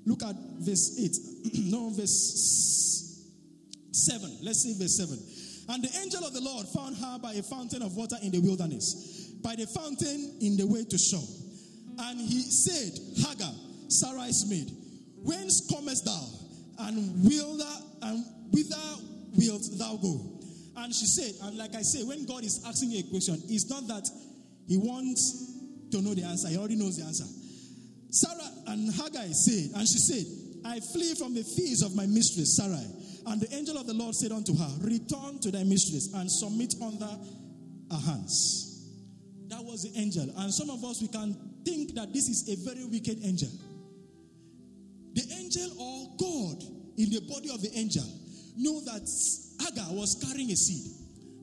Look 0.05 0.23
at 0.23 0.35
verse 0.59 0.99
8. 0.99 1.53
no, 1.71 1.89
verse 1.89 3.29
7. 3.91 4.37
Let's 4.41 4.63
see 4.63 4.73
verse 4.73 4.97
7. 4.97 5.17
And 5.69 5.83
the 5.83 5.99
angel 6.01 6.25
of 6.25 6.33
the 6.33 6.41
Lord 6.41 6.67
found 6.67 6.97
her 6.97 7.19
by 7.19 7.33
a 7.33 7.43
fountain 7.43 7.81
of 7.81 7.95
water 7.95 8.17
in 8.21 8.31
the 8.31 8.39
wilderness, 8.39 9.31
by 9.41 9.55
the 9.55 9.65
fountain 9.65 10.37
in 10.41 10.57
the 10.57 10.67
way 10.67 10.83
to 10.83 10.97
Shur. 10.97 11.23
And 11.99 12.19
he 12.19 12.41
said, 12.41 12.99
Hagar, 13.25 13.53
Sarai's 13.87 14.49
maid, 14.49 14.71
whence 15.23 15.69
comest 15.71 16.05
thou? 16.05 16.27
And 16.79 17.23
whither, 17.23 17.63
and 18.01 18.25
whither 18.51 18.75
wilt 19.37 19.63
thou 19.77 19.95
go? 19.97 20.33
And 20.75 20.93
she 20.93 21.05
said, 21.05 21.33
and 21.47 21.57
like 21.57 21.75
I 21.75 21.81
say, 21.81 22.03
when 22.03 22.25
God 22.25 22.43
is 22.43 22.63
asking 22.65 22.93
a 22.93 23.03
question, 23.03 23.41
it's 23.47 23.69
not 23.69 23.87
that 23.87 24.09
he 24.67 24.77
wants 24.77 25.53
to 25.91 26.01
know 26.01 26.13
the 26.13 26.23
answer, 26.23 26.49
he 26.49 26.57
already 26.57 26.75
knows 26.75 26.97
the 26.97 27.05
answer. 27.05 27.25
Sarah 28.13 28.51
and 28.67 28.93
Hagar 28.93 29.25
said, 29.33 29.71
and 29.75 29.87
she 29.87 29.97
said, 29.97 30.25
I 30.63 30.79
flee 30.79 31.15
from 31.15 31.33
the 31.33 31.41
fears 31.41 31.81
of 31.81 31.95
my 31.95 32.05
mistress, 32.05 32.55
Sarai. 32.55 32.85
And 33.25 33.41
the 33.41 33.51
angel 33.55 33.75
of 33.75 33.87
the 33.87 33.93
Lord 33.93 34.13
said 34.13 34.31
unto 34.31 34.55
her, 34.55 34.69
Return 34.81 35.39
to 35.39 35.49
thy 35.49 35.63
mistress 35.63 36.13
and 36.13 36.29
submit 36.29 36.75
under 36.79 37.09
her 37.09 37.97
hands. 38.05 38.87
That 39.47 39.63
was 39.63 39.81
the 39.81 39.99
angel. 39.99 40.29
And 40.37 40.53
some 40.53 40.69
of 40.69 40.83
us, 40.85 41.01
we 41.01 41.07
can 41.07 41.35
think 41.65 41.95
that 41.95 42.13
this 42.13 42.29
is 42.29 42.47
a 42.49 42.55
very 42.69 42.85
wicked 42.85 43.17
angel. 43.23 43.49
The 45.13 45.25
angel 45.33 45.73
or 45.81 46.13
God 46.19 46.63
in 46.97 47.09
the 47.09 47.21
body 47.27 47.49
of 47.49 47.63
the 47.63 47.71
angel 47.75 48.05
know 48.55 48.79
that 48.81 49.09
Hagar 49.59 49.91
was 49.91 50.23
carrying 50.23 50.51
a 50.51 50.55
seed. 50.55 50.85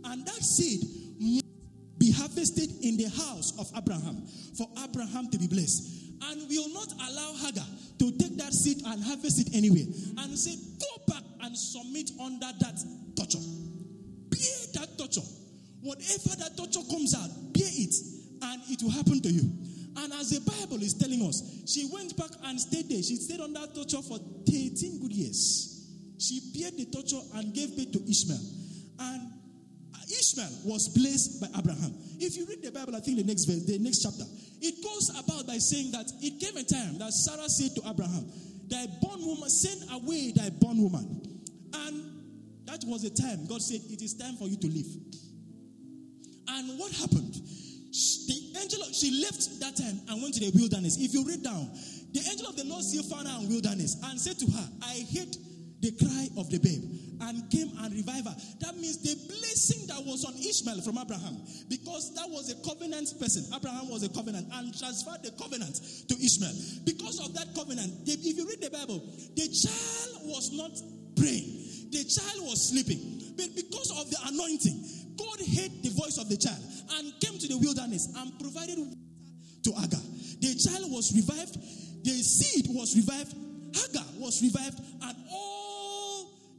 And 0.04 0.24
that 0.24 0.42
seed 0.44 0.82
must 1.18 1.98
be 1.98 2.12
harvested 2.12 2.70
in 2.82 2.96
the 2.96 3.08
house 3.10 3.58
of 3.58 3.68
Abraham 3.76 4.22
for 4.56 4.68
Abraham 4.84 5.30
to 5.30 5.38
be 5.38 5.48
blessed 5.48 6.00
and 6.22 6.48
will 6.48 6.68
not 6.72 6.92
allow 7.08 7.32
Hagar 7.34 7.66
to 7.98 8.12
take 8.18 8.36
that 8.36 8.52
seed 8.52 8.82
and 8.86 9.02
harvest 9.02 9.40
it 9.40 9.54
anyway. 9.54 9.86
And 10.18 10.38
say, 10.38 10.56
go 10.78 11.12
back 11.12 11.22
and 11.42 11.56
submit 11.56 12.10
under 12.20 12.46
that 12.60 12.76
torture. 13.16 13.44
Bear 14.28 14.58
that 14.74 14.98
torture. 14.98 15.26
Whatever 15.82 16.36
that 16.36 16.56
torture 16.56 16.84
comes 16.90 17.14
out, 17.14 17.30
bear 17.52 17.68
it, 17.68 17.94
and 18.42 18.62
it 18.68 18.82
will 18.82 18.90
happen 18.90 19.20
to 19.20 19.30
you. 19.30 19.50
And 19.96 20.12
as 20.14 20.30
the 20.30 20.40
Bible 20.40 20.82
is 20.82 20.94
telling 20.94 21.22
us, 21.26 21.42
she 21.66 21.88
went 21.92 22.16
back 22.16 22.30
and 22.44 22.60
stayed 22.60 22.88
there. 22.88 23.02
She 23.02 23.16
stayed 23.16 23.40
under 23.40 23.66
torture 23.74 24.02
for 24.02 24.18
13 24.18 25.00
good 25.00 25.12
years. 25.12 25.88
She 26.18 26.40
bear 26.54 26.70
the 26.70 26.84
torture 26.92 27.20
and 27.34 27.54
gave 27.54 27.76
birth 27.76 27.92
to 27.92 28.10
Ishmael. 28.10 28.40
And 29.00 29.32
Ishmael 30.10 30.50
was 30.64 30.88
blessed 30.88 31.40
by 31.40 31.48
Abraham. 31.58 31.94
If 32.18 32.36
you 32.36 32.46
read 32.46 32.62
the 32.62 32.72
Bible, 32.72 32.96
I 32.96 33.00
think 33.00 33.18
the 33.18 33.24
next 33.24 33.44
verse, 33.44 33.64
the 33.64 33.78
next 33.78 34.02
chapter, 34.02 34.24
it 34.60 34.82
goes 34.82 35.10
about 35.10 35.46
by 35.46 35.58
saying 35.58 35.92
that 35.92 36.10
it 36.20 36.40
came 36.40 36.56
a 36.56 36.64
time 36.64 36.98
that 36.98 37.12
Sarah 37.12 37.48
said 37.48 37.74
to 37.76 37.88
Abraham, 37.88 38.26
Thy 38.68 38.86
born 39.00 39.24
woman, 39.24 39.48
send 39.48 39.90
away 39.90 40.32
thy 40.32 40.50
born 40.50 40.82
woman. 40.82 41.22
And 41.72 42.66
that 42.66 42.84
was 42.86 43.02
the 43.02 43.10
time 43.10 43.46
God 43.46 43.62
said, 43.62 43.80
It 43.88 44.02
is 44.02 44.14
time 44.14 44.36
for 44.36 44.48
you 44.48 44.56
to 44.56 44.66
leave. 44.66 44.90
And 46.48 46.78
what 46.78 46.92
happened? 46.92 47.34
The 47.34 48.38
angel, 48.60 48.84
she 48.92 49.22
left 49.22 49.58
that 49.60 49.76
time 49.76 50.00
and 50.08 50.22
went 50.22 50.34
to 50.34 50.40
the 50.40 50.52
wilderness. 50.54 50.98
If 50.98 51.14
you 51.14 51.26
read 51.26 51.42
down, 51.42 51.70
the 52.12 52.20
angel 52.30 52.48
of 52.48 52.56
the 52.56 52.64
Lord 52.64 52.82
still 52.82 53.02
found 53.04 53.26
her 53.26 53.38
in 53.40 53.48
wilderness 53.48 53.96
and 54.04 54.20
said 54.20 54.38
to 54.38 54.46
her, 54.46 54.68
I 54.82 55.06
hate 55.10 55.36
the 55.80 55.92
cry 55.92 56.28
of 56.36 56.50
the 56.50 56.58
babe 56.58 56.84
and 57.20 57.50
came 57.50 57.72
and 57.80 57.92
revived 57.94 58.28
her. 58.28 58.36
That 58.60 58.76
means 58.76 59.00
the 59.00 59.16
blessing 59.28 59.86
that 59.88 60.04
was 60.04 60.24
on 60.24 60.36
Ishmael 60.36 60.80
from 60.80 60.98
Abraham, 60.98 61.36
because 61.68 62.14
that 62.14 62.28
was 62.28 62.48
a 62.52 62.56
covenant 62.64 63.12
person. 63.20 63.44
Abraham 63.54 63.88
was 63.88 64.02
a 64.02 64.08
covenant 64.08 64.48
and 64.52 64.76
transferred 64.76 65.22
the 65.22 65.32
covenant 65.36 65.80
to 66.08 66.14
Ishmael. 66.16 66.84
Because 66.84 67.20
of 67.20 67.34
that 67.34 67.54
covenant, 67.54 67.92
if 68.06 68.24
you 68.24 68.48
read 68.48 68.60
the 68.60 68.70
Bible, 68.70 69.00
the 69.36 69.46
child 69.48 70.28
was 70.28 70.52
not 70.52 70.72
praying, 71.16 71.90
the 71.92 72.04
child 72.04 72.44
was 72.48 72.60
sleeping. 72.72 73.34
But 73.36 73.56
because 73.56 73.90
of 73.96 74.10
the 74.10 74.20
anointing, 74.32 75.16
God 75.16 75.40
heard 75.40 75.72
the 75.84 75.92
voice 75.96 76.16
of 76.16 76.28
the 76.28 76.36
child 76.36 76.60
and 76.96 77.12
came 77.20 77.38
to 77.38 77.48
the 77.48 77.56
wilderness 77.56 78.08
and 78.16 78.38
provided 78.40 78.78
water 78.78 78.96
to 79.64 79.70
Agar. 79.76 80.02
The 80.40 80.56
child 80.56 80.92
was 80.92 81.12
revived, 81.12 81.56
the 82.04 82.16
seed 82.20 82.66
was 82.68 82.96
revived, 82.96 83.36
Hagar 83.76 84.08
was 84.16 84.40
revived, 84.42 84.80
and 84.80 85.16
all 85.30 85.59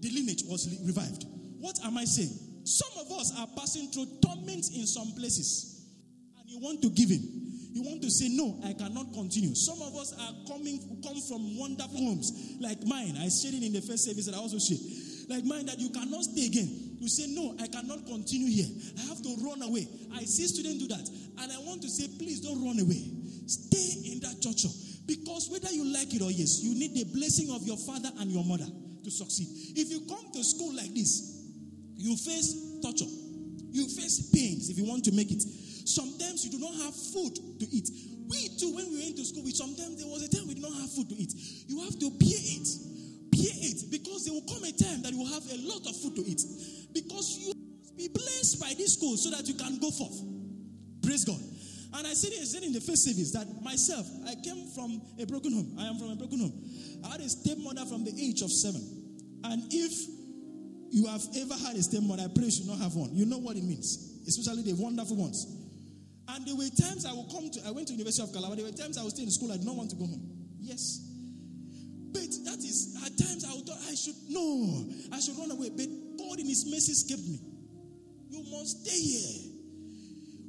the 0.01 0.09
lineage 0.09 0.43
was 0.47 0.67
revived. 0.85 1.25
What 1.59 1.79
am 1.85 1.97
I 1.97 2.05
saying? 2.05 2.33
Some 2.65 2.89
of 2.99 3.11
us 3.19 3.33
are 3.37 3.47
passing 3.57 3.89
through 3.89 4.07
torment 4.21 4.69
in 4.73 4.85
some 4.85 5.13
places, 5.13 5.85
and 6.39 6.49
you 6.49 6.59
want 6.59 6.81
to 6.81 6.89
give 6.89 7.09
in. 7.09 7.21
You 7.73 7.83
want 7.83 8.01
to 8.03 8.11
say, 8.11 8.27
No, 8.29 8.59
I 8.65 8.73
cannot 8.73 9.13
continue. 9.13 9.55
Some 9.55 9.81
of 9.81 9.95
us 9.95 10.13
are 10.13 10.33
coming 10.47 10.77
come 11.01 11.21
from 11.21 11.57
wonderful 11.57 11.97
homes, 11.97 12.57
like 12.59 12.83
mine. 12.85 13.15
I 13.17 13.29
shared 13.29 13.55
it 13.55 13.63
in 13.63 13.73
the 13.73 13.81
first 13.81 14.03
service, 14.03 14.25
that 14.25 14.35
I 14.35 14.37
also 14.37 14.59
shared. 14.59 14.81
Like 15.29 15.45
mine, 15.45 15.65
that 15.67 15.79
you 15.79 15.89
cannot 15.89 16.23
stay 16.25 16.45
again. 16.47 16.97
You 16.99 17.07
say, 17.07 17.31
No, 17.31 17.55
I 17.61 17.67
cannot 17.67 18.05
continue 18.05 18.51
here. 18.51 18.67
I 18.99 19.07
have 19.07 19.23
to 19.23 19.31
run 19.41 19.61
away. 19.61 19.87
I 20.13 20.25
see 20.25 20.45
students 20.45 20.83
do 20.83 20.87
that. 20.91 21.07
And 21.41 21.51
I 21.51 21.57
want 21.63 21.81
to 21.83 21.89
say, 21.89 22.09
Please 22.19 22.41
don't 22.41 22.59
run 22.59 22.77
away. 22.77 23.01
Stay 23.47 24.11
in 24.11 24.19
that 24.21 24.41
church. 24.41 24.67
Because 25.07 25.49
whether 25.49 25.71
you 25.71 25.85
like 25.93 26.13
it 26.13 26.21
or 26.21 26.31
yes, 26.31 26.61
you 26.61 26.75
need 26.75 26.93
the 26.93 27.05
blessing 27.15 27.49
of 27.55 27.63
your 27.63 27.77
father 27.77 28.11
and 28.19 28.29
your 28.29 28.43
mother 28.43 28.67
to 29.03 29.11
succeed. 29.11 29.47
If 29.75 29.89
you 29.91 30.01
come 30.07 30.31
to 30.33 30.43
school 30.43 30.75
like 30.75 30.93
this, 30.93 31.43
you 31.97 32.15
face 32.17 32.79
torture, 32.81 33.09
you 33.71 33.87
face 33.87 34.31
pains 34.33 34.69
if 34.69 34.77
you 34.77 34.85
want 34.85 35.05
to 35.05 35.11
make 35.11 35.31
it. 35.31 35.41
Sometimes 35.41 36.45
you 36.45 36.51
do 36.51 36.59
not 36.59 36.73
have 36.85 36.95
food 36.95 37.35
to 37.59 37.65
eat. 37.69 37.89
We 38.27 38.47
too, 38.57 38.75
when 38.75 38.89
we 38.89 38.99
went 39.03 39.17
to 39.17 39.25
school, 39.25 39.43
we 39.43 39.51
sometimes 39.51 39.97
there 39.97 40.07
was 40.07 40.23
a 40.23 40.29
time 40.29 40.47
we 40.47 40.55
did 40.55 40.63
not 40.63 40.73
have 40.73 40.89
food 40.91 41.09
to 41.09 41.15
eat. 41.15 41.33
You 41.67 41.81
have 41.83 41.97
to 41.99 42.09
bear 42.15 42.41
it. 42.57 42.67
Bear 43.31 43.55
it 43.67 43.91
because 43.91 44.25
there 44.25 44.33
will 44.33 44.47
come 44.47 44.63
a 44.63 44.71
time 44.71 45.01
that 45.03 45.11
you 45.11 45.19
will 45.19 45.33
have 45.33 45.43
a 45.51 45.59
lot 45.67 45.83
of 45.87 45.95
food 45.99 46.15
to 46.15 46.23
eat. 46.23 46.41
Because 46.93 47.37
you 47.39 47.53
must 47.53 47.97
be 47.97 48.07
blessed 48.07 48.59
by 48.61 48.73
this 48.77 48.93
school 48.93 49.17
so 49.17 49.31
that 49.31 49.47
you 49.47 49.55
can 49.55 49.79
go 49.79 49.91
forth. 49.91 50.15
Praise 51.03 51.25
God. 51.25 51.41
And 51.93 52.07
I 52.07 52.13
said, 52.13 52.31
said 52.47 52.63
in 52.63 52.71
the 52.71 52.79
first 52.79 53.03
service 53.03 53.31
that 53.33 53.47
myself, 53.61 54.07
I 54.27 54.35
came 54.35 54.67
from 54.71 55.01
a 55.19 55.25
broken 55.25 55.51
home. 55.51 55.75
I 55.77 55.87
am 55.87 55.99
from 55.99 56.11
a 56.11 56.15
broken 56.15 56.39
home. 56.39 56.55
I 57.03 57.09
had 57.11 57.21
a 57.21 57.29
stepmother 57.29 57.85
from 57.85 58.05
the 58.05 58.15
age 58.15 58.41
of 58.41 58.51
seven. 58.51 58.79
And 59.43 59.63
if 59.71 59.91
you 60.91 61.07
have 61.07 61.23
ever 61.35 61.55
had 61.55 61.75
a 61.75 61.83
stepmother, 61.83 62.23
I 62.23 62.27
pray 62.33 62.45
you 62.45 62.51
should 62.51 62.67
not 62.67 62.79
have 62.79 62.95
one. 62.95 63.09
You 63.13 63.25
know 63.25 63.39
what 63.39 63.57
it 63.57 63.63
means, 63.63 64.23
especially 64.27 64.63
the 64.63 64.73
wonderful 64.81 65.17
ones. 65.17 65.47
And 66.29 66.47
there 66.47 66.55
were 66.55 66.69
times 66.79 67.05
I 67.05 67.11
would 67.11 67.27
come 67.27 67.49
to, 67.51 67.59
I 67.67 67.71
went 67.71 67.87
to 67.87 67.93
University 67.93 68.23
of 68.23 68.31
Calabar. 68.31 68.55
There 68.55 68.65
were 68.65 68.71
times 68.71 68.97
I 68.97 69.03
would 69.03 69.11
stay 69.11 69.23
in 69.23 69.31
school, 69.31 69.51
I 69.51 69.57
did 69.57 69.65
not 69.65 69.75
want 69.75 69.89
to 69.91 69.97
go 69.97 70.05
home. 70.05 70.23
Yes. 70.61 71.03
But 72.13 72.31
that 72.47 72.59
is, 72.63 72.95
at 73.03 73.11
times 73.19 73.43
I 73.43 73.51
thought 73.51 73.83
I 73.89 73.95
should, 73.95 74.15
no, 74.29 74.87
I 75.11 75.19
should 75.19 75.35
run 75.35 75.51
away. 75.51 75.71
But 75.75 75.91
God 76.15 76.39
in 76.39 76.47
His 76.47 76.63
mercy 76.71 76.95
kept 77.07 77.27
me. 77.27 77.39
You 78.29 78.47
must 78.47 78.87
stay 78.87 78.95
here. 78.95 79.50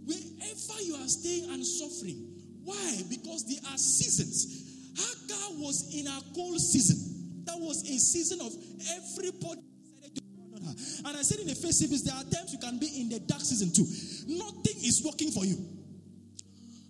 Wherever 0.04 0.82
you 0.82 0.94
are 0.96 1.08
staying 1.08 1.50
and 1.50 1.64
suffering, 1.64 2.32
why? 2.64 3.02
Because 3.08 3.46
there 3.46 3.62
are 3.72 3.78
seasons. 3.78 4.92
Hagar 4.94 5.58
was 5.58 5.94
in 5.94 6.06
a 6.06 6.20
cold 6.34 6.60
season. 6.60 7.44
That 7.44 7.58
was 7.58 7.82
a 7.82 7.98
season 7.98 8.40
of 8.40 8.52
everybody 8.98 9.62
decided 9.62 10.14
to 10.16 10.22
abandon 10.22 10.62
her. 10.68 10.74
And 11.08 11.16
I 11.16 11.22
said 11.22 11.40
in 11.40 11.48
the 11.48 11.54
first 11.54 11.80
service, 11.80 12.02
there 12.02 12.14
are 12.14 12.24
times 12.24 12.52
you 12.52 12.58
can 12.58 12.78
be 12.78 12.86
in 13.00 13.08
the 13.08 13.18
dark 13.20 13.40
season 13.40 13.72
too. 13.72 13.86
Nothing 14.28 14.78
is 14.84 15.02
working 15.04 15.30
for 15.30 15.44
you. 15.44 15.58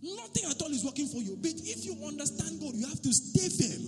Nothing 0.02 0.50
at 0.50 0.60
all 0.60 0.70
is 0.70 0.84
working 0.84 1.06
for 1.06 1.22
you. 1.22 1.38
But 1.40 1.54
if 1.54 1.86
you 1.86 1.94
understand 2.04 2.60
God, 2.60 2.74
you 2.74 2.86
have 2.88 3.00
to 3.00 3.12
stay 3.12 3.48
firm. 3.48 3.82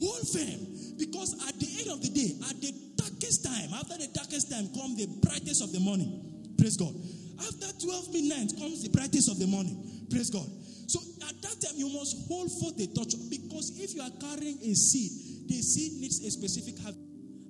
Hold 0.00 0.28
firm. 0.30 0.60
Because 0.96 1.34
at 1.48 1.58
the 1.58 1.68
end 1.82 1.90
of 1.90 2.00
the 2.00 2.08
day, 2.08 2.38
at 2.48 2.56
the 2.62 2.72
darkest 2.96 3.44
time, 3.44 3.74
after 3.74 3.98
the 3.98 4.08
darkest 4.14 4.50
time, 4.50 4.70
come 4.72 4.96
the 4.96 5.06
brightest 5.26 5.62
of 5.62 5.72
the 5.72 5.80
morning. 5.80 6.54
Praise 6.56 6.76
God. 6.76 6.94
After 7.38 7.68
12 7.86 8.12
midnight 8.12 8.52
comes 8.58 8.82
the 8.82 8.90
brightest 8.90 9.30
of 9.30 9.38
the 9.38 9.46
morning. 9.46 10.06
Praise 10.10 10.30
God. 10.30 10.46
So 10.86 11.00
at 11.26 11.42
that 11.42 11.56
time, 11.60 11.76
you 11.76 11.90
must 11.92 12.28
hold 12.28 12.50
forth 12.60 12.76
the 12.76 12.86
torch 12.94 13.14
because 13.28 13.74
if 13.78 13.94
you 13.94 14.02
are 14.02 14.14
carrying 14.20 14.58
a 14.62 14.74
seed, 14.74 15.48
the 15.48 15.60
seed 15.60 16.00
needs 16.00 16.22
a 16.24 16.30
specific 16.30 16.78
habit. 16.78 17.00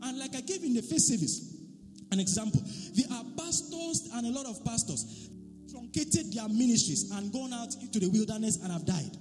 And 0.03 0.19
like 0.19 0.35
I 0.35 0.41
gave 0.41 0.65
in 0.65 0.75
the 0.75 0.83
first 0.83 1.09
service, 1.09 1.57
an 2.13 2.21
example, 2.21 2.63
there 2.95 3.07
are 3.13 3.25
pastors 3.37 4.09
and 4.15 4.27
a 4.27 4.31
lot 4.31 4.47
of 4.47 4.65
pastors 4.65 5.29
truncated 5.71 6.33
their 6.33 6.49
ministries 6.49 7.11
and 7.11 7.33
gone 7.33 7.53
out 7.53 7.75
into 7.83 7.99
the 7.99 8.09
wilderness 8.09 8.63
and 8.63 8.73
have 8.73 8.87
died. 8.87 9.17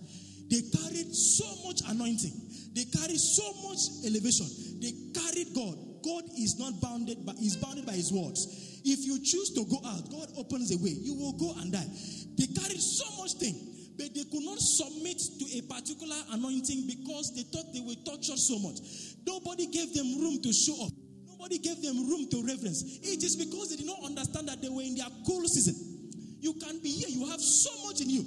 They 0.50 0.62
carried 0.62 1.14
so 1.14 1.46
much 1.66 1.82
anointing. 1.90 2.34
They 2.74 2.86
carried 2.86 3.20
so 3.20 3.46
much 3.68 4.06
elevation. 4.06 4.46
They 4.80 4.94
carried 5.14 5.54
God. 5.56 5.78
God 6.04 6.24
is 6.38 6.60
not 6.60 6.80
bounded, 6.82 7.26
but 7.26 7.36
is 7.40 7.58
bounded 7.58 7.86
by 7.86 7.94
His 7.94 8.14
words. 8.14 8.46
If 8.86 9.02
you 9.02 9.18
choose 9.18 9.50
to 9.58 9.66
go 9.66 9.82
out, 9.82 10.06
God 10.14 10.30
opens 10.38 10.70
a 10.70 10.78
way. 10.78 10.94
You 10.94 11.18
will 11.18 11.34
go 11.34 11.58
and 11.58 11.74
die. 11.74 11.90
They 12.38 12.46
carried 12.54 12.80
so 12.80 13.10
much 13.18 13.34
thing, 13.42 13.58
but 13.98 14.14
they 14.14 14.24
could 14.30 14.46
not 14.46 14.62
submit 14.62 15.18
to 15.18 15.46
a 15.58 15.62
particular 15.66 16.16
anointing 16.38 16.86
because 16.86 17.34
they 17.34 17.42
thought 17.50 17.74
they 17.74 17.82
were 17.82 17.98
tortured 18.06 18.38
so 18.38 18.62
much. 18.62 18.78
Nobody 19.26 19.66
gave 19.74 19.90
them 19.98 20.22
room 20.22 20.38
to 20.38 20.54
show 20.54 20.86
up. 20.86 20.94
Nobody 21.26 21.58
gave 21.58 21.82
them 21.82 21.98
room 22.06 22.30
to 22.30 22.46
reverence. 22.46 23.02
It 23.02 23.26
is 23.26 23.36
because 23.36 23.74
they 23.74 23.82
did 23.82 23.90
not 23.90 24.06
understand 24.06 24.48
that 24.54 24.62
they 24.62 24.70
were 24.70 24.86
in 24.86 24.94
their 24.94 25.10
cool 25.26 25.42
season. 25.50 25.74
You 26.46 26.54
can 26.62 26.78
be 26.78 26.94
here, 26.94 27.10
you 27.10 27.26
have 27.26 27.42
so 27.42 27.74
much 27.90 28.02
in 28.02 28.10
you. 28.14 28.22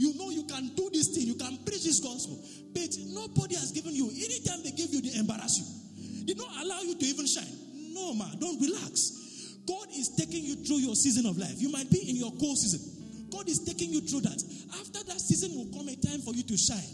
You 0.00 0.16
know 0.16 0.30
you 0.30 0.48
can 0.48 0.72
do 0.74 0.88
this 0.88 1.12
thing, 1.12 1.28
you 1.28 1.36
can 1.36 1.60
preach 1.68 1.84
this 1.84 2.00
gospel, 2.00 2.40
but 2.72 2.88
nobody 3.12 3.54
has 3.60 3.70
given 3.70 3.92
you. 3.92 4.08
Anytime 4.08 4.64
they 4.64 4.72
give 4.72 4.88
you, 4.96 5.04
they 5.04 5.20
embarrass 5.20 5.60
you. 5.60 6.24
They 6.24 6.32
don't 6.32 6.56
allow 6.56 6.80
you 6.80 6.96
to 6.96 7.04
even 7.04 7.26
shine. 7.26 7.52
No, 7.92 8.14
man, 8.14 8.32
don't 8.40 8.58
relax. 8.62 9.19
God 9.70 9.86
is 9.94 10.10
taking 10.18 10.42
you 10.42 10.56
through 10.66 10.82
your 10.82 10.96
season 10.96 11.26
of 11.30 11.38
life. 11.38 11.54
You 11.62 11.70
might 11.70 11.88
be 11.90 12.02
in 12.10 12.16
your 12.16 12.32
cold 12.42 12.58
season. 12.58 12.82
God 13.30 13.48
is 13.48 13.62
taking 13.62 13.94
you 13.94 14.00
through 14.00 14.26
that. 14.26 14.42
After 14.82 15.06
that 15.06 15.20
season 15.22 15.54
will 15.54 15.70
come 15.70 15.86
a 15.86 15.94
time 15.94 16.18
for 16.26 16.34
you 16.34 16.42
to 16.42 16.56
shine. 16.58 16.90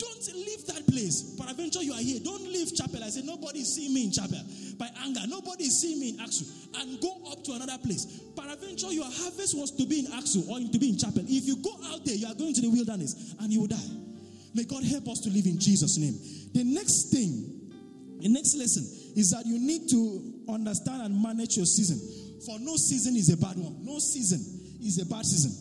Don't 0.00 0.24
leave 0.34 0.64
that 0.66 0.88
place. 0.88 1.36
Peradventure, 1.36 1.82
you 1.82 1.92
are 1.92 2.00
here. 2.00 2.20
Don't 2.24 2.42
leave 2.42 2.74
chapel. 2.74 3.04
I 3.04 3.10
say, 3.10 3.20
nobody 3.22 3.62
seeing 3.62 3.92
me 3.92 4.04
in 4.08 4.12
chapel 4.12 4.40
by 4.78 4.88
anger. 5.04 5.20
Nobody 5.28 5.68
seeing 5.68 6.00
me 6.00 6.16
in 6.16 6.24
Axu. 6.24 6.48
And 6.80 7.00
go 7.04 7.20
up 7.30 7.44
to 7.44 7.52
another 7.52 7.76
place. 7.84 8.20
Peradventure, 8.34 8.90
your 8.90 9.04
harvest 9.04 9.52
was 9.52 9.70
to 9.76 9.84
be 9.84 10.00
in 10.00 10.06
Axu 10.16 10.48
or 10.48 10.58
to 10.58 10.78
be 10.78 10.88
in 10.88 10.96
chapel. 10.96 11.22
If 11.28 11.44
you 11.44 11.60
go 11.62 11.76
out 11.92 12.04
there, 12.04 12.16
you 12.16 12.26
are 12.26 12.34
going 12.34 12.54
to 12.54 12.62
the 12.62 12.70
wilderness 12.70 13.36
and 13.38 13.52
you 13.52 13.60
will 13.60 13.68
die. 13.68 13.90
May 14.54 14.64
God 14.64 14.84
help 14.84 15.06
us 15.08 15.20
to 15.20 15.30
live 15.30 15.44
in 15.44 15.60
Jesus' 15.60 15.98
name. 15.98 16.16
The 16.54 16.64
next 16.64 17.12
thing, 17.12 17.60
the 18.20 18.28
next 18.32 18.56
lesson 18.56 18.88
is 19.16 19.30
that 19.30 19.44
you 19.44 19.60
need 19.60 19.90
to 19.90 20.33
understand 20.48 21.02
and 21.02 21.22
manage 21.22 21.56
your 21.56 21.66
season. 21.66 21.98
For 22.44 22.58
no 22.60 22.76
season 22.76 23.16
is 23.16 23.32
a 23.32 23.36
bad 23.36 23.56
one. 23.56 23.84
No 23.84 23.98
season 23.98 24.40
is 24.82 25.00
a 25.00 25.06
bad 25.06 25.24
season. 25.24 25.52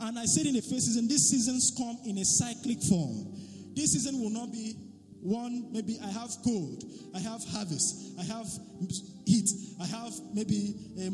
And 0.00 0.18
I 0.18 0.26
said 0.26 0.46
in 0.46 0.54
the 0.54 0.62
first 0.62 0.86
season, 0.86 1.08
these 1.08 1.28
seasons 1.28 1.74
come 1.76 1.98
in 2.06 2.18
a 2.18 2.24
cyclic 2.24 2.82
form. 2.82 3.34
This 3.74 3.92
season 3.92 4.20
will 4.20 4.30
not 4.30 4.52
be 4.52 4.74
one, 5.20 5.72
maybe 5.72 5.98
I 6.02 6.10
have 6.10 6.30
cold, 6.44 6.84
I 7.14 7.18
have 7.18 7.42
harvest, 7.50 8.14
I 8.20 8.24
have 8.24 8.46
heat, 9.26 9.50
I 9.82 9.86
have 9.86 10.12
maybe 10.32 10.74
a, 10.96 11.06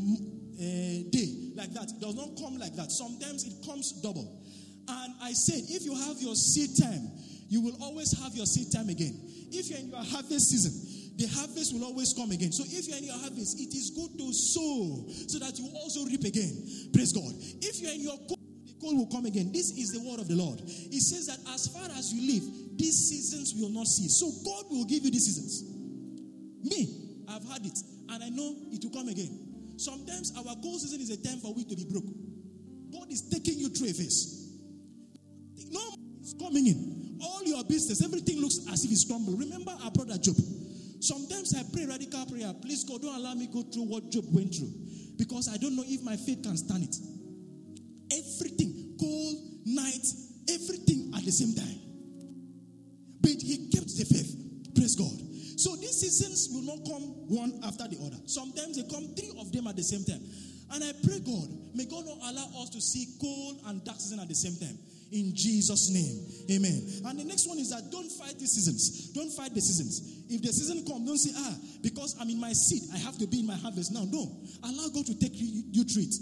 a 0.61 1.05
day 1.11 1.52
like 1.57 1.72
that. 1.72 1.90
It 1.90 2.00
does 2.00 2.14
not 2.14 2.36
come 2.36 2.59
like 2.59 2.76
that. 2.76 2.92
Sometimes 2.92 3.44
it 3.44 3.64
comes 3.64 3.92
double. 4.02 4.42
And 4.88 5.14
I 5.22 5.32
said, 5.32 5.64
if 5.68 5.84
you 5.84 5.94
have 5.94 6.20
your 6.20 6.34
seed 6.34 6.76
time, 6.76 7.11
you 7.48 7.62
will 7.62 7.76
always 7.80 8.12
have 8.20 8.34
your 8.34 8.46
seed 8.46 8.72
time 8.72 8.88
again. 8.90 9.18
If 9.50 9.70
you're 9.70 9.78
in 9.78 9.88
your 9.88 10.05
harvest 10.05 10.50
season, 10.50 10.72
the 11.17 11.27
harvest 11.29 11.73
will 11.73 11.85
always 11.85 12.12
come 12.12 12.31
again. 12.33 12.51
So 12.51 12.65
if 12.67 12.89
you're 12.89 12.99
in 12.99 13.05
your 13.05 13.19
harvest, 13.19 13.61
it 13.61 13.71
is 13.71 13.91
good 13.91 14.19
to 14.19 14.33
sow 14.33 15.07
so 15.31 15.39
that 15.39 15.59
you 15.59 15.71
also 15.79 16.05
reap 16.07 16.25
again. 16.25 16.91
Praise 16.93 17.12
God. 17.12 17.31
If 17.62 17.81
you're 17.81 17.95
in 17.95 18.03
your 18.03 18.19
cold, 18.27 18.43
the 18.67 18.75
cold 18.81 18.99
will 18.99 19.07
come 19.07 19.27
again. 19.27 19.53
This 19.53 19.71
is 19.79 19.93
the 19.95 20.03
word 20.03 20.19
of 20.19 20.27
the 20.27 20.35
Lord. 20.35 20.61
It 20.67 21.03
says 21.03 21.27
that 21.31 21.39
as 21.55 21.69
far 21.69 21.87
as 21.97 22.12
you 22.12 22.19
live, 22.35 22.79
these 22.79 22.99
seasons 22.99 23.55
will 23.55 23.71
not 23.71 23.87
cease. 23.87 24.19
So 24.19 24.27
God 24.43 24.67
will 24.71 24.85
give 24.85 25.05
you 25.05 25.11
these 25.11 25.27
seasons. 25.27 25.62
Me, 26.67 27.23
I've 27.29 27.47
had 27.47 27.65
it, 27.65 27.79
and 28.11 28.25
I 28.25 28.29
know 28.31 28.57
it 28.73 28.83
will 28.83 28.91
come 28.91 29.09
again. 29.09 29.31
Sometimes 29.77 30.35
our 30.37 30.55
cold 30.62 30.81
season 30.81 31.01
is 31.01 31.11
a 31.11 31.23
time 31.23 31.39
for 31.39 31.55
we 31.55 31.62
to 31.65 31.77
be 31.77 31.85
broke. 31.85 32.11
God 32.91 33.11
is 33.11 33.29
taking 33.31 33.59
you 33.59 33.69
through 33.71 33.91
a 33.91 33.95
phase. 33.95 34.51
No, 35.71 35.95
it's 36.21 36.35
coming 36.35 36.67
in. 36.67 37.19
All 37.23 37.43
your 37.45 37.62
business, 37.65 38.03
everything 38.03 38.41
looks 38.41 38.67
as 38.73 38.85
if 38.85 38.91
it's 38.91 39.05
crumbling. 39.05 39.39
Remember 39.39 39.73
our 39.83 39.91
brother 39.91 40.19
Job. 40.19 40.37
Sometimes 41.05 41.52
I 41.52 41.61
pray 41.70 41.84
radical 41.84 42.24
prayer. 42.24 42.50
Please, 42.62 42.82
God, 42.84 43.02
don't 43.02 43.14
allow 43.14 43.34
me 43.34 43.46
go 43.52 43.61
through 43.61 43.84
what 43.92 44.11
Job 44.11 44.24
went 44.32 44.55
through. 44.55 44.72
Because 45.18 45.52
I 45.52 45.59
don't 45.59 45.76
know 45.76 45.84
if 45.86 46.02
my 46.02 46.16
faith 46.16 46.42
can 46.42 46.57
stand 46.57 46.82
it. 46.82 46.96
Everything, 48.09 48.96
cold, 48.98 49.36
night, 49.66 50.07
everything 50.48 51.12
at 51.14 51.20
the 51.20 51.30
same 51.30 51.52
time. 51.52 51.76
But 53.20 53.36
he 53.36 53.68
kept 53.68 53.92
the 53.92 54.09
faith. 54.09 54.32
Praise 54.74 54.96
God. 54.96 55.12
So 55.61 55.76
these 55.76 56.00
seasons 56.00 56.48
will 56.48 56.64
not 56.64 56.80
come 56.88 57.05
one 57.28 57.61
after 57.68 57.84
the 57.84 58.00
other. 58.00 58.16
Sometimes 58.24 58.80
they 58.80 58.88
come 58.88 59.05
three 59.12 59.36
of 59.38 59.52
them 59.52 59.66
at 59.66 59.76
the 59.76 59.84
same 59.84 60.09
time. 60.09 60.24
And 60.72 60.82
I 60.82 60.92
pray 61.05 61.20
God, 61.20 61.52
may 61.76 61.84
God 61.84 62.09
not 62.09 62.16
allow 62.32 62.64
us 62.64 62.72
to 62.72 62.80
see 62.80 63.12
cold 63.20 63.61
and 63.68 63.84
dark 63.84 64.00
season 64.00 64.20
at 64.20 64.28
the 64.28 64.34
same 64.34 64.57
time 64.57 64.78
in 65.12 65.32
Jesus' 65.34 65.90
name. 65.90 66.26
Amen. 66.50 66.82
And 67.07 67.18
the 67.18 67.24
next 67.24 67.48
one 67.48 67.59
is 67.59 67.70
that 67.70 67.90
don't 67.90 68.11
fight 68.11 68.38
the 68.38 68.46
seasons. 68.46 69.11
Don't 69.12 69.30
fight 69.32 69.55
the 69.55 69.61
seasons. 69.61 70.24
If 70.28 70.42
the 70.42 70.52
season 70.52 70.84
comes, 70.84 71.07
don't 71.07 71.18
say, 71.18 71.32
ah, 71.36 71.55
because 71.82 72.16
I'm 72.20 72.28
in 72.30 72.40
my 72.40 72.52
seat, 72.52 72.82
I 72.92 72.98
have 72.98 73.18
to 73.18 73.26
be 73.26 73.40
in 73.40 73.46
my 73.46 73.57
harvest 73.57 73.92
now. 73.92 74.05
No. 74.11 74.26
Allow 74.64 74.88
God 74.90 75.07
to 75.07 75.14
take 75.18 75.34
you, 75.34 75.64
you 75.70 75.84
through 75.84 76.02
it. 76.02 76.16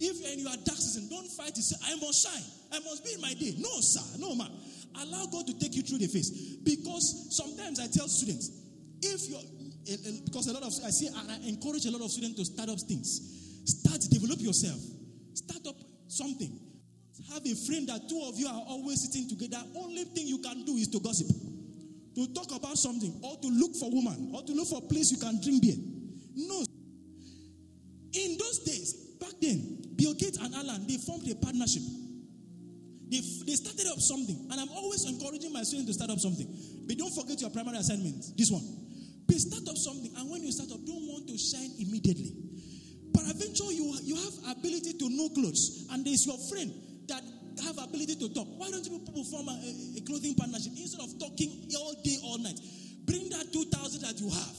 If 0.00 0.22
in 0.32 0.40
your 0.40 0.54
dark 0.62 0.78
season, 0.78 1.08
don't 1.10 1.26
fight 1.32 1.56
it. 1.58 1.64
Say, 1.64 1.76
I 1.82 1.96
must 1.96 2.22
shine. 2.22 2.46
I 2.72 2.78
must 2.84 3.04
be 3.04 3.14
in 3.14 3.20
my 3.20 3.34
day. 3.34 3.54
No, 3.58 3.80
sir. 3.80 4.04
No, 4.20 4.34
man. 4.34 4.50
Allow 4.94 5.26
God 5.26 5.46
to 5.46 5.58
take 5.58 5.74
you 5.74 5.82
through 5.82 5.98
the 5.98 6.06
phase. 6.06 6.58
Because 6.62 7.34
sometimes 7.34 7.80
I 7.80 7.88
tell 7.88 8.06
students, 8.06 8.50
if 9.02 9.28
you're, 9.28 9.42
because 10.24 10.46
a 10.46 10.52
lot 10.52 10.62
of, 10.62 10.72
I 10.84 10.90
see, 10.90 11.08
and 11.08 11.30
I 11.30 11.38
encourage 11.48 11.86
a 11.86 11.90
lot 11.90 12.02
of 12.02 12.10
students 12.10 12.38
to 12.38 12.44
start 12.44 12.68
up 12.68 12.78
things. 12.80 13.18
Start, 13.64 14.00
develop 14.10 14.40
yourself. 14.40 14.78
Start 15.34 15.66
up 15.66 15.76
something 16.08 16.67
have 17.32 17.44
a 17.44 17.54
friend 17.54 17.88
that 17.88 18.08
two 18.08 18.20
of 18.28 18.38
you 18.38 18.46
are 18.46 18.62
always 18.68 19.02
sitting 19.02 19.28
together, 19.28 19.62
only 19.76 20.04
thing 20.04 20.26
you 20.26 20.38
can 20.38 20.64
do 20.64 20.76
is 20.76 20.88
to 20.88 21.00
gossip, 21.00 21.28
to 22.14 22.26
talk 22.34 22.50
about 22.54 22.78
something, 22.78 23.12
or 23.22 23.36
to 23.36 23.48
look 23.48 23.74
for 23.76 23.90
woman, 23.90 24.32
or 24.34 24.42
to 24.42 24.52
look 24.52 24.68
for 24.68 24.80
place 24.82 25.12
you 25.12 25.18
can 25.18 25.40
drink 25.40 25.62
beer. 25.62 25.76
No. 26.34 26.64
In 28.14 28.38
those 28.38 28.58
days, 28.64 28.94
back 29.20 29.32
then, 29.40 29.84
Bill 29.96 30.14
Gates 30.14 30.38
and 30.38 30.54
Alan, 30.54 30.86
they 30.86 30.96
formed 30.96 31.28
a 31.30 31.34
partnership. 31.36 31.82
They, 33.10 33.20
they 33.46 33.56
started 33.56 33.86
up 33.88 34.00
something, 34.00 34.48
and 34.50 34.60
I'm 34.60 34.70
always 34.70 35.04
encouraging 35.08 35.52
my 35.52 35.62
students 35.62 35.88
to 35.88 35.94
start 35.94 36.10
up 36.10 36.18
something. 36.18 36.48
But 36.86 36.98
don't 36.98 37.12
forget 37.14 37.40
your 37.40 37.50
primary 37.50 37.78
assignment, 37.78 38.36
this 38.36 38.50
one. 38.50 38.64
But 39.26 39.36
start 39.36 39.68
up 39.68 39.76
something, 39.76 40.12
and 40.16 40.30
when 40.30 40.42
you 40.42 40.52
start 40.52 40.72
up, 40.72 40.84
don't 40.84 41.06
want 41.08 41.28
to 41.28 41.36
shine 41.36 41.72
immediately. 41.78 42.32
But 43.12 43.24
eventually, 43.28 43.76
you, 43.76 43.92
you 44.02 44.16
have 44.16 44.56
ability 44.56 44.94
to 44.96 45.08
know 45.10 45.28
clothes, 45.30 45.88
and 45.92 46.04
there's 46.04 46.26
your 46.26 46.38
friend 46.48 46.72
have 47.62 47.78
ability 47.78 48.16
to 48.16 48.28
talk. 48.34 48.46
Why 48.56 48.70
don't 48.70 48.84
you 48.84 48.98
people 48.98 49.24
form 49.24 49.48
a, 49.48 49.56
a, 49.96 50.00
clothing 50.02 50.34
partnership 50.34 50.72
instead 50.76 51.00
of 51.00 51.18
talking 51.18 51.50
all 51.78 51.94
day, 52.02 52.16
all 52.24 52.38
night? 52.38 52.58
Bring 53.06 53.28
that 53.30 53.52
2,000 53.52 54.02
that 54.02 54.20
you 54.20 54.28
have. 54.30 54.56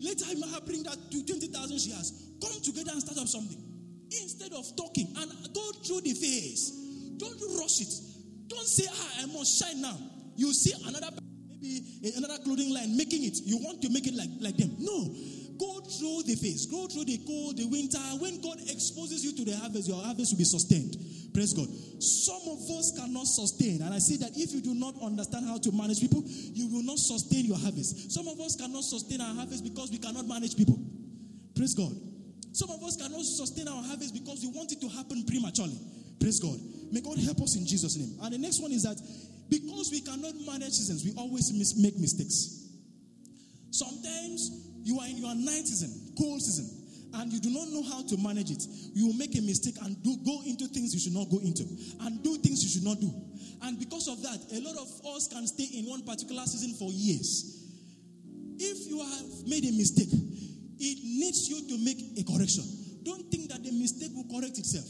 Later, 0.00 0.26
you 0.34 0.40
might 0.40 0.66
bring 0.66 0.82
that 0.82 0.98
to 0.98 1.18
20,000 1.24 1.78
she 1.78 1.90
has. 1.92 2.34
Come 2.42 2.60
together 2.60 2.90
and 2.92 3.00
start 3.00 3.18
up 3.18 3.28
something. 3.28 3.58
Instead 4.10 4.52
of 4.52 4.66
talking 4.76 5.08
and 5.16 5.30
go 5.54 5.72
through 5.86 6.02
the 6.02 6.12
phase. 6.12 7.16
Don't 7.16 7.38
rush 7.58 7.80
it. 7.80 7.92
Don't 8.48 8.66
say, 8.66 8.84
ah, 8.90 9.22
I 9.22 9.26
must 9.26 9.62
shine 9.62 9.80
now. 9.80 9.96
You 10.36 10.52
see 10.52 10.72
another, 10.86 11.08
maybe 11.48 11.82
another 12.16 12.42
clothing 12.42 12.74
line 12.74 12.96
making 12.96 13.24
it. 13.24 13.38
You 13.44 13.58
want 13.58 13.80
to 13.82 13.88
make 13.90 14.06
it 14.06 14.14
like, 14.14 14.30
like 14.40 14.56
them. 14.56 14.74
No. 14.78 15.14
Go 15.62 15.78
through 15.78 16.26
the 16.26 16.34
phase. 16.34 16.66
Go 16.66 16.88
through 16.88 17.06
the 17.06 17.22
cold, 17.22 17.54
the 17.56 17.70
winter. 17.70 18.02
When 18.18 18.42
God 18.42 18.58
exposes 18.66 19.22
you 19.22 19.30
to 19.38 19.44
the 19.46 19.56
harvest, 19.56 19.86
your 19.86 20.02
harvest 20.02 20.34
will 20.34 20.42
be 20.42 20.50
sustained. 20.50 20.98
Praise 21.30 21.54
God. 21.54 21.70
Some 22.02 22.42
of 22.50 22.58
us 22.74 22.90
cannot 22.98 23.30
sustain. 23.30 23.78
And 23.80 23.94
I 23.94 24.02
say 24.02 24.18
that 24.26 24.34
if 24.34 24.50
you 24.50 24.60
do 24.60 24.74
not 24.74 24.98
understand 24.98 25.46
how 25.46 25.62
to 25.62 25.70
manage 25.70 26.00
people, 26.00 26.26
you 26.26 26.66
will 26.66 26.82
not 26.82 26.98
sustain 26.98 27.46
your 27.46 27.56
harvest. 27.56 28.10
Some 28.10 28.26
of 28.26 28.40
us 28.40 28.58
cannot 28.58 28.82
sustain 28.82 29.20
our 29.20 29.34
harvest 29.38 29.62
because 29.62 29.94
we 29.94 30.02
cannot 30.02 30.26
manage 30.26 30.58
people. 30.58 30.82
Praise 31.54 31.78
God. 31.78 31.94
Some 32.50 32.70
of 32.74 32.82
us 32.82 32.98
cannot 32.98 33.22
sustain 33.22 33.68
our 33.68 33.86
harvest 33.86 34.18
because 34.18 34.42
we 34.42 34.50
want 34.50 34.72
it 34.72 34.80
to 34.82 34.88
happen 34.90 35.22
prematurely. 35.30 35.78
Praise 36.18 36.42
God. 36.42 36.58
May 36.90 37.06
God 37.06 37.22
help 37.22 37.38
us 37.38 37.54
in 37.54 37.70
Jesus' 37.70 37.94
name. 37.94 38.18
And 38.18 38.34
the 38.34 38.38
next 38.38 38.58
one 38.58 38.72
is 38.72 38.82
that 38.82 38.98
because 39.46 39.94
we 39.94 40.02
cannot 40.02 40.34
manage 40.42 40.74
seasons, 40.74 41.06
we 41.06 41.14
always 41.14 41.54
mis- 41.54 41.78
make 41.78 41.94
mistakes. 42.02 42.66
Sometimes 43.70 44.71
you 44.84 44.98
are 45.00 45.06
in 45.06 45.18
your 45.18 45.34
night 45.34 45.66
season, 45.66 45.90
cold 46.18 46.42
season 46.42 46.82
and 47.14 47.32
you 47.32 47.40
do 47.40 47.50
not 47.50 47.68
know 47.68 47.82
how 47.82 48.02
to 48.02 48.16
manage 48.16 48.50
it, 48.50 48.64
you 48.94 49.06
will 49.06 49.14
make 49.14 49.36
a 49.36 49.42
mistake 49.42 49.76
and 49.82 50.00
do, 50.02 50.16
go 50.24 50.40
into 50.46 50.66
things 50.68 50.94
you 50.94 51.00
should 51.00 51.12
not 51.12 51.28
go 51.28 51.38
into 51.44 51.64
and 52.00 52.22
do 52.22 52.36
things 52.38 52.64
you 52.64 52.70
should 52.70 52.84
not 52.84 52.98
do. 53.00 53.12
And 53.62 53.78
because 53.78 54.08
of 54.08 54.22
that, 54.22 54.40
a 54.52 54.60
lot 54.64 54.76
of 54.80 54.88
us 55.16 55.28
can 55.28 55.46
stay 55.46 55.68
in 55.78 55.86
one 55.86 56.02
particular 56.02 56.42
season 56.46 56.74
for 56.78 56.90
years. 56.90 57.60
If 58.58 58.88
you 58.88 58.98
have 58.98 59.46
made 59.46 59.64
a 59.64 59.72
mistake, 59.76 60.08
it 60.12 60.98
needs 61.04 61.48
you 61.48 61.60
to 61.68 61.84
make 61.84 62.00
a 62.18 62.24
correction. 62.24 62.64
Don't 63.04 63.30
think 63.30 63.50
that 63.50 63.62
the 63.62 63.72
mistake 63.72 64.10
will 64.14 64.26
correct 64.32 64.58
itself. 64.58 64.86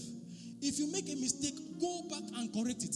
If 0.63 0.79
you 0.79 0.91
make 0.91 1.11
a 1.11 1.17
mistake, 1.17 1.59
go 1.81 2.09
back 2.09 2.23
and 2.39 2.53
correct 2.55 2.83
it 2.85 2.95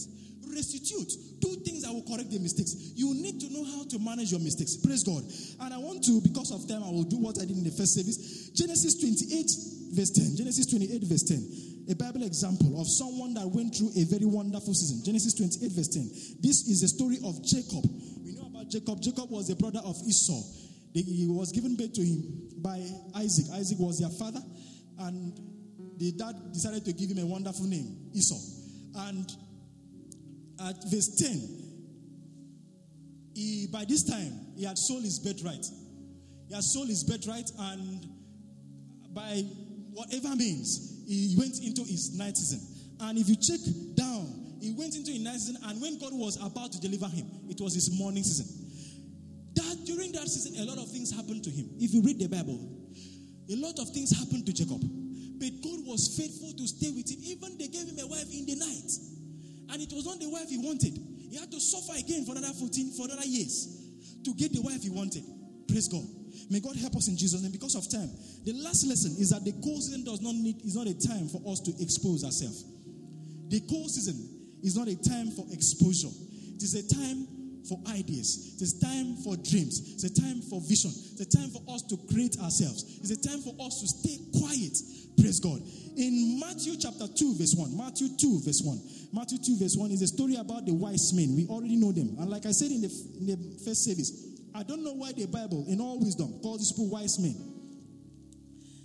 restitute. 0.53 1.11
Do 1.39 1.55
things 1.61 1.83
that 1.83 1.93
will 1.93 2.03
correct 2.03 2.31
the 2.31 2.39
mistakes. 2.39 2.73
You 2.95 3.13
need 3.13 3.39
to 3.41 3.53
know 3.53 3.63
how 3.63 3.85
to 3.85 3.99
manage 3.99 4.31
your 4.31 4.41
mistakes. 4.41 4.77
Praise 4.77 5.03
God. 5.03 5.23
And 5.61 5.73
I 5.73 5.77
want 5.77 6.03
to, 6.05 6.21
because 6.21 6.51
of 6.51 6.67
time, 6.67 6.83
I 6.83 6.89
will 6.89 7.07
do 7.07 7.17
what 7.17 7.37
I 7.37 7.45
did 7.45 7.57
in 7.57 7.63
the 7.63 7.71
first 7.71 7.95
service. 7.95 8.49
Genesis 8.51 8.97
28, 8.97 9.93
verse 9.93 10.11
10. 10.11 10.35
Genesis 10.35 10.65
28, 10.67 11.03
verse 11.05 11.23
10. 11.23 11.93
A 11.93 11.95
Bible 11.95 12.23
example 12.23 12.81
of 12.81 12.87
someone 12.87 13.33
that 13.35 13.47
went 13.47 13.75
through 13.75 13.91
a 13.95 14.03
very 14.11 14.25
wonderful 14.25 14.73
season. 14.73 15.03
Genesis 15.05 15.33
28, 15.35 15.71
verse 15.71 15.87
10. 15.87 16.41
This 16.43 16.67
is 16.67 16.81
the 16.81 16.89
story 16.89 17.17
of 17.23 17.39
Jacob. 17.45 17.85
We 18.25 18.35
know 18.35 18.51
about 18.51 18.67
Jacob. 18.67 18.99
Jacob 18.99 19.31
was 19.31 19.47
the 19.47 19.55
brother 19.55 19.79
of 19.85 19.95
Esau. 20.03 20.41
He 20.93 21.29
was 21.29 21.51
given 21.51 21.75
birth 21.77 21.93
to 21.93 22.01
him 22.01 22.23
by 22.57 22.81
Isaac. 23.15 23.53
Isaac 23.53 23.77
was 23.77 23.99
their 23.99 24.09
father. 24.09 24.41
and 24.99 25.56
the 25.97 26.11
dad 26.13 26.35
decided 26.53 26.85
to 26.85 26.93
give 26.93 27.09
him 27.09 27.19
a 27.19 27.25
wonderful 27.25 27.65
name, 27.65 28.11
Esau. 28.13 28.37
And 28.95 29.31
at 30.59 30.75
verse 30.89 31.15
10, 31.15 31.67
he, 33.33 33.67
by 33.71 33.85
this 33.85 34.03
time, 34.03 34.33
he 34.55 34.65
had 34.65 34.77
sold 34.77 35.03
his 35.03 35.19
birthright. 35.19 35.65
He 36.47 36.55
had 36.55 36.63
sold 36.63 36.87
his 36.87 37.03
birthright, 37.03 37.51
and 37.59 38.07
by 39.13 39.43
whatever 39.93 40.35
means, 40.35 41.03
he 41.07 41.35
went 41.37 41.59
into 41.59 41.83
his 41.83 42.17
night 42.17 42.37
season. 42.37 42.61
And 42.99 43.17
if 43.17 43.29
you 43.29 43.35
check 43.35 43.59
down, 43.95 44.57
he 44.59 44.71
went 44.71 44.95
into 44.95 45.11
his 45.11 45.21
night 45.21 45.35
season, 45.35 45.57
and 45.65 45.81
when 45.81 45.99
God 45.99 46.13
was 46.13 46.37
about 46.43 46.71
to 46.73 46.81
deliver 46.81 47.07
him, 47.07 47.27
it 47.49 47.61
was 47.61 47.75
his 47.75 47.91
morning 47.97 48.23
season. 48.23 48.47
That 49.55 49.85
during 49.85 50.11
that 50.13 50.27
season, 50.27 50.61
a 50.61 50.65
lot 50.65 50.77
of 50.77 50.91
things 50.91 51.11
happened 51.11 51.43
to 51.43 51.49
him. 51.49 51.69
If 51.79 51.93
you 51.93 52.01
read 52.01 52.19
the 52.19 52.27
Bible, 52.27 52.57
a 53.49 53.55
lot 53.55 53.79
of 53.79 53.89
things 53.89 54.17
happened 54.17 54.45
to 54.45 54.53
Jacob. 54.53 54.81
But 55.39 55.61
God 55.61 55.85
was 55.85 56.17
faithful 56.17 56.53
to 56.53 56.67
stay 56.67 56.91
with 56.91 57.09
him. 57.09 57.21
Even 57.23 57.57
they 57.57 57.67
gave 57.67 57.87
him 57.87 57.99
a 57.99 58.07
wife 58.07 58.29
in 58.33 58.45
the 58.45 58.55
night. 58.55 58.91
And 59.69 59.81
it 59.81 59.93
was 59.93 60.05
not 60.05 60.19
the 60.19 60.29
wife 60.29 60.49
he 60.49 60.57
wanted. 60.57 60.97
He 61.29 61.37
had 61.37 61.51
to 61.51 61.59
suffer 61.59 61.97
again 61.99 62.25
for 62.25 62.31
another 62.31 62.53
14, 62.53 62.91
for 62.93 63.05
another 63.05 63.25
years 63.25 63.77
to 64.23 64.33
get 64.33 64.53
the 64.53 64.61
wife 64.61 64.81
he 64.81 64.89
wanted. 64.89 65.23
Praise 65.67 65.87
God. 65.87 66.03
May 66.49 66.59
God 66.59 66.75
help 66.77 66.95
us 66.95 67.07
in 67.07 67.17
Jesus' 67.17 67.41
name. 67.41 67.51
Because 67.51 67.75
of 67.75 67.89
time, 67.89 68.09
the 68.45 68.53
last 68.63 68.87
lesson 68.87 69.11
is 69.19 69.31
that 69.31 69.43
the 69.43 69.51
cold 69.63 69.83
season 69.83 70.03
does 70.03 70.21
not 70.21 70.33
need 70.35 70.63
is 70.63 70.75
not 70.75 70.87
a 70.87 70.95
time 70.95 71.27
for 71.27 71.41
us 71.51 71.59
to 71.61 71.71
expose 71.81 72.23
ourselves. 72.23 72.63
The 73.49 73.59
cold 73.67 73.91
season 73.91 74.15
is 74.63 74.75
not 74.75 74.87
a 74.87 74.95
time 74.95 75.31
for 75.31 75.45
exposure. 75.51 76.11
It 76.55 76.63
is 76.63 76.75
a 76.75 76.87
time 76.87 77.27
for 77.67 77.79
ideas. 77.91 78.57
It's 78.59 78.79
time 78.79 79.17
for 79.23 79.35
dreams. 79.37 79.93
It's 79.95 80.03
a 80.03 80.13
time 80.13 80.41
for 80.41 80.61
vision. 80.61 80.91
It's 80.91 81.21
a 81.21 81.29
time 81.29 81.49
for 81.49 81.61
us 81.69 81.83
to 81.89 81.97
create 82.11 82.37
ourselves. 82.39 82.83
It's 83.03 83.11
a 83.11 83.21
time 83.21 83.41
for 83.41 83.53
us 83.59 83.79
to 83.81 83.87
stay 83.87 84.17
quiet. 84.39 84.75
Praise 85.19 85.39
God. 85.39 85.61
In 85.97 86.39
Matthew 86.39 86.77
chapter 86.77 87.07
2, 87.07 87.35
verse 87.37 87.55
1, 87.57 87.75
Matthew 87.75 88.09
2, 88.17 88.41
verse 88.45 88.61
1, 88.63 89.13
Matthew 89.13 89.39
2, 89.39 89.57
verse 89.57 89.75
1 89.75 89.91
is 89.91 90.01
a 90.01 90.07
story 90.07 90.35
about 90.35 90.65
the 90.65 90.73
wise 90.73 91.11
men. 91.13 91.35
We 91.35 91.47
already 91.47 91.75
know 91.75 91.91
them. 91.91 92.15
And 92.19 92.29
like 92.29 92.45
I 92.45 92.51
said 92.51 92.71
in 92.71 92.81
the, 92.81 92.91
in 93.19 93.25
the 93.25 93.37
first 93.65 93.83
service, 93.83 94.13
I 94.53 94.63
don't 94.63 94.83
know 94.83 94.93
why 94.93 95.11
the 95.11 95.25
Bible, 95.25 95.65
in 95.67 95.81
all 95.81 95.99
wisdom, 95.99 96.39
calls 96.41 96.59
these 96.59 96.71
people 96.71 96.89
wise 96.89 97.19
men. 97.19 97.35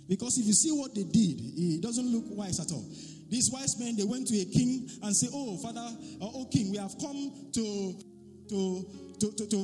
Because 0.07 0.37
if 0.37 0.45
you 0.45 0.53
see 0.53 0.71
what 0.71 0.93
they 0.93 1.03
did, 1.03 1.37
it 1.39 1.81
doesn't 1.81 2.05
look 2.11 2.25
wise 2.29 2.59
at 2.59 2.71
all. 2.71 2.85
These 3.29 3.49
wise 3.51 3.79
men, 3.79 3.95
they 3.95 4.03
went 4.03 4.27
to 4.27 4.37
a 4.37 4.45
king 4.45 4.89
and 5.01 5.15
say, 5.15 5.27
Oh, 5.33 5.57
Father, 5.57 5.81
uh, 5.81 6.29
oh, 6.33 6.45
King, 6.51 6.69
we 6.71 6.77
have 6.77 6.93
come 6.99 7.31
to 7.53 7.95
to, 8.49 8.85
to, 9.19 9.31
to, 9.31 9.47
to, 9.47 9.59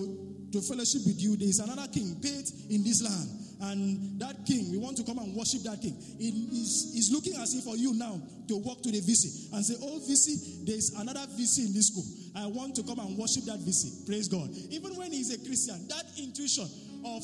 to 0.52 0.62
fellowship 0.62 1.02
with 1.06 1.22
you. 1.22 1.36
There 1.36 1.48
is 1.48 1.60
another 1.60 1.88
king 1.92 2.18
paid 2.22 2.46
in 2.70 2.84
this 2.84 3.04
land. 3.04 3.40
And 3.62 4.20
that 4.22 4.46
king, 4.46 4.72
we 4.72 4.78
want 4.78 4.96
to 4.98 5.04
come 5.04 5.20
and 5.20 5.36
worship 5.36 5.64
that 5.64 5.82
king. 5.82 5.96
He's, 6.18 6.92
he's 6.94 7.12
looking 7.12 7.36
as 7.36 7.54
if 7.56 7.66
for 7.66 7.76
you 7.76 7.94
now 7.94 8.22
to 8.48 8.58
walk 8.58 8.82
to 8.84 8.92
the 8.92 9.02
VC 9.02 9.52
and 9.52 9.66
say, 9.66 9.76
Oh, 9.82 10.00
VC, 10.00 10.66
there 10.66 10.78
is 10.78 10.96
another 10.98 11.28
VC 11.36 11.68
in 11.68 11.74
this 11.74 11.88
school. 11.92 12.06
I 12.36 12.48
want 12.48 12.76
to 12.78 12.84
come 12.84 13.00
and 13.00 13.18
worship 13.18 13.44
that 13.46 13.60
VC. 13.60 14.08
Praise 14.08 14.30
God. 14.30 14.50
Even 14.72 14.96
when 14.96 15.12
he's 15.12 15.34
a 15.36 15.46
Christian, 15.46 15.76
that 15.90 16.06
intuition 16.18 16.70
of 17.04 17.24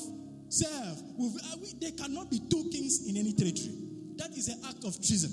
self, 0.49 0.99
uh, 0.99 1.55
they 1.79 1.91
cannot 1.91 2.29
be 2.29 2.41
two 2.51 2.67
kings 2.69 3.07
in 3.07 3.15
any 3.15 3.31
territory. 3.31 3.71
That 4.17 4.35
is 4.35 4.49
an 4.49 4.59
act 4.67 4.83
of 4.83 4.95
treason. 4.99 5.31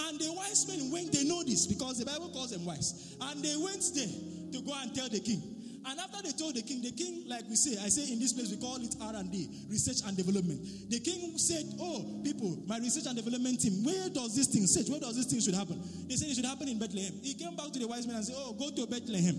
And 0.00 0.18
the 0.18 0.32
wise 0.32 0.66
men 0.68 0.90
went, 0.90 1.12
they 1.12 1.24
know 1.24 1.42
this 1.44 1.66
because 1.66 1.98
the 1.98 2.06
Bible 2.06 2.30
calls 2.30 2.52
them 2.52 2.64
wise. 2.64 3.16
And 3.20 3.44
they 3.44 3.56
went 3.56 3.84
there 3.94 4.08
to 4.52 4.60
go 4.64 4.72
and 4.80 4.94
tell 4.94 5.08
the 5.08 5.20
king. 5.20 5.42
And 5.86 5.98
after 6.00 6.22
they 6.22 6.32
told 6.32 6.54
the 6.54 6.62
king, 6.62 6.82
the 6.82 6.92
king, 6.92 7.24
like 7.28 7.48
we 7.48 7.56
say, 7.56 7.78
I 7.82 7.88
say 7.88 8.12
in 8.12 8.18
this 8.18 8.32
place 8.32 8.50
we 8.50 8.56
call 8.56 8.76
it 8.76 8.94
R&D, 9.00 9.66
research 9.70 10.06
and 10.06 10.16
development. 10.16 10.60
The 10.90 11.00
king 11.00 11.38
said, 11.38 11.64
"Oh, 11.80 12.20
people, 12.24 12.62
my 12.66 12.78
research 12.78 13.06
and 13.06 13.16
development 13.16 13.60
team, 13.60 13.84
where 13.84 14.08
does 14.10 14.34
this 14.36 14.48
thing 14.48 14.66
sit? 14.66 14.88
Where 14.88 15.00
does 15.00 15.16
this 15.16 15.26
thing 15.26 15.40
should 15.40 15.54
happen?" 15.54 15.80
They 16.08 16.16
said 16.16 16.28
it 16.28 16.34
should 16.34 16.44
happen 16.44 16.68
in 16.68 16.78
Bethlehem. 16.78 17.14
He 17.22 17.34
came 17.34 17.56
back 17.56 17.72
to 17.72 17.78
the 17.78 17.86
wise 17.86 18.06
men 18.06 18.16
and 18.16 18.24
said, 18.24 18.36
"Oh, 18.36 18.52
go 18.52 18.70
to 18.70 18.86
Bethlehem." 18.86 19.36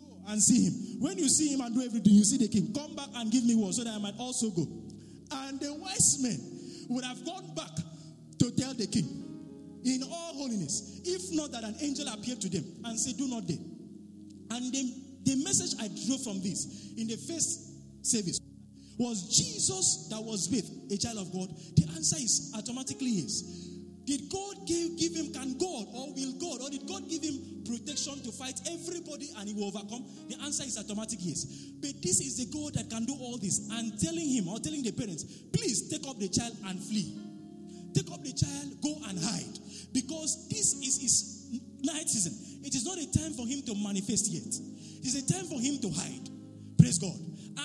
Go 0.00 0.16
and 0.28 0.42
see 0.42 0.64
him. 0.64 1.00
When 1.00 1.18
you 1.18 1.28
see 1.28 1.48
him 1.52 1.60
and 1.60 1.74
do 1.74 1.82
everything, 1.82 2.14
you 2.14 2.24
see 2.24 2.38
the 2.38 2.48
king. 2.48 2.72
Come 2.72 2.94
back 2.94 3.10
and 3.16 3.30
give 3.30 3.44
me 3.44 3.54
word 3.54 3.74
so 3.74 3.84
that 3.84 3.94
I 3.94 3.98
might 3.98 4.16
also 4.18 4.50
go. 4.50 4.66
And 5.32 5.60
the 5.60 5.74
wise 5.74 6.18
men 6.22 6.38
would 6.88 7.04
have 7.04 7.24
gone 7.24 7.54
back 7.54 7.74
to 8.38 8.50
tell 8.52 8.74
the 8.74 8.86
king 8.86 9.24
in 9.84 10.02
all 10.02 10.34
holiness, 10.34 11.00
if 11.04 11.32
not 11.32 11.52
that 11.52 11.62
an 11.64 11.76
angel 11.80 12.08
appeared 12.08 12.40
to 12.40 12.48
them 12.48 12.64
and 12.84 12.98
said, 12.98 13.16
Do 13.18 13.28
not 13.28 13.46
dare. 13.46 13.58
And 14.50 14.72
then 14.72 15.03
the 15.24 15.42
message 15.44 15.74
I 15.80 15.88
drew 15.88 16.18
from 16.18 16.40
this 16.42 16.92
in 16.96 17.08
the 17.08 17.16
first 17.16 18.04
service 18.04 18.38
was 18.98 19.34
Jesus 19.34 20.08
that 20.10 20.22
was 20.22 20.48
with 20.50 20.68
a 20.92 20.96
child 20.96 21.18
of 21.18 21.32
God? 21.32 21.50
The 21.76 21.88
answer 21.94 22.16
is 22.16 22.52
automatically 22.56 23.10
yes. 23.10 23.64
Did 24.06 24.28
God 24.28 24.68
give, 24.68 24.98
give 24.98 25.14
him, 25.16 25.32
can 25.32 25.56
God 25.56 25.88
or 25.96 26.12
will 26.12 26.36
God, 26.36 26.60
or 26.60 26.68
did 26.68 26.86
God 26.86 27.08
give 27.08 27.22
him 27.22 27.64
protection 27.64 28.20
to 28.22 28.30
fight 28.32 28.60
everybody 28.68 29.32
and 29.38 29.48
he 29.48 29.54
will 29.54 29.72
overcome? 29.72 30.04
The 30.28 30.36
answer 30.44 30.64
is 30.64 30.76
automatic 30.76 31.18
yes. 31.22 31.44
But 31.80 32.02
this 32.02 32.20
is 32.20 32.36
the 32.36 32.52
God 32.52 32.74
that 32.74 32.90
can 32.90 33.06
do 33.06 33.16
all 33.18 33.38
this 33.38 33.66
and 33.72 33.98
telling 33.98 34.28
him 34.28 34.48
or 34.48 34.60
telling 34.60 34.82
the 34.82 34.92
parents, 34.92 35.24
please 35.24 35.88
take 35.88 36.06
up 36.06 36.18
the 36.18 36.28
child 36.28 36.52
and 36.66 36.78
flee. 36.78 37.16
Take 37.94 38.12
up 38.12 38.22
the 38.22 38.34
child, 38.34 38.76
go 38.82 38.92
and 39.08 39.18
hide. 39.18 39.58
Because 39.94 40.48
this 40.48 40.74
is 40.84 41.00
his 41.00 41.60
night 41.82 42.08
season. 42.08 42.60
It 42.64 42.74
is 42.74 42.84
not 42.84 42.98
a 42.98 43.08
time 43.08 43.32
for 43.32 43.46
him 43.46 43.62
to 43.62 43.74
manifest 43.74 44.28
yet. 44.28 44.52
It's 45.04 45.20
a 45.20 45.32
time 45.32 45.44
for 45.46 45.60
him 45.60 45.78
to 45.84 45.90
hide. 45.90 46.28
Praise 46.78 46.98
God. 46.98 47.14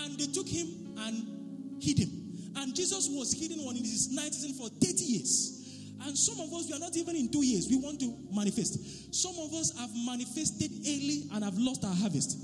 And 0.04 0.20
they 0.20 0.28
took 0.28 0.48
him 0.48 0.68
and 1.00 1.80
hid 1.82 2.00
him. 2.00 2.12
And 2.58 2.76
Jesus 2.76 3.08
was 3.10 3.32
hidden 3.32 3.60
on 3.66 3.76
his 3.76 4.12
night 4.12 4.34
season 4.34 4.54
for 4.60 4.68
30 4.68 5.04
years. 5.04 5.56
And 6.04 6.18
some 6.18 6.40
of 6.40 6.54
us, 6.54 6.68
we 6.68 6.76
are 6.76 6.80
not 6.80 6.96
even 6.96 7.16
in 7.16 7.32
two 7.32 7.44
years. 7.44 7.68
We 7.70 7.78
want 7.78 8.00
to 8.02 8.14
manifest. 8.32 9.16
Some 9.16 9.36
of 9.40 9.54
us 9.54 9.78
have 9.80 9.90
manifested 10.06 10.72
early 10.84 11.28
and 11.34 11.44
have 11.44 11.58
lost 11.58 11.84
our 11.84 11.96
harvest. 11.96 12.38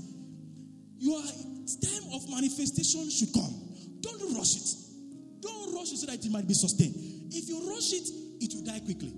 Your 0.98 1.20
time 1.20 2.04
of 2.12 2.28
manifestation 2.30 3.10
should 3.10 3.32
come. 3.32 3.52
Don't 4.00 4.36
rush 4.36 4.56
it. 4.56 4.68
Don't 5.40 5.74
rush 5.74 5.92
it 5.92 5.98
so 5.98 6.06
that 6.06 6.24
it 6.24 6.30
might 6.30 6.48
be 6.48 6.54
sustained. 6.54 6.94
If 7.32 7.48
you 7.48 7.68
rush 7.68 7.92
it, 7.92 8.08
it 8.40 8.52
will 8.54 8.64
die 8.64 8.80
quickly. 8.80 9.12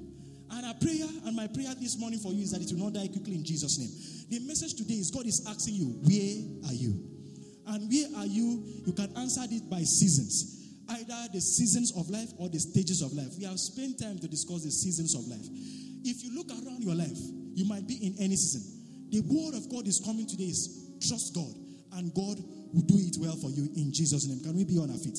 And 0.50 0.66
our 0.66 0.74
prayer 0.74 1.06
and 1.26 1.36
my 1.36 1.46
prayer 1.46 1.74
this 1.78 1.98
morning 1.98 2.18
for 2.18 2.32
you 2.32 2.42
is 2.42 2.52
that 2.52 2.62
it 2.62 2.72
will 2.72 2.84
not 2.84 2.94
die 2.94 3.08
quickly 3.08 3.34
in 3.34 3.44
Jesus' 3.44 3.78
name. 3.78 3.90
The 4.28 4.40
message 4.40 4.74
today 4.74 4.94
is 4.94 5.10
God 5.10 5.26
is 5.26 5.46
asking 5.48 5.74
you, 5.74 5.86
Where 6.04 6.70
are 6.70 6.74
you? 6.74 7.00
And 7.66 7.90
where 7.90 8.20
are 8.20 8.26
you? 8.26 8.62
You 8.86 8.92
can 8.92 9.16
answer 9.16 9.42
it 9.50 9.68
by 9.68 9.80
seasons 9.80 10.58
either 10.88 11.28
the 11.32 11.40
seasons 11.40 11.92
of 11.96 12.08
life 12.08 12.30
or 12.38 12.48
the 12.48 12.58
stages 12.58 13.02
of 13.02 13.12
life. 13.12 13.28
We 13.38 13.44
have 13.44 13.58
spent 13.60 14.00
time 14.00 14.18
to 14.18 14.28
discuss 14.28 14.64
the 14.64 14.70
seasons 14.70 15.14
of 15.14 15.26
life. 15.28 15.44
If 16.04 16.24
you 16.24 16.34
look 16.34 16.48
around 16.50 16.82
your 16.82 16.94
life, 16.94 17.18
you 17.54 17.66
might 17.66 17.86
be 17.86 17.94
in 18.00 18.14
any 18.18 18.36
season. 18.36 18.64
The 19.10 19.20
word 19.20 19.54
of 19.54 19.68
God 19.70 19.86
is 19.86 20.00
coming 20.04 20.26
today 20.26 20.44
is 20.44 20.96
trust 21.06 21.34
God, 21.34 21.52
and 21.92 22.12
God 22.14 22.40
will 22.72 22.86
do 22.86 22.96
it 22.96 23.16
well 23.20 23.36
for 23.36 23.50
you 23.50 23.68
in 23.76 23.92
Jesus' 23.92 24.26
name. 24.26 24.40
Can 24.40 24.56
we 24.56 24.64
be 24.64 24.78
on 24.78 24.90
our 24.90 24.96
feet? 24.96 25.18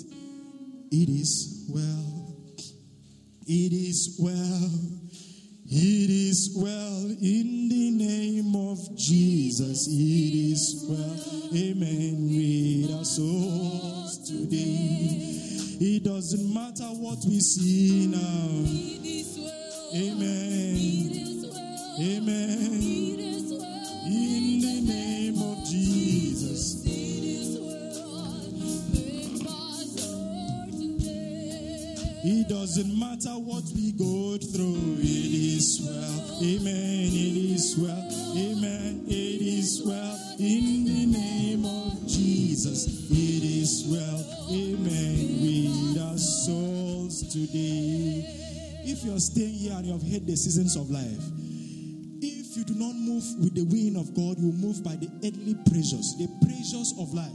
It 0.91 1.09
is 1.09 1.65
well. 1.69 2.33
It 3.45 3.73
is 3.73 4.17
well. 4.19 5.28
It 5.71 6.09
is 6.09 6.55
well 6.57 7.05
in 7.21 7.69
the 7.69 7.91
name 7.91 8.55
of 8.55 8.97
Jesus. 8.97 9.85
It 9.87 9.91
is 9.93 10.83
well. 10.89 11.53
Amen. 11.55 12.25
With 12.25 12.97
our 12.97 13.05
souls 13.05 14.17
today. 14.27 15.29
It 15.79 16.03
doesn't 16.03 16.51
matter 16.51 16.85
what 16.85 17.23
we 17.23 17.39
see 17.39 18.07
now. 18.07 18.49
Amen. 19.93 20.75
Amen. 21.99 22.81
In 24.07 24.61
the 24.61 24.81
name 24.87 25.37
of 25.39 25.63
Jesus. 25.65 26.83
It 32.21 32.49
doesn't 32.49 32.99
matter 32.99 33.31
what 33.39 33.63
we 33.75 33.91
go 33.93 34.08
If 48.99 49.05
you're 49.05 49.19
staying 49.19 49.53
here 49.53 49.71
and 49.71 49.85
you 49.85 49.93
have 49.93 50.03
had 50.03 50.27
the 50.27 50.35
seasons 50.35 50.75
of 50.75 50.91
life, 50.91 51.23
if 52.19 52.57
you 52.59 52.67
do 52.67 52.75
not 52.75 52.91
move 52.99 53.23
with 53.39 53.55
the 53.55 53.63
wind 53.63 53.95
of 53.95 54.11
God, 54.11 54.35
you 54.35 54.51
move 54.51 54.83
by 54.83 54.99
the 54.99 55.07
earthly 55.23 55.55
pressures, 55.71 56.19
the 56.19 56.27
pressures 56.43 56.91
of 56.99 57.07
life. 57.15 57.31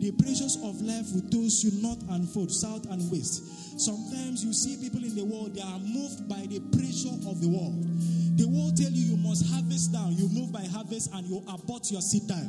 The 0.00 0.16
pressures 0.16 0.56
of 0.64 0.80
life 0.80 1.04
will 1.12 1.28
toss 1.28 1.60
you 1.60 1.76
north 1.84 2.00
and 2.08 2.24
south, 2.24 2.48
south 2.56 2.84
and 2.88 3.04
west. 3.12 3.44
Sometimes 3.76 4.48
you 4.48 4.56
see 4.56 4.80
people 4.80 5.04
in 5.04 5.12
the 5.12 5.28
world, 5.28 5.52
they 5.52 5.60
are 5.60 5.76
moved 5.76 6.24
by 6.24 6.40
the 6.48 6.64
pressure 6.72 7.12
of 7.28 7.36
the 7.36 7.52
world. 7.52 7.76
The 8.40 8.48
world 8.48 8.72
tell 8.80 8.88
you 8.88 9.12
you 9.12 9.20
must 9.20 9.44
harvest 9.52 9.92
now. 9.92 10.08
You 10.08 10.32
move 10.32 10.56
by 10.56 10.64
harvest 10.72 11.12
and 11.12 11.28
you 11.28 11.44
abort 11.52 11.84
your 11.92 12.00
seed 12.00 12.24
time. 12.32 12.48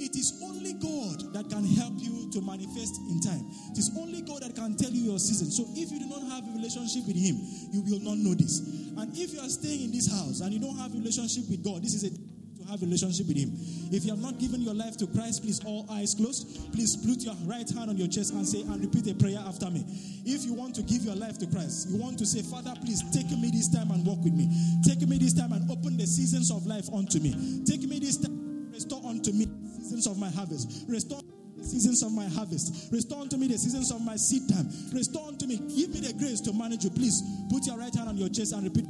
It 0.00 0.16
is 0.16 0.40
only 0.42 0.72
God 0.74 1.32
that 1.34 1.50
can 1.50 1.64
help 1.76 1.94
you 1.98 2.30
to 2.32 2.40
manifest 2.40 3.00
in 3.08 3.20
time. 3.20 3.44
It 3.72 3.78
is 3.78 3.92
only 3.98 4.22
God 4.22 4.42
that 4.42 4.56
can 4.56 4.76
tell 4.76 4.90
you 4.90 5.12
your 5.12 5.18
season. 5.18 5.50
So 5.50 5.68
if 5.76 5.92
you 5.92 6.00
do 6.00 6.08
not 6.08 6.24
have 6.32 6.48
a 6.48 6.52
relationship 6.56 7.06
with 7.06 7.16
Him, 7.16 7.36
you 7.70 7.84
will 7.84 8.00
not 8.00 8.18
know 8.18 8.34
this. 8.34 8.60
And 8.96 9.12
if 9.16 9.32
you 9.32 9.40
are 9.40 9.48
staying 9.48 9.84
in 9.84 9.92
this 9.92 10.10
house 10.10 10.40
and 10.40 10.52
you 10.52 10.60
don't 10.60 10.76
have 10.78 10.92
a 10.92 10.98
relationship 10.98 11.44
with 11.48 11.62
God, 11.62 11.82
this 11.84 11.94
is 11.94 12.04
a 12.04 12.10
to 12.60 12.68
have 12.70 12.82
a 12.82 12.84
relationship 12.84 13.26
with 13.26 13.36
Him. 13.36 13.52
If 13.92 14.04
you 14.04 14.10
have 14.10 14.20
not 14.20 14.38
given 14.38 14.60
your 14.62 14.74
life 14.74 14.96
to 14.98 15.06
Christ, 15.06 15.42
please 15.42 15.60
all 15.64 15.86
eyes 15.90 16.14
closed. 16.14 16.72
Please 16.72 16.96
put 16.96 17.22
your 17.24 17.34
right 17.44 17.68
hand 17.68 17.90
on 17.90 17.96
your 17.96 18.08
chest 18.08 18.32
and 18.32 18.46
say 18.46 18.60
and 18.60 18.80
repeat 18.80 19.10
a 19.10 19.14
prayer 19.14 19.40
after 19.46 19.70
me. 19.70 19.84
If 20.24 20.44
you 20.44 20.54
want 20.54 20.74
to 20.76 20.82
give 20.82 21.02
your 21.02 21.16
life 21.16 21.38
to 21.38 21.46
Christ, 21.46 21.88
you 21.88 21.96
want 21.96 22.18
to 22.18 22.26
say, 22.26 22.42
Father, 22.42 22.74
please 22.84 23.02
take 23.12 23.30
me 23.30 23.50
this 23.50 23.72
time 23.72 23.90
and 23.90 24.04
walk 24.06 24.22
with 24.22 24.34
me. 24.34 24.48
Take 24.84 25.00
me 25.08 25.18
this 25.18 25.34
time 25.34 25.52
and 25.52 25.70
open 25.70 25.96
the 25.96 26.06
seasons 26.06 26.50
of 26.50 26.66
life 26.66 26.88
unto 26.92 27.18
me. 27.18 27.64
Take 27.64 27.82
me 27.88 27.98
this 27.98 28.18
time, 28.18 28.49
restore 28.90 29.08
unto 29.08 29.32
me 29.32 29.46
seasons 29.78 30.06
of 30.06 30.18
my 30.18 30.28
harvest. 30.30 30.84
Restore 30.88 31.20
the 31.56 31.64
seasons 31.64 32.02
of 32.02 32.12
my 32.12 32.26
harvest. 32.26 32.92
Restore 32.92 33.20
unto 33.22 33.36
me 33.36 33.46
the 33.46 33.58
seasons 33.58 33.92
of 33.92 34.02
my 34.02 34.16
seed 34.16 34.48
time. 34.48 34.68
Restore 34.92 35.28
unto 35.28 35.46
me. 35.46 35.58
Give 35.58 35.90
me 35.90 36.00
the 36.00 36.12
grace 36.18 36.40
to 36.42 36.52
manage 36.52 36.84
you. 36.84 36.90
Please 36.90 37.22
put 37.50 37.66
your 37.66 37.78
right 37.78 37.94
hand 37.94 38.08
on 38.08 38.16
your 38.16 38.28
chest 38.28 38.52
and 38.52 38.64
repeat. 38.64 38.86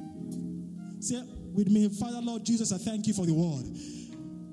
Say 1.00 1.20
with 1.52 1.68
me, 1.68 1.88
Father 1.88 2.20
Lord 2.22 2.44
Jesus, 2.44 2.72
I 2.72 2.78
thank 2.78 3.06
you 3.06 3.12
for 3.12 3.26
the 3.26 3.34
word. 3.34 3.66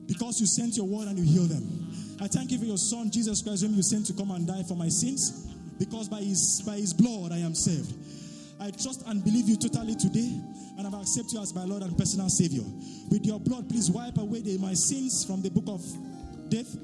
Because 0.08 0.40
you 0.42 0.48
sent 0.48 0.76
your 0.76 0.88
word 0.88 1.08
and 1.08 1.18
you 1.18 1.24
heal 1.24 1.48
them. 1.48 1.64
I 2.20 2.28
thank 2.28 2.52
you 2.52 2.58
for 2.58 2.66
your 2.66 2.78
son 2.78 3.12
Jesus 3.12 3.42
Christ, 3.42 3.64
whom 3.64 3.74
you 3.74 3.84
sent 3.84 4.08
to 4.08 4.14
come 4.14 4.32
and 4.32 4.48
die 4.48 4.64
for 4.68 4.76
my 4.76 4.90
sins. 4.90 5.48
Because 5.80 6.10
by 6.10 6.20
his 6.20 6.62
by 6.66 6.76
his 6.76 6.94
blood 6.94 7.32
I 7.32 7.38
am 7.38 7.56
saved. 7.56 7.94
I 8.68 8.72
trust 8.72 9.08
and 9.08 9.24
believe 9.24 9.48
you 9.48 9.56
totally 9.56 9.96
today, 9.96 10.28
and 10.78 10.94
I 10.94 11.00
accept 11.00 11.32
you 11.32 11.40
as 11.42 11.56
my 11.56 11.64
Lord 11.64 11.84
and 11.84 11.98
personal 11.98 12.28
Savior. 12.28 12.64
With 13.10 13.26
your 13.26 13.40
blood, 13.40 13.70
please 13.70 13.90
wipe 13.90 14.18
away 14.18 14.42
the, 14.42 14.58
my 14.58 14.74
sins 14.74 15.24
from 15.24 15.42
the 15.42 15.50
book 15.50 15.72
of 15.72 15.80
death 16.50 16.76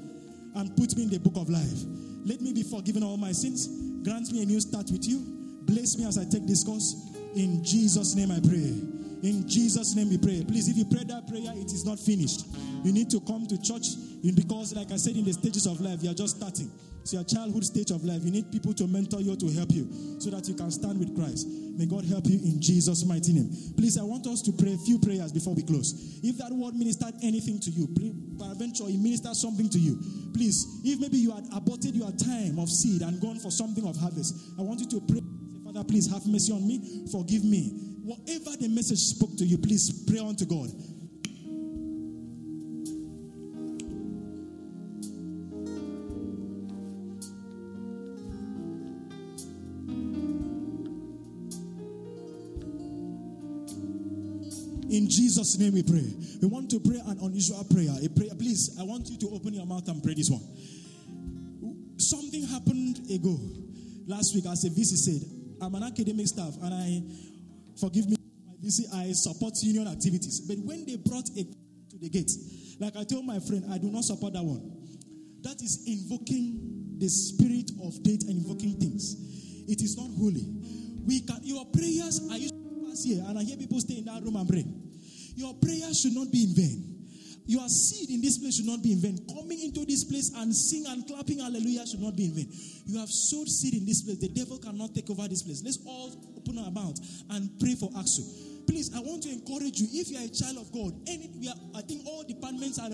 and 0.56 0.74
put 0.78 0.96
me 0.96 1.02
in 1.02 1.10
the 1.10 1.18
book 1.20 1.36
of 1.36 1.50
life. 1.50 1.84
Let 2.24 2.40
me 2.40 2.54
be 2.54 2.62
forgiven 2.62 3.02
all 3.02 3.18
my 3.18 3.32
sins. 3.32 3.68
Grant 4.02 4.32
me 4.32 4.42
a 4.42 4.46
new 4.46 4.60
start 4.60 4.88
with 4.90 5.06
you. 5.06 5.20
Bless 5.68 5.98
me 5.98 6.06
as 6.06 6.16
I 6.16 6.24
take 6.24 6.46
this 6.46 6.64
course. 6.64 7.12
In 7.36 7.62
Jesus' 7.62 8.14
name 8.16 8.32
I 8.32 8.40
pray. 8.40 8.80
In 9.20 9.44
Jesus' 9.46 9.94
name 9.94 10.08
we 10.08 10.16
pray. 10.16 10.42
Please, 10.42 10.68
if 10.72 10.78
you 10.78 10.86
pray 10.86 11.04
that 11.04 11.28
prayer, 11.28 11.52
it 11.52 11.68
is 11.68 11.84
not 11.84 11.98
finished. 12.00 12.48
You 12.82 12.92
need 12.94 13.10
to 13.10 13.20
come 13.20 13.46
to 13.46 13.60
church 13.60 13.92
because, 14.24 14.74
like 14.74 14.90
I 14.90 14.96
said, 14.96 15.16
in 15.16 15.24
the 15.26 15.34
stages 15.34 15.66
of 15.66 15.82
life, 15.82 16.02
you 16.02 16.10
are 16.10 16.16
just 16.16 16.40
starting. 16.40 16.70
It's 17.04 17.12
your 17.12 17.22
childhood 17.22 17.68
stage 17.68 17.90
of 17.90 18.02
life. 18.02 18.24
You 18.24 18.30
need 18.30 18.50
people 18.50 18.72
to 18.80 18.88
mentor 18.88 19.20
you 19.20 19.36
to 19.36 19.52
help 19.52 19.68
you 19.76 19.92
so 20.16 20.30
that 20.30 20.48
you 20.48 20.54
can 20.54 20.70
stand 20.70 20.98
with 20.98 21.12
Christ. 21.14 21.46
May 21.76 21.84
God 21.84 22.08
help 22.08 22.24
you 22.24 22.40
in 22.40 22.62
Jesus' 22.64 23.04
mighty 23.04 23.34
name. 23.34 23.52
Please, 23.76 24.00
I 24.00 24.02
want 24.08 24.26
us 24.26 24.40
to 24.40 24.52
pray 24.56 24.72
a 24.72 24.78
few 24.78 24.98
prayers 24.98 25.30
before 25.30 25.52
we 25.52 25.68
close. 25.68 25.92
If 26.24 26.38
that 26.38 26.48
word 26.48 26.72
ministered 26.72 27.12
anything 27.22 27.60
to 27.60 27.70
you, 27.70 27.92
peradventure 28.40 28.88
it 28.88 28.96
ministered 28.96 29.36
something 29.36 29.68
to 29.68 29.78
you, 29.78 30.00
please, 30.32 30.80
if 30.80 30.98
maybe 30.98 31.18
you 31.18 31.36
had 31.36 31.44
aborted 31.52 31.94
your 31.94 32.10
time 32.16 32.56
of 32.58 32.70
seed 32.72 33.02
and 33.02 33.20
gone 33.20 33.36
for 33.36 33.52
something 33.52 33.84
of 33.84 34.00
harvest, 34.00 34.56
I 34.58 34.62
want 34.62 34.80
you 34.80 34.88
to 34.96 35.00
pray. 35.04 35.20
Father, 35.60 35.84
please 35.84 36.08
have 36.08 36.24
mercy 36.24 36.56
on 36.56 36.66
me, 36.66 37.04
forgive 37.12 37.44
me. 37.44 38.00
Whatever 38.00 38.56
the 38.56 38.72
message 38.72 39.00
spoke 39.12 39.36
to 39.36 39.44
you, 39.44 39.58
please 39.58 39.92
pray 40.08 40.24
unto 40.24 40.48
God. 40.48 40.72
In 54.94 55.10
Jesus' 55.10 55.58
name 55.58 55.74
we 55.74 55.82
pray. 55.82 56.06
We 56.40 56.46
want 56.46 56.70
to 56.70 56.78
pray 56.78 57.02
an 57.02 57.18
unusual 57.18 57.66
prayer. 57.66 57.90
A 57.98 58.08
prayer, 58.08 58.30
please. 58.38 58.78
I 58.78 58.84
want 58.84 59.10
you 59.10 59.18
to 59.26 59.34
open 59.34 59.52
your 59.52 59.66
mouth 59.66 59.88
and 59.88 59.98
pray 60.00 60.14
this 60.14 60.30
one. 60.30 60.46
Something 61.98 62.46
happened 62.46 63.02
ago 63.10 63.34
last 64.06 64.36
week, 64.36 64.46
as 64.46 64.62
a 64.62 64.70
VC 64.70 64.94
said. 64.94 65.22
I'm 65.60 65.74
an 65.74 65.82
academic 65.82 66.28
staff, 66.28 66.54
and 66.62 66.70
I 66.70 67.02
forgive 67.74 68.06
me, 68.06 68.14
my 68.46 68.54
VC, 68.62 68.86
I 68.94 69.10
support 69.10 69.54
union 69.66 69.88
activities. 69.88 70.46
But 70.46 70.58
when 70.62 70.86
they 70.86 70.94
brought 70.94 71.26
a 71.26 71.42
to 71.42 71.98
the 71.98 72.08
gate, 72.08 72.30
like 72.78 72.94
I 72.94 73.02
told 73.02 73.26
my 73.26 73.40
friend, 73.40 73.66
I 73.74 73.78
do 73.78 73.90
not 73.90 74.04
support 74.04 74.34
that 74.34 74.44
one. 74.44 74.62
That 75.42 75.58
is 75.58 75.82
invoking 75.90 76.94
the 76.98 77.08
spirit 77.08 77.66
of 77.82 77.98
death 78.04 78.30
and 78.30 78.38
invoking 78.38 78.78
things. 78.78 79.18
It 79.66 79.82
is 79.82 79.98
not 79.98 80.14
holy. 80.14 80.46
We 81.02 81.26
can 81.26 81.42
your 81.42 81.66
prayers 81.74 82.22
are 82.30 82.38
used 82.38 82.54
here, 83.02 83.24
and 83.26 83.36
I 83.36 83.42
hear 83.42 83.56
people 83.56 83.80
stay 83.80 83.98
in 83.98 84.04
that 84.04 84.22
room 84.22 84.36
and 84.36 84.48
pray. 84.48 84.64
Your 85.34 85.54
prayer 85.54 85.92
should 85.94 86.14
not 86.14 86.30
be 86.30 86.44
in 86.44 86.54
vain. 86.54 86.94
Your 87.46 87.68
seed 87.68 88.08
in 88.08 88.22
this 88.22 88.38
place 88.38 88.56
should 88.56 88.66
not 88.66 88.82
be 88.82 88.92
in 88.92 89.00
vain. 89.00 89.18
Coming 89.28 89.60
into 89.60 89.84
this 89.84 90.04
place 90.04 90.32
and 90.34 90.54
sing 90.54 90.84
and 90.88 91.06
clapping 91.06 91.40
hallelujah 91.40 91.86
should 91.86 92.00
not 92.00 92.16
be 92.16 92.26
in 92.26 92.34
vain. 92.34 92.48
You 92.86 92.98
have 92.98 93.10
sowed 93.10 93.48
seed 93.48 93.74
in 93.74 93.84
this 93.84 94.02
place. 94.02 94.18
The 94.18 94.28
devil 94.28 94.58
cannot 94.58 94.94
take 94.94 95.10
over 95.10 95.28
this 95.28 95.42
place. 95.42 95.62
Let's 95.62 95.78
all 95.84 96.10
open 96.38 96.58
our 96.58 96.70
mouth 96.70 96.96
and 97.30 97.50
pray 97.60 97.74
for 97.74 97.90
AXU. 97.90 98.66
Please, 98.66 98.94
I 98.96 99.00
want 99.00 99.22
to 99.24 99.28
encourage 99.28 99.78
you. 99.78 99.88
If 99.92 100.08
you 100.10 100.16
are 100.18 100.24
a 100.24 100.32
child 100.32 100.56
of 100.56 100.72
God, 100.72 100.96
any, 101.06 101.28
we 101.36 101.48
are, 101.48 101.60
I 101.76 101.82
think 101.82 102.06
all 102.06 102.24
departments 102.24 102.78
are. 102.78 102.88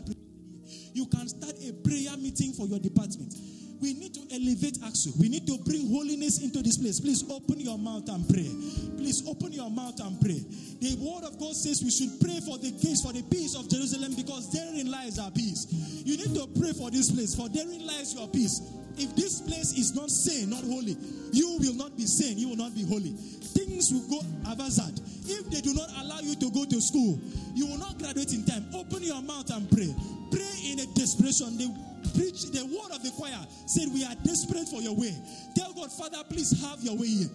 You 0.92 1.06
can 1.06 1.28
start 1.28 1.54
a 1.62 1.72
prayer 1.86 2.16
meeting 2.18 2.52
for 2.52 2.66
your 2.66 2.80
department. 2.80 3.34
We 3.80 3.94
need 3.94 4.14
to 4.14 4.20
elevate 4.34 4.76
AXU. 4.84 5.18
We 5.18 5.28
need 5.28 5.46
to 5.46 5.58
bring 5.64 5.88
holiness 5.88 6.42
into 6.42 6.62
this 6.62 6.76
place. 6.76 7.00
Please 7.00 7.24
open 7.30 7.60
your 7.60 7.78
mouth 7.78 8.08
and 8.08 8.28
pray. 8.28 8.48
Please 8.96 9.24
open 9.26 9.52
your 9.52 9.70
mouth 9.70 9.98
and 10.00 10.20
pray. 10.20 10.44
The 10.80 10.96
word 11.00 11.24
of 11.24 11.38
God 11.38 11.56
says 11.56 11.82
we 11.82 11.90
should 11.90 12.20
pray 12.20 12.40
for 12.44 12.58
the 12.58 12.72
case, 12.72 13.00
for 13.00 13.12
the 13.12 13.22
peace 13.22 13.56
of 13.56 13.68
Jerusalem, 13.68 14.14
because 14.14 14.52
therein 14.52 14.90
lies 14.90 15.18
our 15.18 15.30
peace. 15.30 15.66
You 16.04 16.16
need 16.16 16.34
to 16.34 16.46
pray 16.58 16.72
for 16.72 16.90
this 16.90 17.10
place, 17.10 17.34
for 17.34 17.48
therein 17.48 17.86
lies 17.86 18.14
your 18.14 18.28
peace. 18.28 18.60
If 19.00 19.16
this 19.16 19.40
place 19.40 19.72
is 19.72 19.94
not 19.94 20.10
sane, 20.10 20.50
not 20.50 20.62
holy, 20.62 20.96
you 21.32 21.56
will 21.58 21.74
not 21.74 21.96
be 21.96 22.04
sane, 22.04 22.36
you 22.36 22.50
will 22.50 22.60
not 22.60 22.74
be 22.74 22.84
holy. 22.84 23.16
Things 23.56 23.88
will 23.90 24.04
go 24.08 24.20
avazad. 24.44 24.92
If 25.24 25.48
they 25.48 25.60
do 25.60 25.72
not 25.72 25.88
allow 26.04 26.20
you 26.20 26.36
to 26.36 26.50
go 26.50 26.64
to 26.64 26.80
school, 26.80 27.18
you 27.54 27.66
will 27.66 27.78
not 27.78 27.98
graduate 27.98 28.32
in 28.32 28.44
time. 28.44 28.66
Open 28.74 29.02
your 29.02 29.22
mouth 29.22 29.48
and 29.50 29.70
pray. 29.70 29.94
Pray 30.30 30.54
in 30.68 30.80
a 30.80 30.86
desperation. 30.92 31.56
They 31.56 31.68
preach 32.12 32.50
the 32.52 32.64
word 32.64 32.92
of 32.92 33.02
the 33.02 33.10
choir 33.16 33.38
said 33.66 33.88
we 33.92 34.04
are 34.04 34.14
desperate 34.24 34.66
for 34.68 34.80
your 34.80 34.96
way 34.96 35.14
tell 35.54 35.72
god 35.74 35.92
father 35.92 36.18
please 36.28 36.50
have 36.64 36.82
your 36.82 36.96
way 36.96 37.06
here 37.06 37.30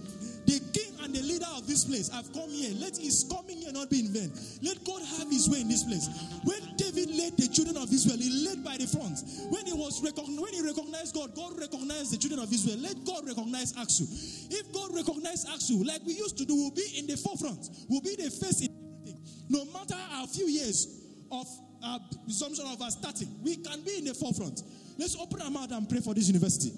the 0.46 0.60
king 0.74 0.94
and 1.04 1.14
the 1.14 1.22
leader 1.22 1.50
of 1.58 1.68
this 1.68 1.86
place 1.86 2.10
have 2.10 2.32
come 2.34 2.50
here. 2.50 2.74
Let 2.80 2.98
his 2.98 3.26
coming 3.30 3.58
here 3.58 3.72
not 3.72 3.90
be 3.90 4.00
in 4.02 4.14
vain. 4.14 4.32
Let 4.62 4.84
god 4.86 5.02
have 5.18 5.30
his 5.30 5.50
way 5.50 5.62
in 5.62 5.68
this 5.68 5.84
place. 5.84 6.08
When 6.44 6.62
david 6.78 7.10
led 7.14 7.38
the 7.38 7.48
children 7.50 7.78
of 7.78 7.92
israel 7.92 8.18
he 8.18 8.46
led 8.46 8.64
by 8.64 8.78
the 8.78 8.88
front. 8.88 9.22
When 9.50 9.66
he 9.66 9.74
was 9.74 10.02
recogn- 10.02 10.40
when 10.40 10.54
he 10.54 10.62
recognized 10.62 11.14
god 11.14 11.36
god 11.36 11.58
recognized 11.60 12.14
the 12.14 12.18
children 12.18 12.42
of 12.42 12.52
israel. 12.52 12.78
Let 12.80 13.04
god 13.06 13.26
recognize 13.26 13.74
AXU 13.74 14.06
if 14.52 14.72
god 14.74 14.94
recognized 14.94 15.48
AXU 15.48 15.86
like 15.86 16.02
we 16.06 16.14
used 16.14 16.38
to 16.38 16.46
do 16.46 16.56
we'll 16.56 16.72
be 16.72 16.88
in 16.98 17.08
the 17.08 17.18
forefront. 17.18 17.70
We'll 17.90 18.02
be 18.02 18.16
the 18.16 18.30
first 18.30 18.62
in 18.62 18.70
everything. 18.72 19.22
No 19.50 19.66
matter 19.74 19.98
our 20.14 20.28
few 20.28 20.48
years 20.48 21.06
of 21.32 21.48
uh, 21.84 21.86
our 21.86 22.00
presumption 22.24 22.66
of 22.66 22.82
our 22.82 22.92
starting. 22.92 23.30
We 23.44 23.58
can 23.58 23.82
be 23.82 24.00
in 24.00 24.06
the 24.06 24.14
forefront. 24.14 24.64
Let's 24.98 25.16
open 25.16 25.42
our 25.42 25.52
mouth 25.52 25.72
and 25.72 25.88
pray 25.88 26.00
for 26.00 26.14
this 26.14 26.28
university. 26.28 26.72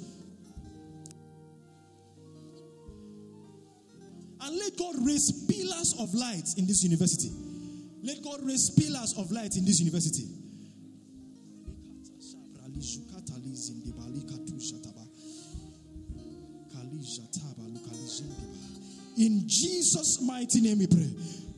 Let 4.58 4.78
God 4.78 4.96
raise 5.06 5.32
pillars 5.48 5.96
of 6.00 6.14
light 6.14 6.48
in 6.58 6.66
this 6.66 6.84
university. 6.84 7.32
Let 8.04 8.24
God 8.24 8.40
raise 8.44 8.70
pillars 8.70 9.14
of 9.18 9.32
light 9.32 9.56
in 9.56 9.66
this 9.66 9.80
university. 9.80 10.26
In 19.18 19.48
Jesus' 19.48 20.22
mighty 20.22 20.62
name 20.62 20.78
we 20.80 20.88
pray. 20.88 21.10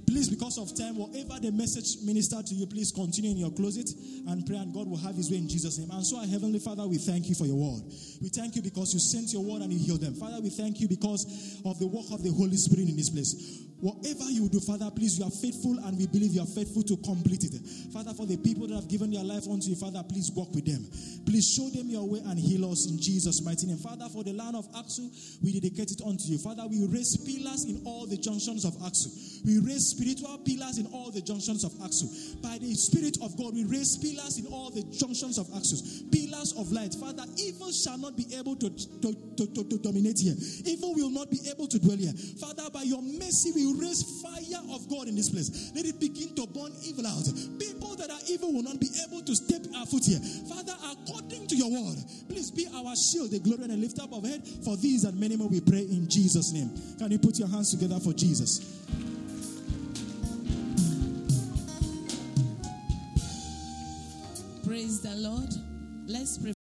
Please, 0.10 0.28
because 0.28 0.58
of 0.58 0.76
time, 0.76 0.98
whatever 0.98 1.40
the 1.40 1.52
message 1.52 2.02
ministered 2.04 2.44
to 2.48 2.56
you, 2.56 2.66
please 2.66 2.92
continue 2.92 3.30
in 3.30 3.38
your 3.38 3.52
closet 3.52 3.94
and 4.26 4.44
pray, 4.44 4.58
and 4.58 4.74
God 4.74 4.90
will 4.90 4.98
have 4.98 5.14
His 5.14 5.30
way 5.30 5.38
in 5.38 5.48
Jesus' 5.48 5.78
name. 5.78 5.92
And 5.92 6.04
so, 6.04 6.18
our 6.18 6.26
Heavenly 6.26 6.58
Father, 6.58 6.88
we 6.88 6.98
thank 6.98 7.30
you 7.30 7.36
for 7.36 7.46
your 7.46 7.58
word. 7.58 7.84
We 8.20 8.30
thank 8.30 8.56
you 8.56 8.64
because 8.64 8.92
you 8.92 9.00
sent 9.00 9.32
your 9.34 9.44
word 9.44 9.62
and 9.62 9.72
you 9.72 9.78
healed 9.78 10.02
them. 10.02 10.16
Father, 10.16 10.42
we 10.42 10.50
thank 10.50 10.82
you 10.82 10.88
because 10.88 11.62
of 11.64 11.78
the 11.78 11.86
work 11.86 12.10
of 12.10 12.24
the 12.24 12.34
Holy 12.34 12.58
Spirit 12.58 12.90
in 12.90 12.98
this 12.98 13.12
place. 13.12 13.69
Whatever 13.82 14.30
you 14.30 14.50
do, 14.50 14.60
Father, 14.60 14.92
please, 14.92 15.18
you 15.18 15.26
are 15.26 15.32
faithful 15.32 15.80
and 15.86 15.98
we 15.98 16.08
believe 16.08 16.34
you 16.36 16.42
are 16.42 16.54
faithful 16.54 16.84
to 16.84 16.98
complete 16.98 17.48
it. 17.48 17.56
Father, 17.94 18.14
for 18.14 18.26
the 18.26 18.36
people 18.36 18.68
that 18.68 18.76
have 18.76 18.90
given 18.90 19.12
their 19.12 19.24
life 19.24 19.48
unto 19.48 19.72
you, 19.72 19.76
Father, 19.76 20.04
please 20.04 20.32
walk 20.36 20.52
with 20.54 20.66
them. 20.68 20.84
Please 21.24 21.48
show 21.48 21.70
them 21.72 21.88
your 21.88 22.04
way 22.04 22.20
and 22.28 22.38
heal 22.38 22.70
us 22.70 22.92
in 22.92 23.00
Jesus' 23.00 23.42
mighty 23.42 23.68
name. 23.68 23.78
Father, 23.78 24.08
for 24.12 24.24
the 24.24 24.34
land 24.34 24.58
of 24.60 24.68
AXU, 24.76 25.08
we 25.42 25.54
dedicate 25.56 25.92
it 25.92 26.02
unto 26.04 26.28
you. 26.28 26.38
Father, 26.38 26.68
we 26.68 26.84
raise 26.92 27.16
pillars 27.24 27.64
in 27.72 27.80
all 27.86 28.06
the 28.06 28.18
junctions 28.18 28.66
of 28.66 28.76
AXU. 28.84 29.48
We 29.48 29.60
raise 29.64 29.96
spiritual 29.96 30.44
pillars 30.44 30.78
in 30.78 30.88
all 30.92 31.12
the 31.12 31.22
junctions 31.22 31.64
of 31.64 31.72
AXU. 31.80 32.42
By 32.44 32.58
the 32.60 32.76
Spirit 32.76 33.16
of 33.24 33.38
God, 33.40 33.56
we 33.56 33.64
raise 33.64 33.96
pillars 33.96 34.40
in 34.40 34.48
all 34.52 34.72
the 34.72 34.84
junctions 34.92 35.38
of 35.40 35.48
AXU. 35.56 36.12
Pillars 36.12 36.52
of 36.60 36.72
light. 36.76 36.94
Father, 37.00 37.24
evil 37.38 37.72
shall 37.72 37.98
not 37.98 38.18
be 38.18 38.28
able 38.36 38.58
to, 38.58 38.70
to, 38.70 39.16
to, 39.40 39.48
to, 39.56 39.64
to 39.64 39.78
dominate 39.80 40.20
here. 40.20 40.36
Evil 40.68 40.96
will 40.96 41.12
not 41.12 41.32
be 41.32 41.40
able 41.48 41.68
to 41.68 41.80
dwell 41.80 41.96
here. 41.98 42.12
Father, 42.44 42.68
by 42.74 42.84
your 42.84 43.02
mercy, 43.02 43.56
we 43.56 43.69
raise 43.74 44.22
fire 44.22 44.62
of 44.74 44.90
God 44.90 45.08
in 45.08 45.16
this 45.16 45.30
place. 45.30 45.72
Let 45.76 45.86
it 45.86 46.00
begin 46.00 46.36
to 46.36 46.48
burn 46.48 46.72
evil 46.84 47.06
out. 47.06 47.26
People 47.60 47.96
that 47.96 48.10
are 48.10 48.24
evil 48.28 48.54
will 48.54 48.64
not 48.64 48.80
be 48.80 48.90
able 49.08 49.22
to 49.22 49.36
step 49.36 49.62
our 49.76 49.86
foot 49.86 50.06
here. 50.06 50.20
Father, 50.48 50.76
according 50.92 51.48
to 51.48 51.56
your 51.56 51.70
word, 51.70 51.98
please 52.28 52.52
be 52.52 52.68
our 52.74 52.96
shield, 52.96 53.32
the 53.32 53.40
glory 53.40 53.64
and 53.64 53.72
the 53.72 53.78
lift 53.78 54.00
up 54.00 54.14
of 54.14 54.24
head. 54.26 54.46
For 54.64 54.78
these 54.78 55.04
and 55.04 55.20
many 55.20 55.36
more 55.38 55.50
we 55.50 55.62
pray 55.62 55.82
in 55.82 56.10
Jesus' 56.10 56.52
name. 56.54 56.72
Can 56.98 57.12
you 57.12 57.20
put 57.20 57.38
your 57.40 57.48
hands 57.48 57.72
together 57.72 58.00
for 58.00 58.14
Jesus? 58.14 58.80
Praise 64.66 65.02
the 65.02 65.16
Lord. 65.16 65.50
Let's 66.08 66.38
pray. 66.38 66.59